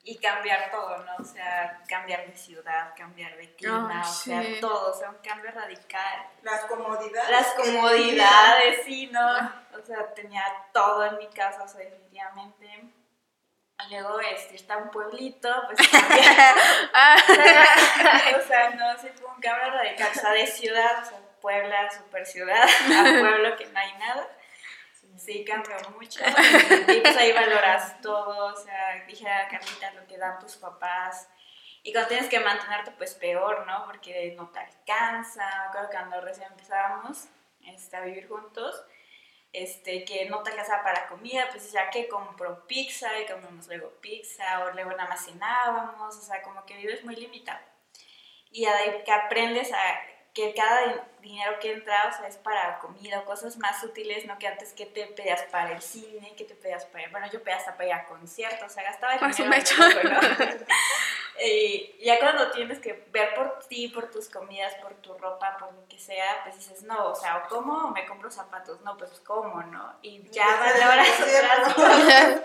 Y 0.03 0.19
cambiar 0.19 0.69
todo, 0.69 0.99
¿no? 0.99 1.15
O 1.17 1.23
sea, 1.23 1.81
cambiar 1.87 2.27
de 2.27 2.37
ciudad, 2.37 2.93
cambiar 2.95 3.35
de 3.37 3.55
clima, 3.55 3.99
o 3.99 4.13
sea, 4.13 4.43
sí. 4.43 4.57
todo, 4.61 4.91
o 4.91 4.93
sea, 4.93 5.09
un 5.09 5.17
cambio 5.23 5.49
radical. 5.49 6.27
Las 6.43 6.65
comodidades. 6.65 7.31
Las 7.31 7.47
comodidades, 7.53 8.85
sí, 8.85 9.07
¿no? 9.07 9.37
O 9.75 9.83
sea, 9.83 10.13
tenía 10.13 10.43
todo 10.71 11.03
en 11.03 11.17
mi 11.17 11.27
casa, 11.29 11.63
o 11.63 11.67
sea, 11.67 11.79
definitivamente. 11.79 12.93
Luego, 13.89 14.19
este, 14.19 14.55
está 14.55 14.77
un 14.77 14.89
pueblito, 14.89 15.49
pues 15.67 15.77
también. 15.91 16.25
O 18.37 18.47
sea, 18.47 18.69
no, 18.71 18.97
sí 18.97 19.07
fue 19.15 19.27
un 19.27 19.41
cambio 19.41 19.71
radical. 19.71 20.09
O 20.11 20.19
sea, 20.19 20.31
de 20.31 20.47
ciudad, 20.47 21.03
o 21.03 21.05
sea, 21.05 21.19
Puebla, 21.45 21.91
super 21.91 22.25
ciudad, 22.25 22.63
a 22.63 23.19
pueblo 23.19 23.55
que 23.55 23.67
no 23.67 23.77
hay 23.77 23.93
nada. 23.99 24.27
Sí, 25.15 25.45
cambió 25.45 25.75
mucho. 25.91 26.19
Y 26.87 27.01
pues 27.01 27.17
ahí 27.17 27.33
valoras 27.33 28.01
todo. 28.01 28.51
O 28.51 28.55
sea, 28.55 29.05
dije 29.05 29.29
a 29.29 29.47
Carlita 29.47 29.93
lo 29.93 30.07
que 30.07 30.17
dan 30.17 30.39
tus 30.39 30.55
papás. 30.55 31.29
Y 31.83 31.91
cuando 31.91 32.09
tienes 32.09 32.29
que 32.29 32.39
mantenerte, 32.39 32.89
pues 32.97 33.13
peor, 33.13 33.63
¿no? 33.67 33.85
Porque 33.85 34.33
no 34.35 34.49
te 34.49 34.59
alcanza. 34.59 35.45
Me 35.45 35.67
acuerdo 35.67 35.89
que 35.91 35.97
cuando 35.97 36.21
recién 36.21 36.51
empezábamos 36.51 37.27
este, 37.67 37.95
a 37.95 38.01
vivir 38.01 38.27
juntos, 38.27 38.83
este, 39.63 40.03
que 40.05 40.25
no 40.29 40.43
te 40.43 40.51
alcanzaba 40.51 40.83
para 40.83 41.07
comida, 41.07 41.47
pues 41.51 41.71
ya 41.71 41.89
que 41.89 42.07
compro 42.07 42.65
pizza 42.67 43.07
y 43.19 43.25
comemos 43.25 43.67
luego 43.67 43.89
pizza, 44.01 44.63
o 44.65 44.71
luego 44.71 44.91
nada 44.91 45.07
más 45.09 45.25
cenábamos, 45.25 46.15
o 46.15 46.21
sea, 46.21 46.41
como 46.41 46.65
que 46.65 46.75
vives 46.77 47.03
muy 47.03 47.15
limitado. 47.15 47.59
Y 48.51 48.65
ahí 48.65 49.03
que 49.05 49.11
aprendes 49.11 49.71
a 49.73 49.77
que 50.33 50.53
cada 50.53 50.87
di- 50.87 50.99
dinero 51.29 51.57
que 51.59 51.71
entra, 51.71 52.09
o 52.13 52.17
sea, 52.17 52.27
es 52.27 52.35
para 52.37 52.77
comida 52.79 53.19
o 53.21 53.25
cosas 53.25 53.55
más 53.57 53.81
útiles, 53.83 54.25
no 54.25 54.37
que 54.37 54.47
antes 54.47 54.73
que 54.73 54.85
te 54.85 55.05
pedías 55.07 55.41
para 55.43 55.71
el 55.73 55.81
cine, 55.81 56.35
que 56.35 56.43
te 56.43 56.55
pedías 56.55 56.85
para, 56.85 57.07
bueno, 57.09 57.27
yo 57.31 57.41
pedía 57.41 57.55
hasta 57.57 57.73
para 57.75 57.85
ir 57.87 57.93
a 57.93 58.05
conciertos, 58.05 58.69
o 58.71 58.73
sea, 58.73 58.83
gastaba 58.83 59.13
el 59.13 59.19
dinero 59.37 59.49
loco, 59.93 60.09
¿no? 60.09 60.19
Y 61.47 61.97
ya 62.03 62.19
cuando 62.19 62.51
tienes 62.51 62.79
que 62.79 63.05
ver 63.11 63.33
por 63.35 63.59
ti, 63.67 63.87
por 63.89 64.09
tus 64.09 64.29
comidas, 64.29 64.73
por 64.75 64.93
tu 64.95 65.13
ropa, 65.17 65.57
por 65.57 65.73
lo 65.73 65.87
que 65.87 65.99
sea, 65.99 66.41
pues 66.43 66.55
dices, 66.55 66.83
no, 66.83 67.11
o 67.11 67.15
sea, 67.15 67.37
o 67.37 67.47
como 67.47 67.73
o 67.73 67.91
me 67.91 68.05
compro 68.05 68.31
zapatos, 68.31 68.81
no, 68.81 68.97
pues 68.97 69.11
como, 69.21 69.61
¿no? 69.63 69.95
Y 70.01 70.27
ya 70.29 70.47
valoras 70.57 71.07
otras 71.19 71.73
cosas. 71.73 72.41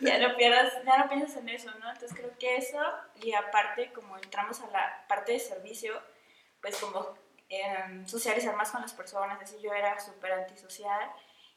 ya 0.00 0.18
no 0.18 0.36
pierdas, 0.36 0.72
ya 0.84 0.98
no 0.98 1.08
piensas 1.08 1.36
en 1.36 1.48
eso, 1.50 1.70
¿no? 1.78 1.90
Entonces 1.90 2.16
creo 2.16 2.36
que 2.38 2.56
eso, 2.56 2.78
y 3.16 3.32
aparte 3.34 3.92
como 3.92 4.16
entramos 4.16 4.60
a 4.60 4.68
la 4.68 5.04
parte 5.08 5.32
de 5.32 5.40
servicio, 5.40 6.00
pues 6.60 6.76
como 6.78 7.18
em, 7.48 8.06
socializar 8.06 8.56
más 8.56 8.70
con 8.70 8.80
las 8.80 8.94
personas, 8.94 9.40
así 9.42 9.60
yo 9.60 9.72
era 9.72 9.98
súper 10.00 10.32
antisocial, 10.32 11.10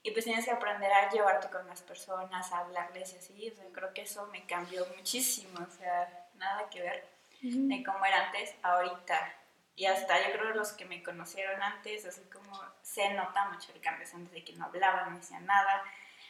y 0.03 0.11
pues 0.11 0.25
tienes 0.25 0.45
que 0.45 0.51
aprender 0.51 0.91
a 0.91 1.09
llevarte 1.09 1.49
con 1.49 1.67
las 1.67 1.81
personas, 1.81 2.51
a 2.51 2.59
hablarles 2.59 3.13
y 3.13 3.17
así, 3.17 3.51
o 3.51 3.55
sea, 3.55 3.65
creo 3.73 3.93
que 3.93 4.03
eso 4.03 4.25
me 4.27 4.45
cambió 4.45 4.85
muchísimo, 4.95 5.59
o 5.59 5.71
sea, 5.71 6.26
nada 6.37 6.69
que 6.69 6.81
ver 6.81 7.07
de 7.41 7.83
cómo 7.83 8.03
era 8.05 8.25
antes, 8.27 8.53
ahorita. 8.63 9.33
Y 9.75 9.85
hasta 9.85 10.17
yo 10.27 10.31
creo 10.33 10.53
los 10.55 10.73
que 10.73 10.85
me 10.85 11.03
conocieron 11.03 11.61
antes, 11.61 12.05
así 12.05 12.21
como 12.33 12.59
se 12.81 13.13
nota 13.13 13.45
mucho 13.49 13.71
el 13.73 13.81
cambio, 13.81 14.07
antes 14.13 14.31
de 14.33 14.43
que 14.43 14.53
no 14.53 14.65
hablaba, 14.65 15.05
no 15.05 15.17
decía 15.17 15.39
nada, 15.39 15.83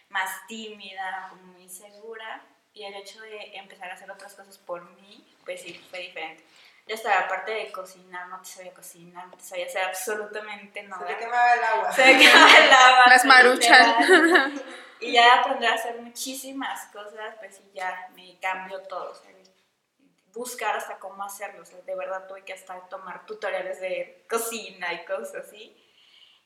más 0.09 0.29
tímida, 0.47 1.27
como 1.29 1.43
muy 1.53 1.63
insegura. 1.63 2.41
Y 2.73 2.83
el 2.83 2.93
hecho 2.95 3.21
de 3.21 3.55
empezar 3.57 3.89
a 3.89 3.93
hacer 3.93 4.11
otras 4.11 4.35
cosas 4.35 4.57
por 4.57 4.83
mí, 4.99 5.25
pues 5.45 5.61
sí, 5.61 5.73
fue 5.89 5.99
diferente. 5.99 6.43
Yo 6.87 6.95
estaba 6.95 7.21
aparte 7.21 7.51
de 7.51 7.71
cocinar, 7.71 8.27
no 8.27 8.39
te 8.41 8.47
sabía 8.49 8.73
cocinar, 8.73 9.27
no 9.27 9.35
te 9.37 9.43
sabía 9.43 9.65
hacer 9.65 9.83
absolutamente 9.83 10.81
Se 10.81 10.87
nada. 10.87 11.05
te 11.07 11.17
quemaba 11.17 11.53
el 11.53 11.63
agua. 11.63 11.91
Se 11.91 12.17
quemaba 12.17 12.57
el 12.57 12.71
agua, 12.71 13.03
Las 13.07 13.25
maruchan. 13.25 13.95
literal. 14.01 14.63
Y 14.99 15.11
ya 15.11 15.35
aprender 15.35 15.69
a 15.69 15.75
hacer 15.75 16.01
muchísimas 16.01 16.85
cosas, 16.87 17.35
pues 17.37 17.55
sí, 17.55 17.71
ya 17.75 18.09
me 18.15 18.35
cambió 18.39 18.81
todo. 18.81 19.11
O 19.11 19.13
sea, 19.15 19.31
buscar 20.37 20.75
hasta 20.77 20.99
cómo 20.99 21.23
hacerlo. 21.23 21.63
O 21.63 21.65
sea, 21.65 21.79
de 21.81 21.95
verdad 21.95 22.27
tuve 22.27 22.43
que 22.45 22.53
hasta 22.53 22.79
tomar 22.89 23.25
tutoriales 23.25 23.79
de 23.81 24.25
cocina 24.29 24.93
y 24.93 25.05
cosas 25.05 25.35
así. 25.47 25.75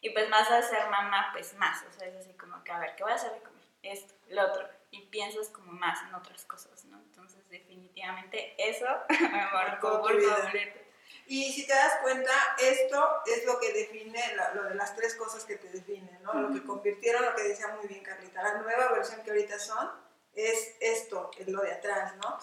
Y 0.02 0.10
pues 0.12 0.28
más 0.30 0.50
al 0.50 0.64
ser 0.64 0.90
mamá, 0.90 1.30
pues 1.34 1.54
más. 1.56 1.84
O 1.88 1.92
sea, 1.94 2.08
es 2.08 2.16
así 2.16 2.34
como 2.34 2.64
que, 2.64 2.72
a 2.72 2.80
ver, 2.80 2.96
¿qué 2.96 3.04
voy 3.04 3.12
a 3.12 3.16
hacer 3.16 3.34
de 3.34 3.40
comer? 3.42 3.62
Esto, 3.84 4.14
lo 4.30 4.46
otro. 4.48 4.68
Y 4.92 5.06
piensas 5.08 5.50
como 5.50 5.72
más 5.74 6.02
en 6.08 6.14
otras 6.16 6.44
cosas, 6.46 6.86
¿no? 6.86 6.98
Entonces, 7.00 7.48
definitivamente 7.50 8.56
eso 8.58 8.86
me 9.10 9.28
marcó 9.52 10.02
por 10.02 10.12
completo. 10.42 10.80
Y 11.28 11.52
si 11.54 11.66
te 11.68 11.74
das 11.74 11.94
cuenta, 12.02 12.32
esto 12.60 13.10
es 13.26 13.46
lo 13.46 13.60
que 13.60 13.72
define, 13.74 14.36
la- 14.36 14.54
lo 14.54 14.64
de 14.64 14.76
las 14.76 14.96
tres 14.96 15.16
cosas 15.16 15.46
que 15.46 15.56
te 15.56 15.70
definen, 15.70 16.22
¿no? 16.24 16.34
Lo 16.34 16.52
que 16.54 16.64
convirtieron, 16.66 17.24
lo 17.24 17.36
que 17.36 17.44
decía 17.44 17.68
muy 17.70 17.88
bien 17.88 18.04
Carlita, 18.04 18.42
la 18.42 18.56
nueva 18.56 18.92
versión 18.94 19.22
que 19.24 19.30
ahorita 19.32 19.60
son, 19.60 19.92
es 20.34 20.76
esto, 20.80 21.30
es 21.38 21.48
lo 21.48 21.62
de 21.62 21.74
atrás, 21.74 22.16
¿no? 22.18 22.40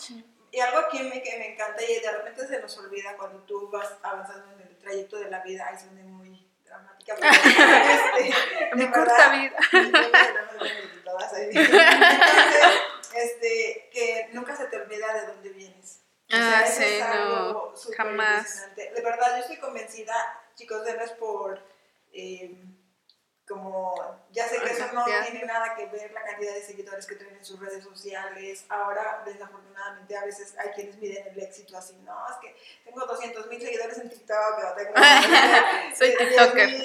Y 0.50 0.60
algo 0.60 0.78
aquí 0.78 1.02
me, 1.02 1.22
que 1.22 1.38
me 1.38 1.52
encanta 1.52 1.82
y 1.82 2.00
de 2.00 2.10
repente 2.10 2.46
se 2.46 2.60
nos 2.60 2.76
olvida 2.78 3.16
cuando 3.16 3.40
tú 3.40 3.68
vas 3.70 3.92
avanzando 4.02 4.52
en 4.54 4.60
el 4.68 4.78
trayecto 4.78 5.18
de 5.18 5.30
la 5.30 5.42
vida, 5.42 5.66
ahí 5.68 5.78
suena 5.78 6.02
muy 6.04 6.48
dramática. 6.64 7.14
pero, 7.18 7.32
este, 7.32 8.76
Mi 8.76 8.86
corta 8.90 9.30
verdad, 9.30 9.32
vida. 9.40 9.58
Entonces, 10.92 11.54
este, 13.14 13.88
que 13.92 14.28
nunca 14.32 14.56
se 14.56 14.66
te 14.66 14.76
olvida 14.76 15.12
de 15.14 15.26
dónde 15.26 15.50
vienes. 15.50 16.02
O 16.30 16.36
sea, 16.36 16.58
Ah, 16.58 16.64
eso 16.64 16.76
sí, 16.76 16.84
es 16.84 17.02
algo 17.02 17.72
no, 17.74 17.94
jamás. 17.96 18.74
De 18.76 19.00
verdad, 19.02 19.36
yo 19.36 19.42
estoy 19.42 19.56
convencida, 19.58 20.14
chicos, 20.54 20.84
de 20.84 20.94
no 20.94 21.02
es 21.04 21.12
por, 21.12 21.58
eh, 22.12 22.54
como, 23.48 23.94
ya 24.30 24.46
sé 24.46 24.60
que 24.60 24.70
eso 24.70 24.92
no 24.92 25.04
tiene 25.04 25.44
nada 25.44 25.74
que 25.74 25.86
ver 25.86 26.12
la 26.12 26.22
cantidad 26.22 26.54
de 26.54 26.62
seguidores 26.62 27.06
que 27.06 27.16
tienen 27.16 27.36
en 27.36 27.44
sus 27.44 27.58
redes 27.58 27.82
sociales. 27.82 28.64
Ahora, 28.68 29.22
desafortunadamente, 29.24 30.16
a 30.16 30.24
veces 30.24 30.54
hay 30.58 30.70
quienes 30.70 30.96
miden 30.98 31.26
el 31.28 31.42
éxito 31.42 31.76
así, 31.76 31.96
no, 32.04 32.14
es 32.30 32.36
que 32.36 32.56
tengo 32.84 33.04
200 33.06 33.46
mil 33.48 33.60
seguidores 33.60 33.98
en 33.98 34.10
TikTok, 34.10 34.58
o 34.70 34.74
tengo 34.74 34.92
Soy 35.96 36.08
10,000 36.10 36.28
tiktoker. 36.28 36.84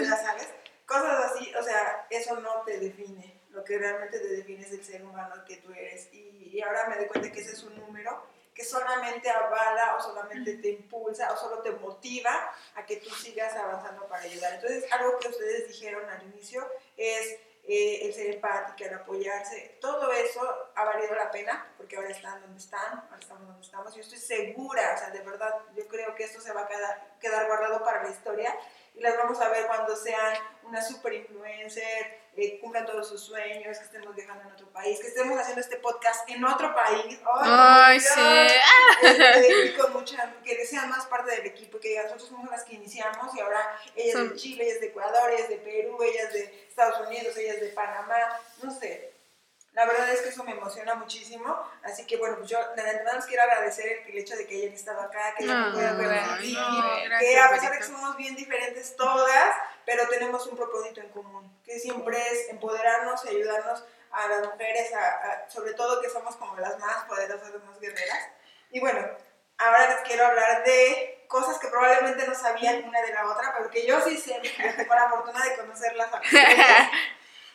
ya 0.00 0.16
sabes. 0.16 0.48
Cosas 0.86 1.32
así, 1.32 1.54
o 1.54 1.62
sea, 1.62 2.06
eso 2.10 2.40
no 2.40 2.62
te 2.62 2.78
define. 2.78 3.40
Lo 3.50 3.62
que 3.64 3.78
realmente 3.78 4.18
te 4.18 4.28
define 4.28 4.62
es 4.62 4.72
el 4.72 4.84
ser 4.84 5.04
humano 5.04 5.44
que 5.46 5.58
tú 5.58 5.72
eres. 5.72 6.08
Y, 6.12 6.50
y 6.52 6.62
ahora 6.62 6.88
me 6.88 6.96
doy 6.96 7.06
cuenta 7.06 7.30
que 7.30 7.40
ese 7.40 7.52
es 7.52 7.62
un 7.62 7.76
número 7.76 8.26
que 8.54 8.64
solamente 8.64 9.30
avala 9.30 9.96
o 9.96 10.02
solamente 10.02 10.56
te 10.56 10.68
impulsa 10.68 11.32
o 11.32 11.36
solo 11.36 11.62
te 11.62 11.70
motiva 11.72 12.54
a 12.74 12.84
que 12.84 12.96
tú 12.96 13.10
sigas 13.10 13.54
avanzando 13.54 14.06
para 14.06 14.24
ayudar. 14.24 14.54
Entonces, 14.54 14.84
algo 14.92 15.18
que 15.18 15.28
ustedes 15.28 15.68
dijeron 15.68 16.08
al 16.08 16.22
inicio 16.24 16.68
es 16.96 17.38
eh, 17.64 18.06
el 18.06 18.12
ser 18.12 18.34
empática, 18.34 18.86
el 18.86 18.94
apoyarse. 18.94 19.78
Todo 19.80 20.12
eso 20.12 20.40
ha 20.74 20.84
valido 20.84 21.14
la 21.14 21.30
pena 21.30 21.72
porque 21.76 21.96
ahora 21.96 22.10
están 22.10 22.40
donde 22.40 22.58
están, 22.58 22.98
ahora 22.98 23.18
estamos 23.20 23.46
donde 23.46 23.62
estamos. 23.62 23.94
Yo 23.94 24.00
estoy 24.00 24.18
segura, 24.18 24.94
o 24.94 24.98
sea, 24.98 25.10
de 25.10 25.20
verdad, 25.20 25.54
yo 25.74 25.86
creo 25.86 26.14
que 26.14 26.24
esto 26.24 26.40
se 26.40 26.52
va 26.52 26.62
a 26.62 26.66
quedar, 26.66 27.16
quedar 27.20 27.46
guardado 27.46 27.84
para 27.84 28.02
la 28.02 28.10
historia 28.10 28.52
y 28.94 29.00
las 29.00 29.16
vamos 29.16 29.40
a 29.40 29.48
ver 29.48 29.66
cuando 29.68 29.94
sean 29.96 30.34
una 30.64 30.82
super 30.82 31.12
influencer, 31.12 32.21
eh, 32.34 32.58
cumplan 32.60 32.86
todos 32.86 33.08
sus 33.08 33.20
sueños, 33.20 33.78
que 33.78 33.84
estemos 33.84 34.14
viajando 34.14 34.44
en 34.44 34.52
otro 34.52 34.66
país, 34.72 34.98
que 35.00 35.08
estemos 35.08 35.38
haciendo 35.38 35.60
este 35.60 35.76
podcast 35.76 36.28
en 36.30 36.42
otro 36.44 36.74
país. 36.74 37.20
Ay, 37.42 37.98
Dios! 37.98 38.12
sí. 38.14 38.46
Este, 39.02 39.66
y 39.66 39.72
con 39.74 39.92
mucha, 39.92 40.34
que 40.42 40.66
sean 40.66 40.88
más 40.88 41.06
parte 41.06 41.30
del 41.32 41.46
equipo, 41.46 41.78
que 41.78 41.88
digan, 41.88 42.04
nosotros 42.04 42.30
somos 42.30 42.50
las 42.50 42.64
que 42.64 42.74
iniciamos 42.74 43.34
y 43.34 43.40
ahora 43.40 43.76
ella 43.94 44.22
es 44.22 44.30
de 44.30 44.36
Chile, 44.36 44.64
ella 44.64 44.74
es 44.74 44.80
de 44.80 44.86
Ecuador, 44.86 45.30
ella 45.30 45.42
es 45.42 45.48
de 45.48 45.56
Perú, 45.56 45.98
ella 46.02 46.22
es 46.22 46.32
de 46.32 46.66
Estados 46.68 47.06
Unidos, 47.06 47.36
ella 47.36 47.54
es 47.54 47.60
de 47.60 47.68
Panamá, 47.68 48.40
no 48.62 48.70
sé. 48.70 49.12
La 49.72 49.86
verdad 49.86 50.10
es 50.10 50.20
que 50.20 50.28
eso 50.28 50.44
me 50.44 50.52
emociona 50.52 50.94
muchísimo, 50.96 51.56
así 51.82 52.06
que 52.06 52.18
bueno, 52.18 52.36
pues 52.36 52.50
yo 52.50 52.58
de 52.76 52.82
verdad 52.82 53.14
les 53.14 53.24
quiero 53.24 53.42
agradecer 53.42 54.02
el 54.06 54.18
hecho 54.18 54.36
de 54.36 54.46
que 54.46 54.56
hayan 54.56 54.74
estado 54.74 55.00
acá, 55.00 55.34
que 55.36 55.46
No, 55.46 55.72
bueno, 55.72 55.96
coincidir, 56.28 56.58
no, 56.58 57.18
que 57.18 57.38
a 57.38 57.50
pesar 57.50 57.72
de 57.72 57.78
que 57.78 57.84
somos 57.84 58.14
bien 58.18 58.36
diferentes 58.36 58.94
todas, 58.96 59.54
tenemos 60.22 60.46
un 60.46 60.56
propósito 60.56 61.00
en 61.00 61.08
común, 61.08 61.60
que 61.64 61.78
siempre 61.80 62.16
es 62.30 62.48
empoderarnos 62.50 63.24
y 63.24 63.28
ayudarnos 63.30 63.82
a 64.12 64.28
las 64.28 64.46
mujeres, 64.46 64.94
a- 64.94 64.98
a- 65.08 65.50
sobre 65.50 65.72
todo 65.74 66.00
que 66.00 66.08
somos 66.08 66.36
como 66.36 66.56
las 66.58 66.78
más 66.78 67.04
poderosas, 67.06 67.50
las 67.50 67.64
más 67.64 67.80
guerreras. 67.80 68.28
Y 68.70 68.78
bueno, 68.78 69.00
ahora 69.58 69.88
les 69.88 69.98
quiero 70.08 70.24
hablar 70.26 70.62
de 70.62 71.24
cosas 71.26 71.58
que 71.58 71.66
probablemente 71.66 72.24
no 72.26 72.34
sabían 72.36 72.84
una 72.84 73.02
de 73.02 73.12
la 73.12 73.26
otra, 73.26 73.52
pero 73.56 73.68
que 73.68 73.84
yo 73.84 74.00
sí 74.02 74.16
sé, 74.16 74.40
tengo 74.76 74.94
la 74.94 75.08
fortuna 75.08 75.44
de 75.44 75.56
conocerlas 75.56 76.08
a. 76.14 76.20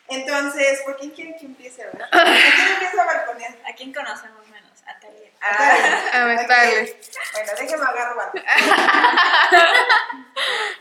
Entonces, 0.09 0.81
¿por 0.81 0.97
quién 0.97 1.11
quieren 1.11 1.37
que 1.37 1.45
empiece? 1.45 1.83
¿Por 1.85 1.99
quién 2.11 2.67
empieza 2.73 3.01
a 3.01 3.05
balconear? 3.05 3.53
¿A 3.65 3.73
quién 3.75 3.93
conocemos 3.93 4.45
menos? 4.47 4.71
A 4.87 4.99
Talia. 4.99 5.29
A 5.41 6.25
ver, 6.25 6.39
Ok. 6.39 6.47
dale. 6.47 7.01
Bueno, 7.33 7.51
déjenme 7.59 7.85
agarro 7.85 8.15
balcón. 8.15 8.43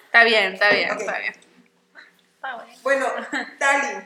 Está 0.07 0.25
bien, 0.25 0.55
está 0.55 0.71
bien, 0.71 0.91
Ok. 0.93 1.01
está 1.01 1.19
bien. 1.19 1.46
Bueno, 2.87 3.13
Tali. 3.59 3.99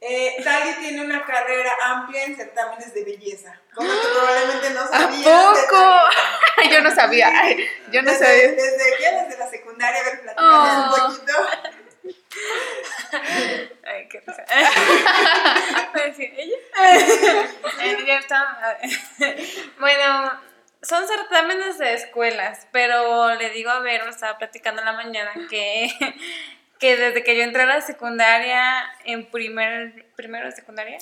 Eh, 0.00 0.40
Tali 0.42 0.72
tiene 0.80 1.02
una 1.04 1.24
carrera 1.24 1.72
amplia 1.84 2.24
en 2.24 2.34
certámenes 2.34 2.92
de 2.92 3.04
belleza, 3.04 3.56
como 3.72 3.88
que 3.88 4.08
probablemente 4.12 4.70
no 4.70 4.80
¿A 4.80 4.88
sabían. 4.88 5.22
de 5.22 5.60
poco? 5.68 5.94
Yo 6.72 6.80
no 6.80 6.90
sabía. 6.92 7.30
Yo 7.92 8.02
no 8.02 8.10
desde, 8.10 8.26
sabía. 8.26 8.48
¿Desde 8.48 8.96
qué? 8.98 9.08
Desde 9.22 9.38
la 9.38 9.48
secundaria, 9.50 10.00
a 10.00 10.04
ver, 10.04 10.20
platicamos 10.20 10.98
Oh. 10.98 11.06
un 11.06 11.12
poquito. 11.12 11.32
Ay, 13.84 14.08
qué 14.08 14.20
risa. 14.26 14.44
A 14.48 16.08
¿ella? 16.08 16.56
Eh, 17.78 17.98
ya. 18.04 18.20
Bueno, 19.78 20.40
son 20.82 21.06
certámenes 21.06 21.78
de 21.78 21.94
escuelas, 21.94 22.66
pero 22.72 23.32
le 23.36 23.50
digo 23.50 23.70
a 23.70 23.78
Vero, 23.78 24.08
estaba 24.08 24.38
platicando 24.38 24.80
en 24.82 24.86
la 24.86 24.92
mañana, 24.92 25.30
que, 25.48 25.88
que 26.80 26.96
desde 26.96 27.22
que 27.22 27.36
yo 27.36 27.42
entré 27.42 27.62
a 27.62 27.66
la 27.66 27.80
secundaria, 27.82 28.90
en 29.04 29.30
primer, 29.30 30.06
primero 30.16 30.46
de 30.46 30.52
secundaria, 30.52 30.98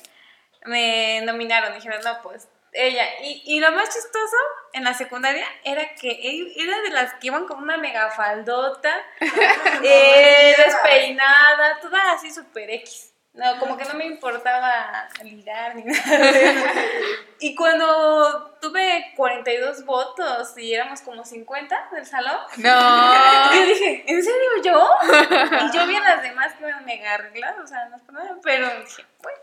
me 0.66 1.22
nominaron. 1.22 1.72
Dijeron, 1.74 2.01
no, 2.05 2.20
pues 2.22 2.49
ella. 2.72 3.07
Y, 3.22 3.43
y 3.47 3.61
lo 3.61 3.70
más 3.72 3.89
chistoso 3.89 4.37
en 4.72 4.85
la 4.85 4.95
secundaria 4.95 5.47
era 5.64 5.95
que 5.95 6.53
era 6.57 6.81
de 6.83 6.91
las 6.91 7.14
que 7.14 7.29
iban 7.29 7.47
con 7.47 7.62
una 7.62 7.76
mega 7.79 8.11
faldota, 8.11 8.95
eh, 9.83 10.55
despeinada, 10.57 11.81
toda 11.81 12.12
así 12.12 12.31
super 12.31 12.68
X. 12.70 13.14
No, 13.39 13.57
como 13.61 13.76
que 13.76 13.84
no 13.84 13.95
me 13.95 14.05
importaba 14.05 15.09
ligar 15.22 15.76
ni 15.76 15.84
nada. 15.84 16.03
Y 17.41 17.55
cuando 17.55 18.57
tuve 18.61 19.12
42 19.14 19.84
votos 19.84 20.59
y 20.59 20.74
éramos 20.74 21.03
como 21.03 21.24
50 21.24 21.89
del 21.93 22.05
salón, 22.05 22.41
No. 22.57 23.55
yo 23.55 23.64
dije, 23.64 24.05
¿en 24.09 24.24
serio 24.24 24.51
yo? 24.64 24.91
Y 25.66 25.76
yo 25.76 25.86
vi 25.86 25.95
a 25.95 26.01
las 26.01 26.22
demás 26.22 26.55
que 26.55 26.68
iban 26.68 26.84
mega 26.84 27.14
arregladas, 27.14 27.61
o 27.62 27.66
sea, 27.68 27.89
no 27.89 28.41
pero 28.43 28.68
dije, 28.80 29.05
bueno. 29.22 29.39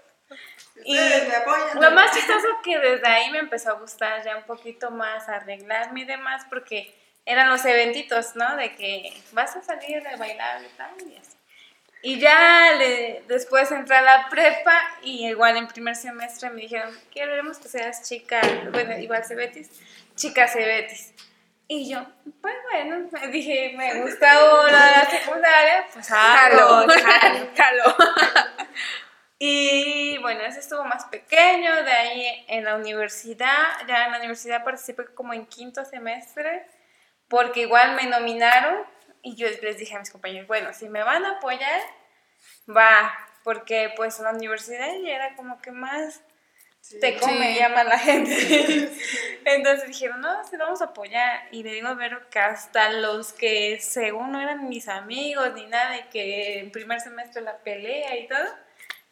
Y 0.84 0.98
apoyan. 0.98 1.82
lo 1.82 1.92
más 1.92 2.12
chistoso 2.14 2.48
que 2.66 2.78
desde 2.78 3.08
ahí 3.08 3.32
me 3.32 3.40
empezó 3.40 3.70
a 3.70 3.80
gustar 3.80 4.22
ya 4.26 4.36
un 4.36 4.44
poquito 4.44 4.92
más 4.92 5.30
arreglarme 5.30 6.02
y 6.02 6.06
demás, 6.06 6.46
porque 6.50 6.94
eran 7.26 7.48
los 7.50 7.64
eventitos, 7.64 8.36
¿no? 8.36 8.58
De 8.58 8.76
que 8.76 9.14
vas 9.32 9.56
a 9.56 9.62
salir 9.62 10.04
de 10.04 10.18
bailar 10.18 10.62
y 10.62 10.68
tal, 10.76 10.92
y 11.00 11.16
así. 11.16 11.35
Y 12.08 12.20
ya 12.20 12.74
le- 12.78 13.24
después 13.28 13.72
entré 13.72 13.96
a 13.96 14.02
la 14.04 14.30
prepa 14.30 14.80
y 15.02 15.28
igual 15.28 15.58
en 15.58 15.68
primer 15.68 15.96
semestre 15.96 16.52
me 16.52 16.62
dijeron, 16.62 16.96
queremos 17.12 17.58
que 17.58 17.68
seas 17.68 18.08
chica, 18.08 18.42
bueno, 18.72 18.96
igual 19.00 19.24
Cebetis, 19.26 19.70
chica 20.16 20.48
Cebetis. 20.48 21.14
Y 21.68 21.90
yo, 21.90 22.06
pues 22.42 22.54
bueno, 22.72 23.10
dije, 23.32 23.74
me 23.76 24.02
gusta 24.02 24.32
ahora 24.34 24.92
la 24.92 25.10
secundaria, 25.10 25.88
pues 25.94 26.08
Jalo, 26.08 26.86
jalo. 27.58 27.96
Y 29.38 30.18
bueno, 30.20 30.42
ese 30.46 30.60
estuvo 30.60 30.84
más 30.86 31.06
pequeño, 31.06 31.84
de 31.84 31.92
ahí 31.92 32.46
en 32.48 32.64
la 32.64 32.76
universidad, 32.76 33.66
ya 33.88 34.06
en 34.06 34.12
la 34.12 34.20
universidad 34.20 34.64
participé 34.64 35.06
como 35.14 35.34
en 35.34 35.46
quinto 35.46 35.84
semestre, 35.84 36.66
porque 37.28 37.62
igual 37.62 37.96
me 37.96 38.06
nominaron 38.06 38.78
y 39.26 39.36
yo 39.36 39.48
les 39.62 39.78
dije 39.78 39.96
a 39.96 40.00
mis 40.00 40.12
compañeros, 40.12 40.48
bueno, 40.48 40.72
si 40.74 40.88
me 40.88 41.04
van 41.04 41.26
a 41.26 41.32
apoyar, 41.38 41.82
va, 42.70 43.12
porque 43.44 43.92
pues 43.96 44.20
en 44.20 44.26
la 44.26 44.32
universidad 44.32 44.88
ya 45.04 45.16
era 45.16 45.36
como 45.36 45.60
que 45.62 45.72
más 45.72 46.22
te 47.02 47.18
come, 47.18 47.54
Sí. 47.54 47.60
llama 47.60 47.84
la 47.84 47.98
gente. 47.98 48.92
Entonces 49.46 49.88
dijeron, 49.88 50.22
no, 50.22 50.44
sí, 50.48 50.56
vamos 50.58 50.82
a 50.84 50.86
apoyar. 50.86 51.48
Y 51.52 51.64
le 51.64 51.74
digo 51.74 51.88
a 51.88 51.96
Vero 51.96 52.30
que 52.30 52.38
hasta 52.38 52.92
los 52.92 53.34
que 53.34 53.80
según 53.82 54.32
no 54.32 54.40
eran 54.40 54.70
mis 54.70 54.88
amigos 54.88 55.52
ni 55.56 55.66
nada, 55.66 55.98
y 55.98 56.04
que 56.10 56.60
en 56.60 56.72
primer 56.72 57.02
semestre 57.02 57.42
la 57.42 57.58
pelea 57.58 58.16
y 58.18 58.28
todo, 58.28 58.46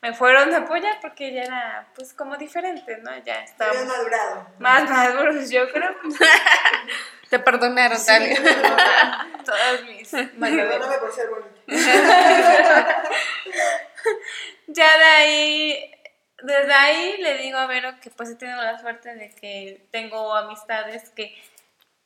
me 0.01 0.13
fueron 0.13 0.53
a 0.53 0.57
apoyar 0.57 0.99
porque 1.01 1.33
ya 1.33 1.43
era 1.43 1.87
pues 1.95 2.13
como 2.13 2.37
diferente, 2.37 2.97
¿no? 2.97 3.09
Ya 3.23 3.43
madurado. 3.57 4.47
más 4.59 4.87
maduros, 4.87 5.49
yo 5.49 5.67
creo. 5.71 5.95
Te 7.33 7.39
perdonaron, 7.39 7.97
Talia. 8.05 8.37
Todas 9.43 9.81
mis. 9.85 10.07
Perdóname 10.11 10.97
por 10.99 11.11
ser 11.11 11.29
bonita. 11.31 13.03
ya 14.67 14.97
de 14.99 15.03
ahí, 15.03 15.91
desde 16.43 16.73
ahí 16.73 17.17
le 17.17 17.37
digo 17.39 17.57
a 17.57 17.65
Vero 17.65 17.99
que 18.01 18.11
pues 18.11 18.29
he 18.29 18.35
tenido 18.35 18.61
la 18.61 18.79
suerte 18.79 19.15
de 19.15 19.31
que 19.31 19.87
tengo 19.91 20.35
amistades 20.35 21.09
que, 21.09 21.35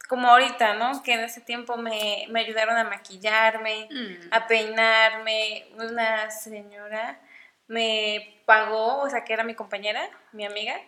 como 0.07 0.30
ahorita, 0.30 0.75
¿no? 0.75 1.03
Que 1.03 1.15
en 1.15 1.19
ese 1.25 1.41
tiempo 1.41 1.75
me, 1.75 2.25
me 2.30 2.39
ayudaron 2.39 2.78
a 2.78 2.86
maquillarme, 2.86 3.89
Mm. 3.91 4.30
a 4.32 4.47
peinarme. 4.47 5.67
Una 5.78 6.32
señora 6.32 7.19
me 7.67 8.41
pagó, 8.45 8.99
o 9.01 9.09
sea, 9.09 9.25
que 9.25 9.34
era 9.34 9.43
mi 9.43 9.55
compañera, 9.55 10.09
mi 10.32 10.45
amiga, 10.45 10.80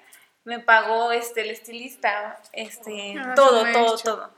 me 0.43 0.59
pagó 0.59 1.11
este, 1.11 1.41
el 1.41 1.49
estilista, 1.51 2.39
este, 2.53 3.15
Ah, 3.19 3.33
todo, 3.35 3.71
todo, 3.71 3.97
todo. 3.97 4.33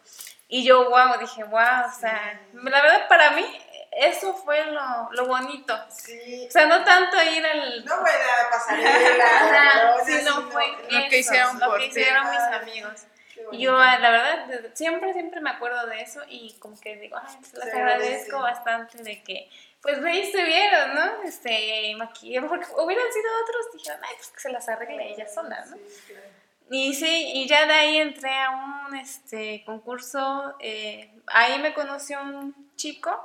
Y 0.47 0.65
yo, 0.65 0.89
wow, 0.89 1.17
dije, 1.19 1.43
wow, 1.45 1.87
o 1.87 1.99
sea, 1.99 2.41
la 2.53 2.81
verdad 2.81 3.07
para 3.07 3.31
mí 3.31 3.45
eso 3.91 4.33
fue 4.33 4.65
lo, 4.65 5.11
lo 5.11 5.25
bonito. 5.25 5.77
Sí. 5.89 6.45
O 6.47 6.51
sea, 6.51 6.65
no 6.65 6.83
tanto 6.83 7.21
ir 7.23 7.45
al... 7.45 7.85
No 7.85 7.97
fue 7.97 8.09
la 8.11 8.49
pasarela. 8.49 9.25
Ajá, 9.41 9.95
la 9.97 10.05
sí, 10.05 10.13
no 10.23 10.49
fue 10.49 10.65
lo 10.89 11.09
que 11.09 11.19
hicieron 11.19 11.59
lo 11.59 11.75
que 11.75 11.85
hicieron 11.87 12.29
mis 12.29 12.39
amigos. 12.39 13.05
Yo, 13.53 13.77
la 13.77 14.11
verdad, 14.11 14.47
siempre, 14.73 15.13
siempre 15.13 15.41
me 15.41 15.49
acuerdo 15.49 15.85
de 15.87 16.01
eso 16.01 16.21
y 16.29 16.57
como 16.59 16.79
que 16.79 16.95
digo, 16.97 17.17
ay, 17.21 17.37
Se 17.43 17.71
agradezco 17.71 18.39
bastante 18.39 19.03
de 19.03 19.21
que, 19.23 19.49
pues, 19.81 20.03
ahí 20.03 20.19
estuvieron, 20.19 20.95
¿no? 20.95 21.23
Este, 21.23 21.93
maquillaje, 21.97 22.47
porque 22.47 22.67
hubieran 22.77 23.11
sido 23.11 23.25
otros, 23.43 23.73
dijeron, 23.73 23.99
ay, 24.03 24.15
pues 24.15 24.27
que 24.29 24.39
se 24.39 24.51
las 24.51 24.69
arregle 24.69 25.13
ella 25.13 25.27
sola, 25.27 25.65
¿no? 25.65 25.75
Sí, 25.75 25.81
claro. 26.07 26.27
Y 26.69 26.93
sí, 26.93 27.31
y 27.33 27.47
ya 27.47 27.65
de 27.65 27.73
ahí 27.73 27.97
entré 27.97 28.33
a 28.33 28.51
un 28.51 28.95
este, 28.95 29.63
concurso, 29.65 30.55
eh, 30.59 31.11
ahí 31.27 31.59
me 31.59 31.73
conoció 31.73 32.21
un 32.21 32.71
chico 32.77 33.21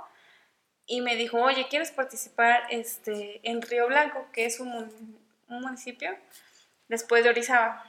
y 0.85 1.01
me 1.01 1.15
dijo, 1.15 1.39
oye, 1.41 1.69
¿quieres 1.69 1.93
participar 1.93 2.65
este, 2.71 3.41
en 3.49 3.63
Río 3.63 3.87
Blanco, 3.87 4.27
que 4.33 4.47
es 4.47 4.59
un, 4.59 5.21
un 5.49 5.61
municipio 5.61 6.17
después 6.89 7.23
de 7.23 7.31
Orizaba? 7.31 7.85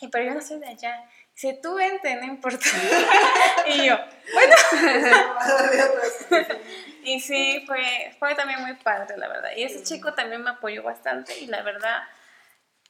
Y 0.00 0.08
pero 0.08 0.26
yo 0.26 0.34
no 0.34 0.42
soy 0.42 0.60
de 0.60 0.66
allá. 0.66 1.08
Dice, 1.34 1.58
tú 1.60 1.74
vente, 1.74 2.14
no 2.16 2.24
importa. 2.24 2.64
y 3.66 3.86
yo, 3.86 3.98
y 7.02 7.20
sí, 7.20 7.64
fue, 7.66 8.14
fue 8.18 8.34
también 8.36 8.62
muy 8.62 8.74
padre, 8.74 9.16
la 9.16 9.26
verdad. 9.26 9.50
Y 9.56 9.64
ese 9.64 9.82
chico 9.82 10.14
también 10.14 10.42
me 10.42 10.50
apoyó 10.50 10.84
bastante 10.84 11.36
y 11.40 11.46
la 11.46 11.62
verdad, 11.62 12.04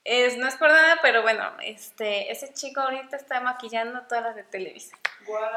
es, 0.05 0.37
no 0.37 0.47
es 0.47 0.57
por 0.57 0.69
nada, 0.69 0.99
pero 1.01 1.23
bueno, 1.23 1.51
este, 1.63 2.31
ese 2.31 2.53
chico 2.53 2.83
ahorita 2.83 3.17
está 3.17 3.41
maquillando 3.41 4.03
todas 4.03 4.25
las 4.25 4.37
de 4.37 4.45
Televisa. 4.45 4.95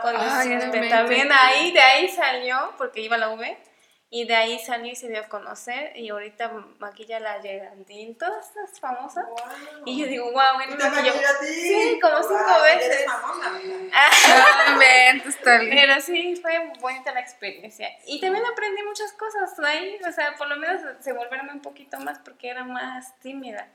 Con 0.02 0.16
Ay, 0.18 0.54
este, 0.54 0.88
también 0.88 1.30
ahí, 1.30 1.74
de 1.74 1.82
ahí 1.82 2.08
salió, 2.08 2.74
porque 2.78 3.02
iba 3.02 3.18
a 3.18 3.20
la 3.20 3.30
V, 3.30 3.58
y 4.10 4.26
de 4.26 4.36
ahí 4.36 4.60
salió 4.60 4.92
y 4.92 4.96
se 4.96 5.10
dio 5.10 5.20
a 5.20 5.28
conocer, 5.28 5.92
y 5.98 6.10
ahorita 6.10 6.50
maquilla 6.80 7.20
la 7.20 7.42
Geraldine, 7.42 8.16
todas 8.16 8.48
estas 8.48 8.80
famosas. 8.80 9.26
Y 9.86 10.00
yo 10.00 10.08
digo, 10.08 10.32
wow, 10.32 10.62
¿Y 10.62 10.72
él 10.72 10.78
te 10.78 10.90
maquilló. 10.90 11.12
a 11.12 11.40
ti? 11.40 11.46
Sí, 11.48 12.00
como 12.02 12.18
cinco 12.24 12.62
veces. 12.64 12.86
Eres 12.86 13.06
famosa. 13.06 13.60
Ah. 13.94 14.80
Pero 15.44 16.02
sí, 16.02 16.38
fue 16.42 16.72
bonita 16.80 17.12
la 17.14 17.20
experiencia. 17.20 17.90
Y 18.06 18.22
también 18.22 18.46
aprendí 18.46 18.82
muchas 18.84 19.12
cosas 19.12 19.60
ahí, 19.60 20.00
o 20.08 20.12
sea, 20.14 20.36
por 20.38 20.48
lo 20.48 20.56
menos 20.56 20.82
se 21.02 21.12
volverme 21.12 21.52
un 21.52 21.62
poquito 21.62 22.00
más 22.00 22.20
porque 22.20 22.50
era 22.50 22.64
más 22.64 23.20
tímida. 23.20 23.68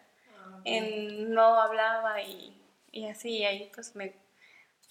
En, 0.64 1.32
no 1.32 1.60
hablaba 1.60 2.22
y, 2.22 2.58
y 2.90 3.08
así, 3.08 3.38
y 3.38 3.44
ahí 3.44 3.70
pues 3.74 3.94
me 3.96 4.14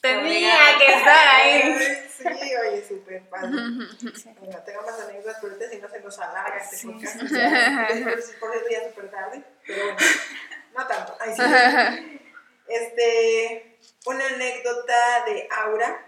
tenía 0.01 0.77
que 0.77 0.93
estar 0.93 1.27
ahí. 1.27 1.77
Sí, 2.21 2.55
oye, 2.55 2.87
súper 2.87 3.27
padre. 3.29 3.49
Bueno, 3.49 4.57
tengo 4.63 4.81
más 4.83 4.99
anécdotas, 4.99 5.37
pero 5.41 5.53
ahorita 5.53 5.69
si 5.71 5.81
no 5.81 5.89
se 5.89 6.00
nos 6.11 6.19
alarga 6.19 6.57
este 6.57 6.87
podcast. 6.87 7.15
ya. 7.31 7.87
Por 8.39 8.55
eso 8.55 8.65
ya 8.69 8.89
súper 8.89 9.11
tarde, 9.11 9.43
pero 9.65 9.83
bueno, 9.85 9.97
no 10.75 10.87
tanto. 10.87 11.17
Ay, 11.19 11.33
sí. 11.35 12.17
Este, 12.67 13.79
una 14.05 14.25
anécdota 14.27 15.25
de 15.25 15.45
Aura. 15.51 16.07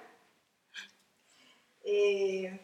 Eh, 1.83 2.57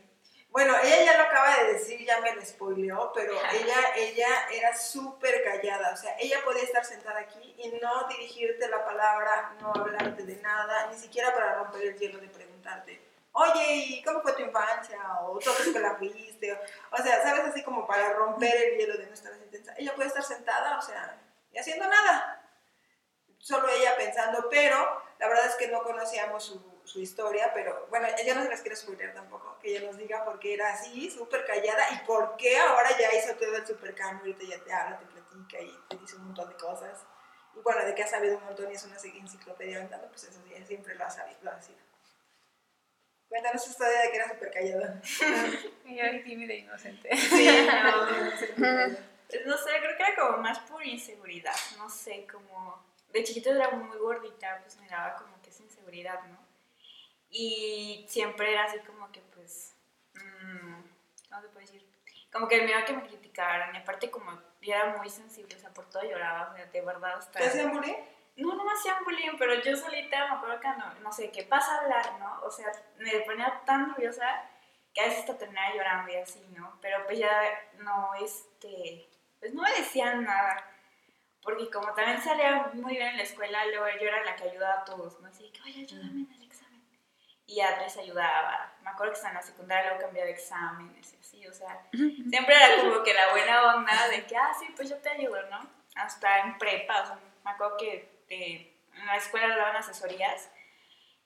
Bueno, 0.52 0.74
ella 0.82 1.04
ya 1.04 1.18
lo 1.18 1.24
acaba 1.24 1.58
de 1.58 1.74
decir, 1.74 2.06
ya 2.06 2.22
me 2.22 2.34
lo 2.34 2.42
spoileó, 2.42 3.12
pero 3.14 3.34
ella, 3.34 3.94
ella 3.98 4.28
era 4.54 4.74
súper 4.78 5.44
callada, 5.44 5.94
o 5.94 5.98
sea, 5.98 6.16
ella 6.18 6.38
podía 6.46 6.64
estar 6.64 6.86
sentada 6.86 7.20
aquí 7.20 7.56
y 7.58 7.70
no 7.82 8.08
dirigirte 8.08 8.70
la 8.70 8.86
palabra, 8.86 9.56
no 9.60 9.74
hablarte 9.76 10.24
de 10.24 10.38
nada, 10.38 10.88
ni 10.92 10.98
siquiera 10.98 11.34
para 11.34 11.56
romper 11.56 11.82
el 11.84 12.00
hielo 12.00 12.20
de 12.20 12.30
preguntarte, 12.30 13.02
oye, 13.32 13.76
¿y 13.76 14.04
cómo 14.04 14.22
fue 14.22 14.34
tu 14.34 14.42
infancia? 14.42 15.00
O 15.22 15.40
tú 15.40 15.52
que 15.74 15.80
la 15.80 15.96
fuiste, 15.96 16.54
o, 16.92 16.98
sea, 16.98 17.22
sabes, 17.24 17.46
así 17.46 17.64
como 17.64 17.88
para 17.88 18.14
romper 18.14 18.56
el 18.56 18.78
hielo 18.78 18.98
de 18.98 19.08
nuestra 19.08 19.32
sentencia. 19.32 19.74
Ella 19.78 19.96
puede 19.96 20.08
estar 20.08 20.24
sentada, 20.24 20.78
o 20.78 20.82
sea, 20.82 21.22
y 21.52 21.58
haciendo 21.58 21.88
nada, 21.88 22.50
solo 23.38 23.70
ella 23.70 23.96
pensando, 23.98 24.48
pero 24.50 25.02
la 25.20 25.28
verdad 25.28 25.48
es 25.48 25.56
que 25.56 25.68
no 25.68 25.84
conocíamos 25.84 26.44
su 26.44 26.80
su 26.90 27.00
historia, 27.00 27.52
pero 27.54 27.86
bueno, 27.90 28.08
ella 28.18 28.34
no 28.34 28.42
se 28.42 28.50
las 28.50 28.62
quiere 28.62 28.76
spoiler 28.76 29.14
tampoco, 29.14 29.60
que 29.62 29.70
ella 29.70 29.86
nos 29.86 29.98
diga 29.98 30.26
por 30.26 30.40
qué 30.40 30.56
era 30.56 30.74
así, 30.74 31.12
súper 31.12 31.46
callada, 31.46 31.88
y 31.92 32.06
por 32.06 32.36
qué 32.36 32.58
ahora 32.58 32.90
ya 32.98 33.14
hizo 33.16 33.36
todo 33.36 33.56
el 33.56 33.66
super 33.66 33.94
cambio, 33.94 34.34
ahorita 34.34 34.58
ya 34.58 34.64
te 34.64 34.74
habla, 34.74 34.98
te 34.98 35.06
platica 35.06 35.62
y 35.62 35.80
te 35.88 35.98
dice 35.98 36.16
un 36.16 36.26
montón 36.26 36.50
de 36.50 36.56
cosas. 36.56 37.06
Y 37.56 37.60
bueno, 37.60 37.86
de 37.86 37.94
que 37.94 38.04
ha 38.04 38.08
sabido 38.08 38.38
un 38.38 38.44
montón 38.46 38.72
y 38.72 38.76
es 38.76 38.84
una 38.84 38.96
enciclopedia 38.96 39.80
andando, 39.80 40.08
pues 40.08 40.24
eso 40.24 40.42
sí, 40.44 40.66
siempre 40.66 40.96
lo 40.96 41.06
ha 41.06 41.10
sabido, 41.10 41.38
lo 41.44 41.52
ha 41.52 41.62
sido. 41.62 41.80
Cuéntanos 43.30 43.62
esta 43.62 43.72
historia 43.72 44.02
de 44.02 44.12
que 44.12 44.18
era 44.18 44.30
súper 44.30 44.52
callada. 44.52 45.02
y 45.86 46.00
era 46.00 46.24
tímida 46.24 46.54
e 46.54 46.58
inocente. 46.60 47.16
Sí, 47.16 47.48
no, 47.66 48.08
pues 48.58 49.46
no 49.46 49.58
sé, 49.58 49.70
creo 49.80 49.98
que 49.98 50.04
era 50.04 50.16
como 50.16 50.38
más 50.40 50.60
por 50.60 50.84
inseguridad, 50.84 51.56
no 51.78 51.88
sé, 51.90 52.26
como 52.32 52.84
de 53.14 53.24
chiquito 53.24 53.52
era 53.52 53.70
muy 53.72 53.98
gordita, 53.98 54.60
pues 54.62 54.78
me 54.78 54.88
daba 54.88 55.16
como 55.16 55.40
que 55.42 55.50
esa 55.50 55.64
inseguridad, 55.64 56.24
¿no? 56.24 56.38
Y 57.30 58.06
siempre 58.10 58.52
era 58.52 58.64
así 58.64 58.80
como 58.80 59.12
que, 59.12 59.22
pues, 59.22 59.76
mmm, 60.16 60.82
¿cómo 61.30 61.42
se 61.42 61.48
puede 61.50 61.66
decir? 61.66 61.90
Como 62.32 62.48
que 62.48 62.62
me 62.62 62.70
iba 62.70 62.80
a 62.80 62.86
que 62.86 62.94
me 62.94 63.08
criticaran. 63.08 63.74
Y 63.76 63.80
aparte, 63.80 64.10
como 64.10 64.32
yo 64.62 64.74
era 64.74 64.98
muy 64.98 65.10
sensible, 65.10 65.56
o 65.56 65.60
sea, 65.60 65.72
por 65.72 65.90
todo 65.90 66.04
lloraba, 66.04 66.52
o 66.52 66.56
sea, 66.56 66.66
de 66.66 66.82
verdad. 66.82 67.18
Hasta... 67.18 67.40
¿Te 67.40 67.46
hacían 67.46 67.72
bullying? 67.72 67.96
No, 68.36 68.56
no 68.56 68.64
me 68.64 68.72
hacían 68.72 69.04
bullying, 69.04 69.38
pero 69.38 69.62
yo 69.62 69.76
solita 69.76 70.28
me 70.28 70.36
acuerdo 70.36 70.60
que 70.60 70.68
no, 70.70 70.94
no 71.02 71.12
sé, 71.12 71.32
¿qué 71.32 71.44
pasa 71.44 71.76
a 71.76 71.82
hablar, 71.82 72.20
no? 72.20 72.42
O 72.44 72.52
sea, 72.52 72.72
me 72.98 73.20
ponía 73.22 73.62
tan 73.66 73.90
nerviosa 73.90 74.44
que 74.94 75.02
a 75.02 75.06
veces 75.06 75.20
hasta 75.20 75.38
terminaba 75.38 75.76
llorando 75.76 76.12
y 76.12 76.16
así, 76.16 76.46
¿no? 76.56 76.78
Pero 76.82 77.06
pues 77.06 77.20
ya 77.20 77.42
no, 77.80 78.12
este, 78.16 79.10
pues 79.40 79.54
no 79.54 79.64
me 79.64 79.72
decían 79.72 80.24
nada. 80.24 80.66
Porque 81.42 81.70
como 81.70 81.94
también 81.94 82.22
salía 82.22 82.70
muy 82.74 82.96
bien 82.96 83.10
en 83.10 83.18
la 83.18 83.24
escuela, 83.24 83.66
luego 83.66 83.86
yo 84.00 84.08
era 84.08 84.24
la 84.24 84.36
que 84.36 84.44
ayudaba 84.44 84.82
a 84.82 84.86
todos, 84.86 85.20
¿no? 85.22 85.28
Así 85.28 85.50
que, 85.52 85.62
oye, 85.62 85.82
ayúdame 85.82 86.22
en 86.22 86.32
el 86.34 86.50
y 87.50 87.62
Andrés 87.62 87.98
ayudaba. 87.98 88.72
Me 88.84 88.92
acuerdo 88.92 89.12
que 89.12 89.18
estaba 89.18 89.32
en 89.32 89.38
la 89.38 89.42
secundaria, 89.42 89.90
luego 89.90 90.06
cambiaba 90.06 90.28
de 90.28 90.34
exámenes 90.34 91.14
y 91.14 91.18
así, 91.18 91.48
o 91.48 91.54
sea, 91.54 91.84
siempre 91.92 92.56
era 92.56 92.82
como 92.82 93.04
que 93.04 93.14
la 93.14 93.32
buena 93.32 93.76
onda 93.76 94.08
de 94.10 94.26
que, 94.26 94.38
ah, 94.38 94.52
sí, 94.58 94.68
pues 94.76 94.90
yo 94.90 94.98
te 94.98 95.10
ayudo, 95.10 95.42
¿no? 95.50 95.68
Hasta 95.96 96.42
en 96.42 96.58
prepa, 96.60 97.02
o 97.02 97.06
sea, 97.08 97.20
me 97.44 97.52
acuerdo 97.52 97.78
que 97.78 98.19
en 98.30 99.06
la 99.06 99.18
escuela 99.18 99.56
daban 99.56 99.76
asesorías 99.76 100.50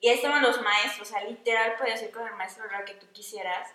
y 0.03 0.09
ahí 0.09 0.15
estaban 0.15 0.41
los 0.41 0.61
maestros, 0.61 1.09
o 1.09 1.13
sea, 1.13 1.23
literal 1.23 1.75
podías 1.77 2.01
ir 2.01 2.11
con 2.11 2.27
el 2.27 2.33
maestro 2.33 2.69
lo 2.69 2.83
que 2.83 2.95
tú 2.95 3.09
quisieras. 3.13 3.69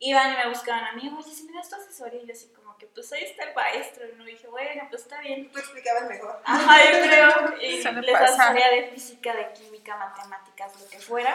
Iban 0.00 0.34
y 0.34 0.36
me 0.36 0.48
buscaban 0.48 0.84
a 0.84 0.92
mí, 0.92 1.10
oye, 1.16 1.34
si 1.34 1.44
me 1.44 1.52
das 1.54 1.70
tu 1.70 1.76
asesoría, 1.76 2.20
y 2.20 2.26
yo 2.26 2.32
así 2.34 2.52
como 2.52 2.76
que, 2.76 2.88
pues 2.88 3.10
ahí 3.12 3.24
está 3.24 3.44
el 3.44 3.54
maestro, 3.54 4.06
y 4.06 4.12
no 4.16 4.24
dije, 4.24 4.48
bueno, 4.48 4.86
pues 4.90 5.02
está 5.02 5.20
bien. 5.20 5.50
Tú 5.50 5.58
explicabas 5.60 6.08
mejor. 6.10 6.42
Ajá, 6.44 6.92
yo 6.92 7.00
creo, 7.08 7.62
y 7.62 7.82
les 7.82 7.86
asesoría 7.86 8.68
de 8.68 8.90
física, 8.90 9.34
de 9.34 9.52
química, 9.54 9.96
matemáticas, 9.96 10.78
lo 10.78 10.90
que 10.90 10.98
fuera. 10.98 11.34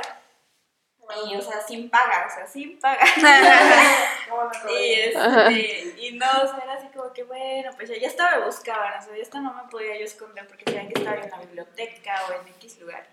Y, 1.26 1.36
o 1.36 1.42
sea, 1.42 1.62
sin 1.62 1.90
paga, 1.90 2.28
o 2.28 2.34
sea, 2.34 2.46
sin 2.46 2.80
paga. 2.80 3.04
y, 4.70 4.94
este, 4.94 5.96
y 5.98 6.12
no, 6.14 6.28
o 6.44 6.48
sea, 6.48 6.60
era 6.64 6.74
así 6.74 6.88
como 6.88 7.14
que, 7.14 7.24
bueno, 7.24 7.72
pues 7.76 7.90
ya, 7.90 8.08
estaba 8.08 8.38
me 8.38 8.46
buscaban, 8.46 9.00
o 9.00 9.02
sea, 9.02 9.16
ya 9.16 9.22
esto 9.22 9.40
no 9.40 9.54
me 9.54 9.70
podía 9.70 9.98
yo 9.98 10.04
esconder 10.04 10.46
porque 10.48 10.66
sabían 10.66 10.90
que 10.90 11.00
estaba 11.00 11.18
en 11.18 11.30
la 11.30 11.40
biblioteca 11.40 12.16
o 12.28 12.34
en 12.34 12.48
X 12.56 12.80
lugar. 12.80 13.08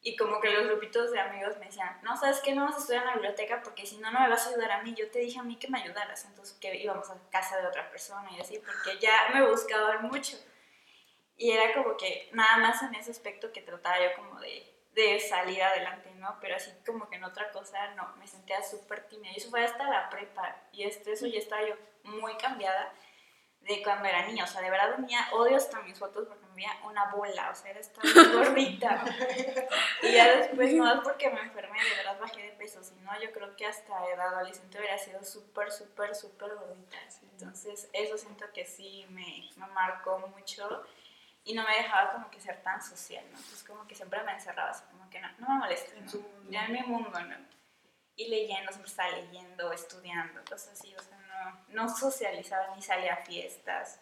Y 0.00 0.16
como 0.16 0.40
que 0.40 0.50
los 0.50 0.66
grupitos 0.66 1.10
de 1.10 1.20
amigos 1.20 1.58
me 1.58 1.66
decían, 1.66 1.98
no, 2.02 2.16
¿sabes 2.16 2.40
qué? 2.40 2.54
No 2.54 2.64
vas 2.64 2.76
a 2.76 2.78
estudiar 2.78 3.02
en 3.02 3.08
la 3.08 3.14
biblioteca 3.14 3.60
porque 3.62 3.84
si 3.84 3.98
no, 3.98 4.10
no 4.10 4.20
me 4.20 4.28
vas 4.28 4.46
a 4.46 4.50
ayudar 4.50 4.70
a 4.70 4.82
mí. 4.82 4.94
Yo 4.94 5.10
te 5.10 5.18
dije 5.18 5.40
a 5.40 5.42
mí 5.42 5.56
que 5.56 5.68
me 5.68 5.82
ayudaras. 5.82 6.24
Entonces, 6.24 6.56
que 6.60 6.76
íbamos 6.76 7.10
a 7.10 7.18
casa 7.30 7.58
de 7.58 7.66
otra 7.66 7.90
persona 7.90 8.28
y 8.36 8.40
así, 8.40 8.58
porque 8.58 8.98
ya 9.00 9.30
me 9.34 9.44
buscaban 9.46 10.06
mucho. 10.06 10.36
Y 11.36 11.50
era 11.50 11.74
como 11.74 11.96
que 11.96 12.30
nada 12.32 12.58
más 12.58 12.82
en 12.82 12.94
ese 12.94 13.10
aspecto 13.10 13.52
que 13.52 13.60
trataba 13.60 13.96
yo 14.00 14.14
como 14.16 14.40
de 14.40 14.77
de 14.98 15.20
salir 15.20 15.62
adelante, 15.62 16.10
¿no? 16.16 16.36
Pero 16.40 16.56
así 16.56 16.72
como 16.84 17.08
que 17.08 17.16
en 17.16 17.24
otra 17.24 17.52
cosa, 17.52 17.94
no, 17.94 18.16
me 18.16 18.26
sentía 18.26 18.60
súper 18.64 19.06
tímida. 19.06 19.32
Y 19.32 19.36
eso 19.36 19.48
fue 19.48 19.64
hasta 19.64 19.88
la 19.88 20.10
prepa. 20.10 20.56
Y 20.72 20.82
este, 20.82 21.12
eso 21.12 21.26
ya 21.28 21.38
estaba 21.38 21.62
yo 21.62 21.76
muy 22.02 22.36
cambiada 22.36 22.92
de 23.60 23.80
cuando 23.84 24.08
era 24.08 24.26
niña. 24.26 24.42
O 24.42 24.46
sea, 24.48 24.60
de 24.60 24.70
verdad 24.70 24.96
tenía 24.96 25.28
odio 25.32 25.56
hasta 25.56 25.80
mis 25.82 25.96
fotos 25.96 26.26
porque 26.26 26.44
me 26.46 26.54
veía 26.56 26.72
una 26.82 27.12
bola. 27.12 27.48
O 27.50 27.54
sea, 27.54 27.70
era 27.70 27.78
esta 27.78 28.00
gordita. 28.32 29.04
y 30.02 30.12
ya 30.12 30.36
después, 30.36 30.72
no 30.74 30.92
es 30.92 31.00
porque 31.04 31.30
me 31.30 31.42
enfermé, 31.42 31.78
de 31.80 31.96
verdad 31.96 32.18
bajé 32.20 32.42
de 32.42 32.52
peso. 32.52 32.82
Si 32.82 32.96
no, 32.96 33.12
yo 33.20 33.30
creo 33.30 33.54
que 33.54 33.66
hasta 33.66 34.04
edad 34.08 34.34
adolescente 34.34 34.78
hubiera 34.78 34.98
sido 34.98 35.22
súper, 35.22 35.70
súper, 35.70 36.16
súper 36.16 36.56
gordita. 36.56 36.96
Entonces, 37.22 37.88
eso 37.92 38.18
siento 38.18 38.46
que 38.52 38.66
sí 38.66 39.06
me, 39.10 39.48
me 39.54 39.66
marcó 39.68 40.18
mucho 40.18 40.84
y 41.48 41.54
no 41.54 41.64
me 41.64 41.74
dejaba 41.76 42.12
como 42.12 42.30
que 42.30 42.38
ser 42.38 42.62
tan 42.62 42.80
social, 42.82 43.24
¿no? 43.32 43.38
Entonces 43.38 43.64
como 43.64 43.86
que 43.88 43.94
siempre 43.94 44.22
me 44.22 44.32
encerraba 44.32 44.68
así, 44.68 44.84
como 44.90 45.08
que 45.08 45.18
no, 45.18 45.28
no 45.38 45.48
me 45.48 45.54
molestes, 45.60 46.14
¿no? 46.14 46.22
Ya 46.50 46.66
en 46.66 46.72
mi 46.74 46.82
mundo, 46.82 47.18
¿no? 47.18 47.36
Y 48.16 48.28
leyendo, 48.28 48.70
siempre 48.70 48.90
estaba 48.90 49.10
leyendo, 49.12 49.72
estudiando, 49.72 50.42
cosas 50.44 50.78
así, 50.78 50.94
o 50.94 51.00
sea, 51.00 51.16
no, 51.16 51.64
no 51.68 51.88
socializaba 51.88 52.76
ni 52.76 52.82
salía 52.82 53.14
a 53.14 53.24
fiestas. 53.24 53.98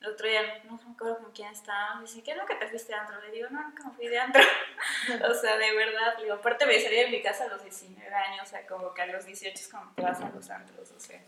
El 0.00 0.08
otro 0.08 0.28
día, 0.28 0.42
no 0.64 0.78
me 0.84 0.92
acuerdo 0.92 1.18
con 1.20 1.32
quién 1.32 1.50
estaba, 1.50 1.94
me 1.94 2.02
dice, 2.02 2.22
¿qué 2.22 2.32
es 2.32 2.36
lo 2.36 2.44
que 2.44 2.56
te 2.56 2.68
fuiste 2.68 2.92
de 2.92 2.98
antro? 2.98 3.22
Le 3.22 3.30
digo, 3.30 3.48
no, 3.48 3.62
nunca 3.62 3.84
me 3.84 3.94
fui 3.94 4.08
de 4.08 4.18
antro. 4.20 4.42
o 5.30 5.34
sea, 5.34 5.56
de 5.56 5.74
verdad, 5.74 6.18
digo, 6.18 6.34
aparte 6.34 6.66
me 6.66 6.78
salí 6.78 6.96
de 6.96 7.08
mi 7.08 7.22
casa 7.22 7.44
a 7.44 7.48
los 7.48 7.62
19 7.62 8.14
años, 8.14 8.42
o 8.42 8.50
sea, 8.50 8.66
como 8.66 8.92
que 8.92 9.00
a 9.00 9.06
los 9.06 9.24
18 9.24 9.54
es 9.54 9.68
como 9.68 9.94
te 9.94 10.02
vas 10.02 10.20
a 10.20 10.28
los 10.28 10.50
antros, 10.50 10.90
o 10.90 11.00
sea 11.00 11.22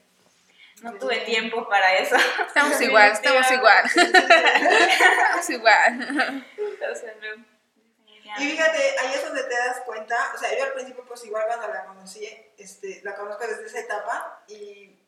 no 0.83 0.95
tuve 0.95 1.21
tiempo 1.21 1.69
para 1.69 1.95
eso. 1.97 2.17
Estamos 2.47 2.81
igual, 2.81 3.13
estamos 3.13 3.51
igual. 3.51 3.85
estamos 3.95 5.51
igual. 5.51 6.47
Y 8.39 8.51
fíjate, 8.51 8.99
ahí 8.99 9.15
es 9.15 9.25
donde 9.25 9.45
te 9.45 9.55
das 9.55 9.81
cuenta, 9.87 10.17
o 10.35 10.39
sea, 10.39 10.57
yo 10.59 10.65
al 10.65 10.73
principio 10.73 11.05
pues 11.07 11.25
igual 11.25 11.45
cuando 11.47 11.69
la 11.69 11.85
conocí, 11.85 12.27
este, 12.59 13.01
la 13.05 13.15
conozco 13.15 13.47
desde 13.47 13.67
esa 13.67 13.79
etapa 13.79 14.43
y 14.49 14.99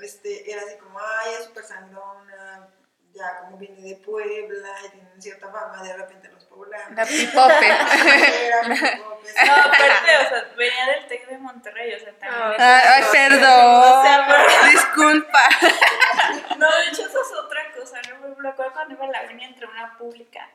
este, 0.00 0.50
era 0.50 0.62
así 0.62 0.76
como, 0.76 0.98
ay, 1.00 1.34
es 1.38 1.46
súper 1.46 1.64
sangrona, 1.64 2.68
ya 3.16 3.40
como 3.40 3.56
viene 3.56 3.80
de 3.80 3.96
Puebla 3.96 4.68
y 4.84 4.88
tiene 4.90 5.08
cierta 5.18 5.50
fama, 5.50 5.82
de 5.82 5.96
repente 5.96 6.28
los 6.28 6.44
poblanos. 6.44 6.96
La 6.96 7.04
pipope. 7.04 7.68
no, 9.46 9.54
aparte, 9.54 10.16
o 10.16 10.28
sea, 10.28 10.50
venía 10.56 10.86
del 10.86 11.06
TEC 11.06 11.26
de 11.28 11.38
Monterrey, 11.38 11.94
o 11.94 11.98
sea, 11.98 12.12
también. 12.18 12.60
ay, 12.60 13.04
perdón. 13.12 13.82
O 13.82 14.02
sea, 14.02 14.70
Disculpa. 14.70 15.48
no, 16.58 16.78
de 16.78 16.86
hecho, 16.88 17.02
eso 17.06 17.20
es 17.20 17.32
otra 17.38 17.72
cosa, 17.72 18.00
¿no? 18.10 18.36
Me 18.36 18.48
acuerdo 18.48 18.72
cuando 18.72 18.94
iba 18.94 19.04
a 19.06 19.10
la 19.10 19.18
avenida 19.20 19.46
entre 19.46 19.66
una 19.66 19.96
pública. 19.96 20.48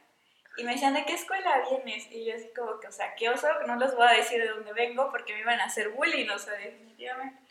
Y 0.57 0.63
me 0.63 0.73
decían, 0.73 0.93
¿de 0.93 1.05
qué 1.05 1.13
escuela 1.13 1.63
vienes? 1.69 2.07
Y 2.11 2.25
yo 2.25 2.35
así 2.35 2.51
como 2.55 2.79
que, 2.79 2.87
o 2.87 2.91
sea, 2.91 3.15
qué 3.15 3.29
oso, 3.29 3.47
no 3.67 3.77
les 3.77 3.95
voy 3.95 4.07
a 4.07 4.11
decir 4.11 4.41
de 4.41 4.49
dónde 4.49 4.73
vengo 4.73 5.09
porque 5.09 5.33
me 5.33 5.39
iban 5.39 5.59
a 5.61 5.65
hacer 5.65 5.89
bullying, 5.89 6.29
o 6.29 6.37
sea, 6.37 6.53
definitivamente. 6.53 7.41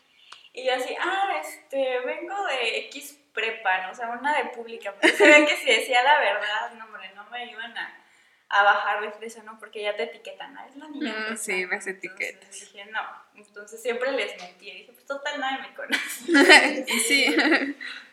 Y 0.53 0.65
yo 0.65 0.75
así, 0.75 0.95
ah, 0.99 1.33
este, 1.41 1.99
vengo 2.01 2.45
de 2.45 2.79
X 2.87 3.20
prepa, 3.33 3.83
¿no? 3.83 3.91
O 3.91 3.95
sea, 3.95 4.09
una 4.09 4.37
de 4.37 4.49
pública. 4.49 4.93
Porque 4.93 5.15
se 5.15 5.27
ve 5.27 5.45
que 5.45 5.57
si 5.57 5.65
decía 5.65 6.03
la 6.03 6.19
verdad, 6.19 6.73
no, 6.77 6.85
hombre, 6.85 7.11
no 7.15 7.23
me 7.29 7.45
iban 7.45 7.77
a, 7.77 8.01
a 8.49 8.63
bajar 8.63 9.01
de 9.01 9.11
fresa, 9.11 9.43
¿no? 9.43 9.57
Porque 9.59 9.81
ya 9.81 9.95
te 9.95 10.03
etiquetan, 10.03 10.53
¿no? 10.53 10.65
Es 10.65 10.75
la 10.75 10.87
niña. 10.87 11.13
Mm, 11.31 11.37
sí, 11.37 11.65
me 11.65 11.77
etiquetas. 11.77 12.43
Entonces 12.43 12.73
dije, 12.73 12.85
no. 12.91 13.01
Entonces 13.35 13.81
siempre 13.81 14.11
les 14.11 14.39
mentí. 14.41 14.69
Y 14.69 14.77
dije, 14.79 14.91
pues 14.93 15.05
total, 15.05 15.39
nadie 15.39 15.69
me 15.69 15.73
conoce. 15.73 16.85
sí. 17.07 17.35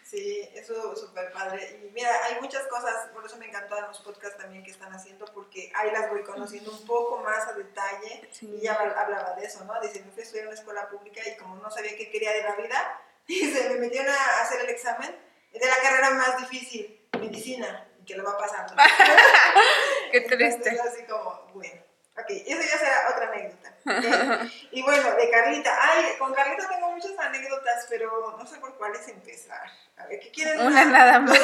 Sí, 0.09 0.49
eso 0.55 0.95
es 0.95 1.01
súper 1.01 1.31
padre. 1.33 1.83
Y 1.85 1.91
mira, 1.91 2.09
hay 2.25 2.41
muchas 2.41 2.67
cosas, 2.69 3.09
por 3.13 3.27
eso 3.27 3.37
me 3.37 3.47
encantan 3.47 3.89
los 3.89 3.99
podcasts 3.99 4.39
también 4.39 4.65
que 4.65 4.71
están 4.71 4.91
haciendo, 4.91 5.27
porque 5.27 5.71
ahí 5.75 5.91
las 5.91 6.09
voy 6.09 6.23
conociendo 6.23 6.73
un 6.73 6.87
poco 6.87 7.19
más 7.19 7.47
a 7.47 7.53
detalle. 7.53 8.27
Y 8.41 8.63
ya 8.63 8.73
hablaba 8.73 9.35
de 9.35 9.45
eso, 9.45 9.63
¿no? 9.67 9.79
Dice, 9.83 10.03
me 10.03 10.11
fui 10.13 10.23
a 10.23 10.25
estudiar 10.25 10.45
en 10.45 10.49
una 10.49 10.59
escuela 10.59 10.89
pública 10.89 11.21
y 11.29 11.37
como 11.37 11.57
no 11.57 11.71
sabía 11.71 11.95
qué 11.95 12.09
quería 12.11 12.33
de 12.33 12.43
la 12.43 12.55
vida, 12.55 13.03
dice, 13.35 13.69
me 13.69 13.77
metieron 13.77 14.13
a 14.13 14.43
hacer 14.43 14.61
el 14.61 14.71
examen 14.71 15.15
de 15.53 15.67
la 15.67 15.77
carrera 15.77 16.11
más 16.11 16.39
difícil, 16.39 17.09
medicina, 17.21 17.87
y 18.01 18.05
que 18.05 18.17
lo 18.17 18.25
va 18.25 18.39
pasando. 18.39 18.75
qué 20.13 20.23
triste. 20.23 20.69
Entonces, 20.71 20.81
así 20.81 21.05
como, 21.05 21.51
bueno. 21.55 21.83
Ok, 22.17 22.31
eso 22.31 22.61
ya 22.61 22.79
será 22.79 23.11
otra 23.15 23.29
anécdota. 23.29 23.75
Y 24.73 24.83
bueno, 24.83 25.15
de 25.15 25.31
Carlita. 25.31 25.71
Ay, 25.81 26.17
con 26.19 26.35
Carlita 26.35 26.69
tengo 26.69 26.91
muchas 26.91 27.17
anécdotas, 27.19 27.87
pero 27.89 28.37
no 28.37 28.45
sé 28.45 28.59
por 28.59 28.77
cuáles 28.77 29.07
empezar. 29.07 29.71
A 29.97 30.07
ver, 30.07 30.19
¿qué 30.19 30.31
quieres 30.33 30.61
Una 30.61 30.85
nada 30.85 31.21
más. 31.21 31.39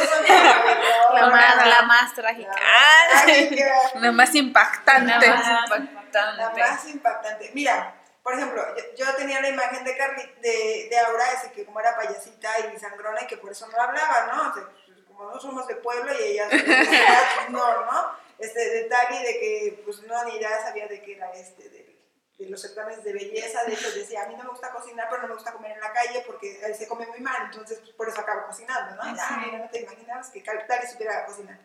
La 1.13 1.27
más, 1.29 1.67
la 1.67 1.83
más 1.83 2.15
trágica. 2.15 2.51
La 2.51 3.25
más, 3.25 3.95
la 3.95 4.13
más 4.13 4.35
impactante. 4.35 5.13
La 5.13 5.37
más 5.37 5.79
impactante. 5.79 6.43
La 6.43 6.51
más 6.51 6.89
impactante. 6.89 7.51
Mira, 7.55 7.95
por 8.25 8.33
ejemplo, 8.33 8.65
yo, 8.97 9.15
tenía 9.17 9.43
la 9.43 9.51
imagen 9.51 9.85
de, 9.85 9.97
Carly, 9.99 10.23
de, 10.41 10.89
de 10.89 10.99
Aura, 10.99 11.31
ese 11.33 11.53
que 11.53 11.67
como 11.67 11.79
era 11.79 11.95
payasita 11.95 12.51
y 12.75 12.79
sangrona 12.79 13.23
y 13.23 13.27
que 13.27 13.37
por 13.37 13.53
eso 13.53 13.69
no 13.69 13.79
hablaba, 13.79 14.33
¿no? 14.33 14.51
O 14.51 14.55
sea, 14.55 14.65
pues, 14.87 15.05
como 15.07 15.31
no 15.31 15.39
somos 15.39 15.67
de 15.67 15.77
pueblo 15.77 16.11
y 16.19 16.23
ella 16.23 16.49
no, 17.51 17.85
¿no? 17.85 18.13
Este, 18.39 18.61
de 18.61 18.85
Tali, 18.85 19.19
de 19.19 19.39
que 19.39 19.83
pues 19.85 20.03
no, 20.05 20.25
ni 20.25 20.41
ya 20.41 20.59
sabía 20.63 20.89
de 20.89 21.03
qué 21.03 21.17
era 21.17 21.33
este, 21.33 21.69
de, 21.69 22.01
de 22.39 22.47
los 22.49 22.63
certámenes 22.63 23.05
de 23.05 23.13
belleza, 23.13 23.63
de 23.65 23.75
hecho 23.75 23.93
decía, 23.93 24.23
a 24.23 24.29
mí 24.29 24.37
no 24.37 24.45
me 24.45 24.51
gusta 24.51 24.73
cocinar, 24.73 25.07
pero 25.11 25.21
no 25.21 25.29
me 25.29 25.35
gusta 25.35 25.53
comer 25.53 25.73
en 25.73 25.81
la 25.81 25.93
calle 25.93 26.25
porque 26.27 26.75
se 26.75 26.89
come 26.89 27.07
muy 27.07 27.21
mal, 27.21 27.43
entonces 27.45 27.79
pues, 27.81 27.93
por 27.93 28.09
eso 28.09 28.23
acabo 28.23 28.47
cocinando, 28.47 28.97
¿no? 28.97 29.15
Ya, 29.15 29.59
no 29.59 29.69
te 29.69 29.83
imaginabas 29.83 30.31
que 30.31 30.41
Tali 30.41 30.87
supiera 30.91 31.27
cocinar. 31.27 31.59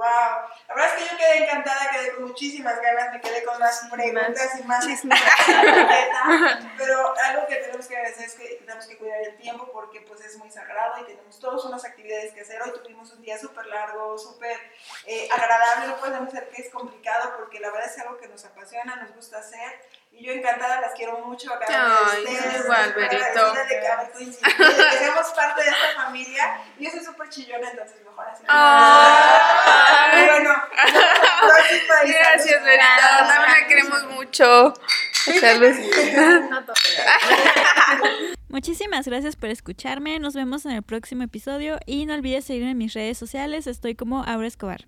Wow, 0.00 0.48
la 0.66 0.74
verdad 0.74 0.96
es 0.96 1.02
que 1.02 1.10
yo 1.10 1.18
quedé 1.18 1.44
encantada, 1.44 1.90
quedé 1.90 2.14
con 2.14 2.28
muchísimas 2.28 2.80
ganas, 2.80 3.12
me 3.12 3.20
quedé 3.20 3.44
con 3.44 3.58
más 3.58 3.86
preguntas 3.92 4.58
y 4.58 4.62
más 4.62 4.86
pero 6.78 7.14
algo 7.22 7.46
que 7.46 7.56
tenemos 7.56 7.86
que 7.86 7.96
agradecer 7.98 8.24
es 8.24 8.34
que 8.34 8.48
tenemos 8.64 8.86
que 8.86 8.96
cuidar 8.96 9.20
el 9.20 9.36
tiempo 9.36 9.70
porque 9.70 10.00
pues 10.00 10.22
es 10.22 10.38
muy 10.38 10.50
sagrado 10.50 11.02
y 11.02 11.04
tenemos 11.04 11.38
todas 11.38 11.62
unas 11.66 11.84
actividades 11.84 12.32
que 12.32 12.40
hacer. 12.40 12.62
Hoy 12.62 12.72
tuvimos 12.82 13.12
un 13.12 13.20
día 13.20 13.38
súper 13.38 13.66
largo, 13.66 14.16
súper 14.16 14.56
eh, 15.04 15.28
agradable, 15.30 15.88
no 15.88 15.96
podemos 15.98 16.32
decir 16.32 16.48
que 16.48 16.62
es 16.62 16.70
complicado 16.70 17.34
porque 17.36 17.60
la 17.60 17.70
verdad 17.70 17.90
es 17.90 17.98
algo 17.98 18.16
que 18.16 18.28
nos 18.28 18.42
apasiona, 18.46 18.96
nos 18.96 19.14
gusta 19.14 19.40
hacer 19.40 19.82
y 20.12 20.26
yo 20.26 20.32
encantada, 20.32 20.80
las 20.80 20.92
quiero 20.92 21.18
mucho 21.24 21.52
a 21.52 21.58
cada 21.58 21.96
Ay, 22.12 22.24
igual, 22.62 22.92
Berito. 22.94 23.52
De 23.54 23.66
que 23.66 24.32
seamos 24.98 25.28
parte 25.34 25.62
de 25.62 25.70
esta 25.70 26.02
familia. 26.04 26.60
Y 26.78 26.84
yo 26.84 26.90
soy 26.90 27.04
súper 27.04 27.28
chillona, 27.30 27.70
entonces 27.70 28.04
mejor 28.04 28.26
así. 28.28 28.44
Ay. 28.48 30.26
Bueno, 30.26 30.50
Gracias, 32.04 32.64
Berito. 32.64 33.28
También 33.28 33.60
la 33.60 33.66
queremos 33.66 34.04
mucho. 34.08 34.74
Salud. 35.40 35.74
Muchísimas 38.48 39.06
gracias 39.06 39.36
por 39.36 39.48
escucharme. 39.48 40.18
Nos 40.18 40.34
vemos 40.34 40.66
en 40.66 40.72
el 40.72 40.82
próximo 40.82 41.22
episodio 41.22 41.78
y 41.86 42.04
no 42.04 42.14
olvides 42.14 42.44
seguirme 42.44 42.72
en 42.72 42.78
mis 42.78 42.92
redes 42.94 43.16
sociales. 43.16 43.66
Estoy 43.66 43.94
como 43.94 44.22
Aura 44.24 44.48
Escobar. 44.48 44.86